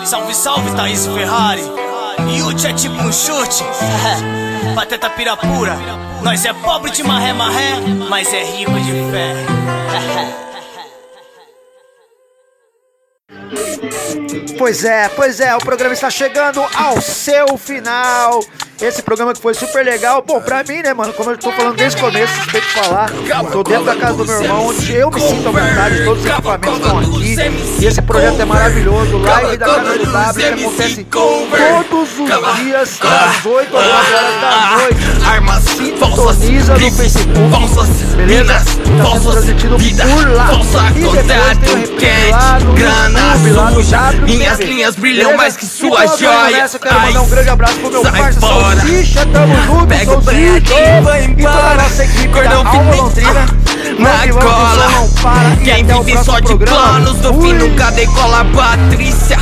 Salve, 0.05 0.35
salve, 0.35 0.77
Thaís 0.77 1.07
Ferrari. 1.07 1.63
Yute 2.29 2.67
é 2.67 2.75
tipo 2.75 2.95
um 2.97 3.11
chute. 3.11 3.65
Pateta 4.77 5.09
pirapura. 5.09 5.75
Nós 6.23 6.45
é 6.45 6.53
pobre 6.53 6.91
de 6.91 7.03
marré, 7.03 7.33
marré, 7.33 7.81
mas 8.11 8.31
é 8.35 8.45
rico 8.45 8.73
de 8.73 8.93
fé. 9.11 9.33
Pois 14.59 14.85
é, 14.85 15.09
pois 15.11 15.39
é, 15.39 15.55
o 15.55 15.59
programa 15.59 15.93
está 15.93 16.09
chegando 16.09 16.65
ao 16.75 17.01
seu 17.01 17.59
final. 17.59 18.41
Esse 18.81 19.01
programa 19.03 19.33
que 19.33 19.41
foi 19.41 19.55
super 19.55 19.85
legal. 19.85 20.23
Bom, 20.27 20.39
pra 20.41 20.63
mim, 20.63 20.83
né, 20.83 20.93
mano, 20.93 21.13
como 21.15 21.31
eu 21.31 21.39
tô 21.39 21.51
falando 21.51 21.77
desde 21.77 21.99
o 21.99 22.01
começo, 22.05 22.35
suspeito 22.35 22.67
de 22.67 22.73
falar, 22.75 23.11
tô 23.51 23.63
dentro 23.63 23.85
da 23.85 23.97
casa 23.97 24.17
do 24.19 24.27
meu 24.27 24.43
irmão, 24.43 24.67
onde 24.67 24.93
eu 24.93 25.11
me 25.11 25.21
sinto 25.21 25.49
à 25.49 25.53
vontade, 25.53 26.05
todos 26.05 26.25
os 26.25 26.31
equipamentos 26.31 26.77
estão 26.77 26.99
aqui. 26.99 27.37
E 27.81 27.87
esse 27.87 28.03
projeto 28.03 28.41
é 28.41 28.45
maravilhoso. 28.45 29.17
Live 29.19 29.57
da 29.57 29.67
Canal 29.67 29.99
do 29.99 30.07
W 30.07 30.57
que 30.57 30.65
acontece 30.65 31.05
todos 31.05 32.19
os 32.19 32.57
dias, 32.57 32.99
às 33.01 33.47
8 33.47 33.77
às 33.77 33.85
9 33.87 34.15
horas 34.15 34.41
da 34.41 34.77
noite. 34.77 34.97
Sintoniza 35.67 36.75
no 36.77 36.91
Facebook, 36.93 38.17
beleza? 38.17 38.55
Tá 38.55 38.63
sendo 39.13 39.31
transmitido 39.33 39.77
por 39.77 40.31
lá. 40.33 40.51
E 40.95 41.01
depois 41.01 41.59
tem 41.59 41.73
o 41.73 41.77
replay 41.77 42.31
lá 42.31 42.59
no 42.59 42.69
YouTube, 42.69 43.53
lá 43.53 43.71
no 43.71 43.83
W. 43.83 44.23
Minhas 44.27 44.59
linhas 44.59 44.97
brilham 44.97 45.37
mais 45.37 45.57
que 45.57 45.65
suas 45.65 46.19
joias. 46.19 46.75
Eu 46.75 46.81
quero 46.81 47.01
mandar 47.01 47.23
um 47.23 47.29
grande 47.29 47.49
abraço 47.49 47.75
pro 47.77 47.91
meu 47.91 48.03
parceiro 48.03 48.66
fora. 48.67 48.81
Salsicha, 48.81 49.27
tamo 49.27 49.55
junto, 49.67 49.87
Pega 49.87 50.13
o 50.13 50.21
break 50.21 50.73
e 50.73 51.01
vai 51.03 51.23
E 51.23 51.25
embora. 51.27 51.87
equipe 52.03 52.29
Cordão 52.29 52.63
Londrina. 52.63 53.47
na 53.99 54.33
cola. 54.41 55.09
para. 55.23 55.49
E 55.61 55.65
Quem 55.65 55.85
vive 55.85 56.25
só 56.25 56.39
de 56.41 56.47
programa. 56.47 56.77
planos, 56.83 57.21
no 57.21 57.41
fim 57.41 57.53
nunca 57.55 57.91
decola, 57.93 58.45
Patrícia. 58.55 59.39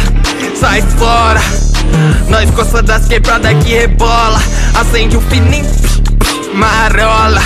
Sai 0.58 0.82
fora. 0.98 1.40
Nós 2.28 2.50
gosta 2.50 2.82
das 2.82 3.06
quebradas 3.06 3.52
que 3.64 3.74
rebola. 3.74 4.40
Acende 4.74 5.16
o 5.16 5.20
fininho, 5.20 5.70
marola. 6.54 7.42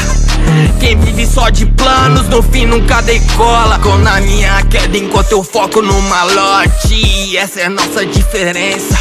Quem 0.81 0.97
vive 0.99 1.27
só 1.27 1.51
de 1.51 1.67
planos, 1.67 2.29
no 2.29 2.43
fim 2.43 2.65
nunca 2.67 3.03
decola. 3.03 3.79
Com 3.81 3.97
na 3.99 4.21
minha 4.21 4.63
queda 4.63 4.97
enquanto 4.97 5.33
eu 5.33 5.43
foco 5.45 5.83
no 5.83 6.01
malote. 6.03 7.37
Essa 7.37 7.61
é 7.61 7.65
a 7.67 7.71
nossa 7.71 8.07
diferença. 8.07 8.97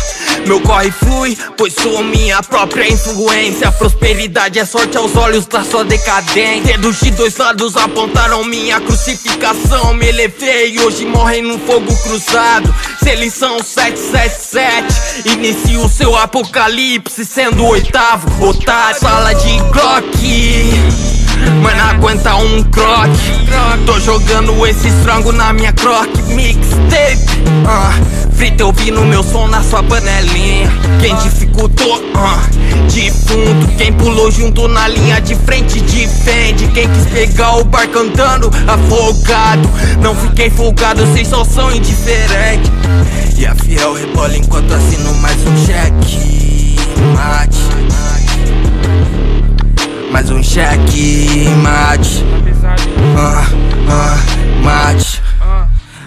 Meu 0.47 0.61
corre 0.61 0.89
flui, 0.91 1.37
pois 1.57 1.73
sou 1.73 2.01
minha 2.01 2.41
própria 2.41 2.89
influência. 2.89 3.69
Prosperidade 3.69 4.57
é 4.57 4.65
sorte 4.65 4.95
aos 4.95 5.13
olhos 5.17 5.45
da 5.45 5.61
sua 5.61 5.83
decadência. 5.83 6.77
Dedos 6.77 7.01
de 7.01 7.11
dois 7.11 7.35
lados 7.35 7.75
apontaram 7.75 8.45
minha 8.45 8.79
crucificação. 8.79 9.93
Me 9.93 10.07
elevei 10.07 10.75
e 10.75 10.79
hoje 10.79 11.05
morrem 11.05 11.41
num 11.41 11.59
fogo 11.59 11.93
cruzado. 12.03 12.73
Seleção 13.03 13.61
777. 13.61 15.27
Inicia 15.33 15.81
o 15.81 15.89
seu 15.89 16.15
apocalipse, 16.15 17.25
sendo 17.25 17.65
oitavo 17.65 18.47
otário. 18.47 19.01
Sala 19.01 19.33
de 19.33 19.57
Glock. 19.73 21.26
Mano, 21.61 21.81
aguenta 21.89 22.35
um 22.35 22.63
croque. 22.63 23.47
Tô 23.85 23.99
jogando 23.99 24.65
esse 24.67 24.87
estrango 24.87 25.31
na 25.31 25.53
minha 25.53 25.71
croque 25.73 26.21
mixtape. 26.33 27.25
Ah, 27.67 27.93
frita 28.33 28.63
eu 28.63 28.71
vi 28.71 28.91
no 28.91 29.05
meu 29.05 29.23
som 29.23 29.47
na 29.47 29.63
sua 29.63 29.81
panelinha. 29.83 30.69
Quem 30.99 31.15
dificultou, 31.17 32.03
ah, 32.15 32.41
defunto. 32.91 33.67
Quem 33.77 33.93
pulou 33.93 34.29
junto 34.31 34.67
na 34.67 34.87
linha 34.87 35.21
de 35.21 35.35
frente, 35.35 35.79
defende. 35.81 36.67
Quem 36.67 36.89
quis 36.89 37.05
pegar 37.07 37.57
o 37.57 37.63
barco 37.63 37.99
andando, 37.99 38.51
afogado. 38.67 39.69
Não 40.01 40.15
fiquei 40.15 40.49
folgado, 40.49 41.05
vocês 41.05 41.27
só 41.27 41.43
são 41.43 41.71
indiferentes. 41.73 42.71
E 43.37 43.45
a 43.45 43.55
fiel 43.55 43.93
rebola 43.93 44.35
enquanto 44.35 44.73
assino 44.73 45.13
mais 45.15 45.37
um 45.45 45.65
cheque. 45.65 46.75
Mate. 47.15 47.67
Mais 50.17 50.31
um 50.31 50.41
cheque, 50.41 51.47
mate. 51.61 52.25
Ah, 53.15 53.45
ah, 53.87 54.17
mate. 54.63 55.21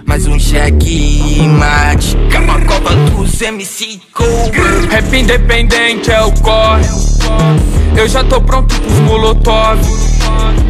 Mais 0.05 0.27
um 0.27 0.37
cheque, 0.37 1.43
mate. 1.47 2.17
Capa 2.29 2.61
copa 2.63 2.93
dos 2.93 3.41
MC 3.41 4.01
Cover. 4.13 4.89
Rap 4.91 5.15
independente 5.17 6.11
é 6.11 6.21
o 6.23 6.33
corre. 6.33 6.89
Eu 7.97 8.09
já 8.09 8.25
tô 8.25 8.41
pronto 8.41 8.75
pros 8.81 8.99
molotov. 8.99 9.79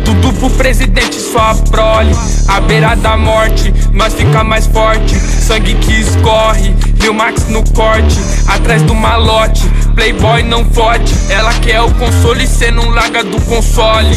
Tudo 0.04 0.34
pro 0.34 0.50
presidente, 0.50 1.14
só 1.14 1.52
a 1.52 1.54
prole. 1.54 2.14
À 2.46 2.60
beira 2.60 2.94
da 2.94 3.16
morte, 3.16 3.72
nós 3.94 4.12
fica 4.12 4.44
mais 4.44 4.66
forte. 4.66 5.14
Sangue 5.14 5.76
que 5.76 5.98
escorre, 5.98 6.74
Lil 7.00 7.14
Max 7.14 7.48
no 7.48 7.64
corte. 7.72 8.20
Atrás 8.46 8.82
do 8.82 8.94
malote, 8.94 9.62
Playboy 9.90 10.42
não 10.42 10.64
fode. 10.64 11.14
Ela 11.30 11.52
quer 11.54 11.80
o 11.80 11.90
console, 11.94 12.46
cê 12.46 12.70
não 12.70 12.90
larga 12.90 13.22
do 13.22 13.40
console. 13.42 14.16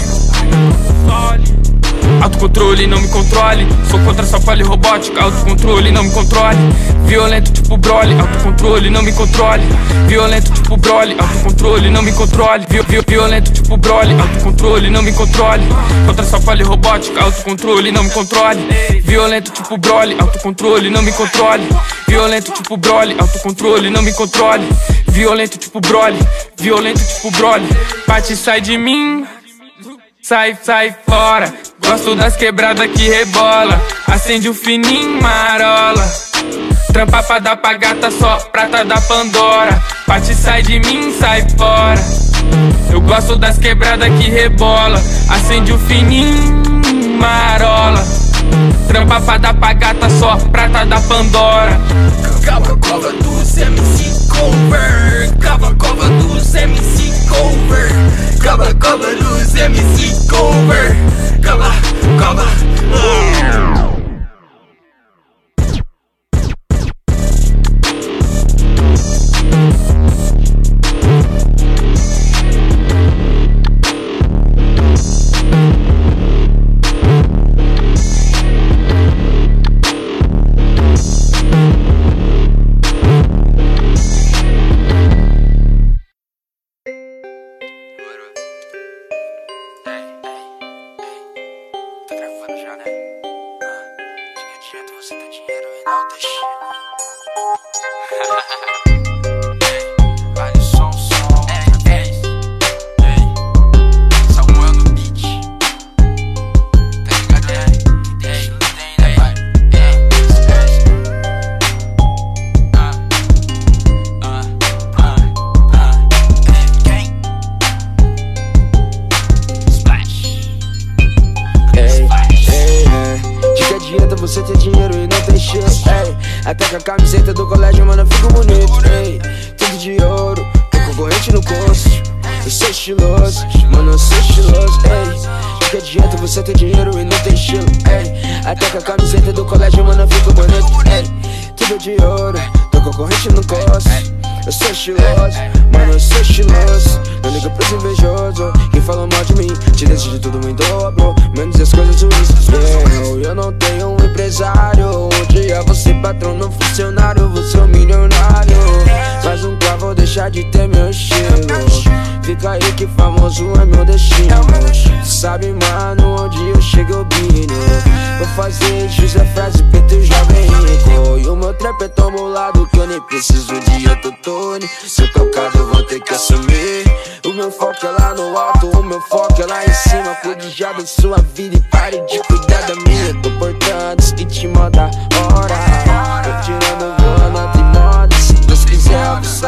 Autocontrole, 2.22 2.88
não 2.88 3.00
me 3.02 3.08
controle. 3.08 3.68
Sou 3.90 4.00
contra 4.00 4.26
só 4.26 4.40
falha 4.40 4.66
robótica. 4.66 5.24
Autocontrole, 5.24 5.92
não 5.92 6.04
me 6.04 6.12
controle. 6.12 6.58
Violento 7.06 7.52
tipo 7.52 7.78
Broly. 7.78 8.20
Autocontrole, 8.20 8.90
não 8.90 9.02
me 9.02 9.12
controle. 9.12 9.64
Violento 10.08 10.52
tipo 10.52 10.78
Broly. 10.78 11.16
Autocontrole, 11.20 11.90
não 11.90 12.02
me 12.02 12.12
controle. 12.14 12.66
Vi 12.70 12.82
vi 12.88 13.02
violento 13.08 13.52
tipo 13.52 13.78
Broly. 13.78 14.14
Autocontrole, 14.20 14.90
não 14.90 15.02
me 15.02 15.12
controle. 15.14 15.64
Contra 16.06 16.26
só 16.26 16.40
falha 16.40 16.66
robótica. 16.66 17.24
Autocontrole, 17.24 17.92
não 17.92 18.04
me 18.04 18.10
controle. 18.10 18.62
Violento 19.04 19.52
tipo 19.52 19.78
Broly. 19.78 20.16
Autocontrole, 20.20 20.90
não 20.90 21.02
me 21.02 21.12
controle. 21.12 21.68
Violento 22.08 22.52
tipo 22.52 22.78
Broly. 22.78 23.16
Autocontrole, 23.20 23.90
não 23.90 24.02
me 24.02 24.14
controle. 24.14 24.68
Violento 25.08 25.58
tipo 25.58 25.80
Broly. 25.80 26.20
Violento 26.58 27.02
tipo 27.04 27.32
Broly. 27.32 27.68
Parte 28.06 28.36
sai 28.36 28.62
de 28.62 28.78
mim. 28.78 29.26
Sai, 30.24 30.58
sai 30.64 30.96
fora. 31.06 31.54
Gosto 31.86 32.16
das 32.16 32.38
quebradas 32.38 32.88
que 32.92 33.10
rebola. 33.10 33.78
Acende 34.08 34.48
o 34.48 34.54
fininho, 34.54 35.22
marola. 35.22 36.02
Trampa 36.94 37.22
pra 37.24 37.40
dar 37.40 37.58
pra 37.58 37.74
gata 37.74 38.10
só 38.10 38.38
prata 38.50 38.86
da 38.86 39.02
Pandora. 39.02 39.84
Parte 40.08 40.34
sai 40.34 40.62
de 40.62 40.80
mim, 40.80 41.14
sai 41.20 41.46
fora. 41.58 42.00
Eu 42.90 43.02
gosto 43.02 43.36
das 43.36 43.58
quebradas 43.58 44.08
que 44.18 44.30
rebola. 44.30 44.98
Acende 45.28 45.74
o 45.74 45.78
fininho, 45.78 46.64
marola. 47.20 48.02
Trampa 48.88 49.20
pra 49.22 49.38
dar 49.38 49.54
pra 49.54 49.74
gata 49.74 50.10
só 50.10 50.36
prata 50.52 50.86
da 50.86 51.00
Pandora. 51.02 51.80
Cava 52.44 52.78
cova 52.78 53.12
dos 53.14 53.58
MC 53.58 54.28
Cover. 54.30 55.38
Cava 55.40 55.74
cova 55.76 56.10
dos 56.10 56.54
MC 56.56 57.14
Cover. 57.28 57.92
Cava 58.42 58.74
cova 58.76 59.16
dos 59.16 59.56
MC 59.56 60.28
Cover. 60.30 60.96
Cava, 61.42 61.72
cava. 62.20 62.46
ah. 62.94 64.03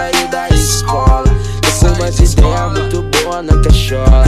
Eu 0.06 0.12
sair 0.12 0.28
da 0.28 0.50
escola. 0.50 1.24
Tô 1.62 1.88
com 1.88 2.02
umas 2.02 2.20
ideias 2.20 2.72
muito 2.72 3.02
boas 3.04 3.46
na 3.46 3.62
cachola. 3.62 4.26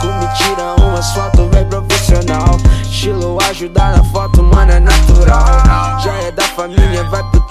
Com 0.00 0.08
me 0.08 0.34
tira 0.34 0.74
umas 0.78 1.12
fotos, 1.12 1.48
bem 1.48 1.64
profissional. 1.66 2.56
Estilo 2.82 3.38
ajudar 3.50 3.96
na 3.96 4.04
foto, 4.04 4.42
mano, 4.42 4.72
é 4.72 4.80
natural. 4.80 6.00
Já 6.00 6.12
é 6.14 6.30
da 6.30 6.42
família, 6.42 7.04
vai 7.04 7.22
pro 7.30 7.41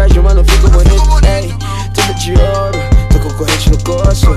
colégio, 0.00 0.22
mano, 0.22 0.44
fico 0.44 0.70
bonito. 0.70 1.26
Ei, 1.26 1.54
tudo 1.92 2.14
de 2.14 2.32
ouro, 2.32 2.78
tô 3.12 3.18
concorrente 3.20 3.70
no 3.70 3.78
curso. 3.84 4.30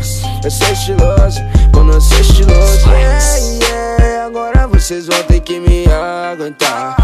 Eu 0.44 0.52
sou 0.52 0.68
estiloso, 0.68 1.40
mano, 1.74 1.94
eu 1.94 2.02
sou 2.02 2.20
estiloso. 2.20 2.90
Yeah, 2.90 3.38
yeah, 3.38 4.26
agora 4.26 4.68
vocês 4.68 5.08
vão 5.08 5.24
ter 5.24 5.40
que 5.40 5.60
me 5.60 5.86
aguentar. 5.88 7.03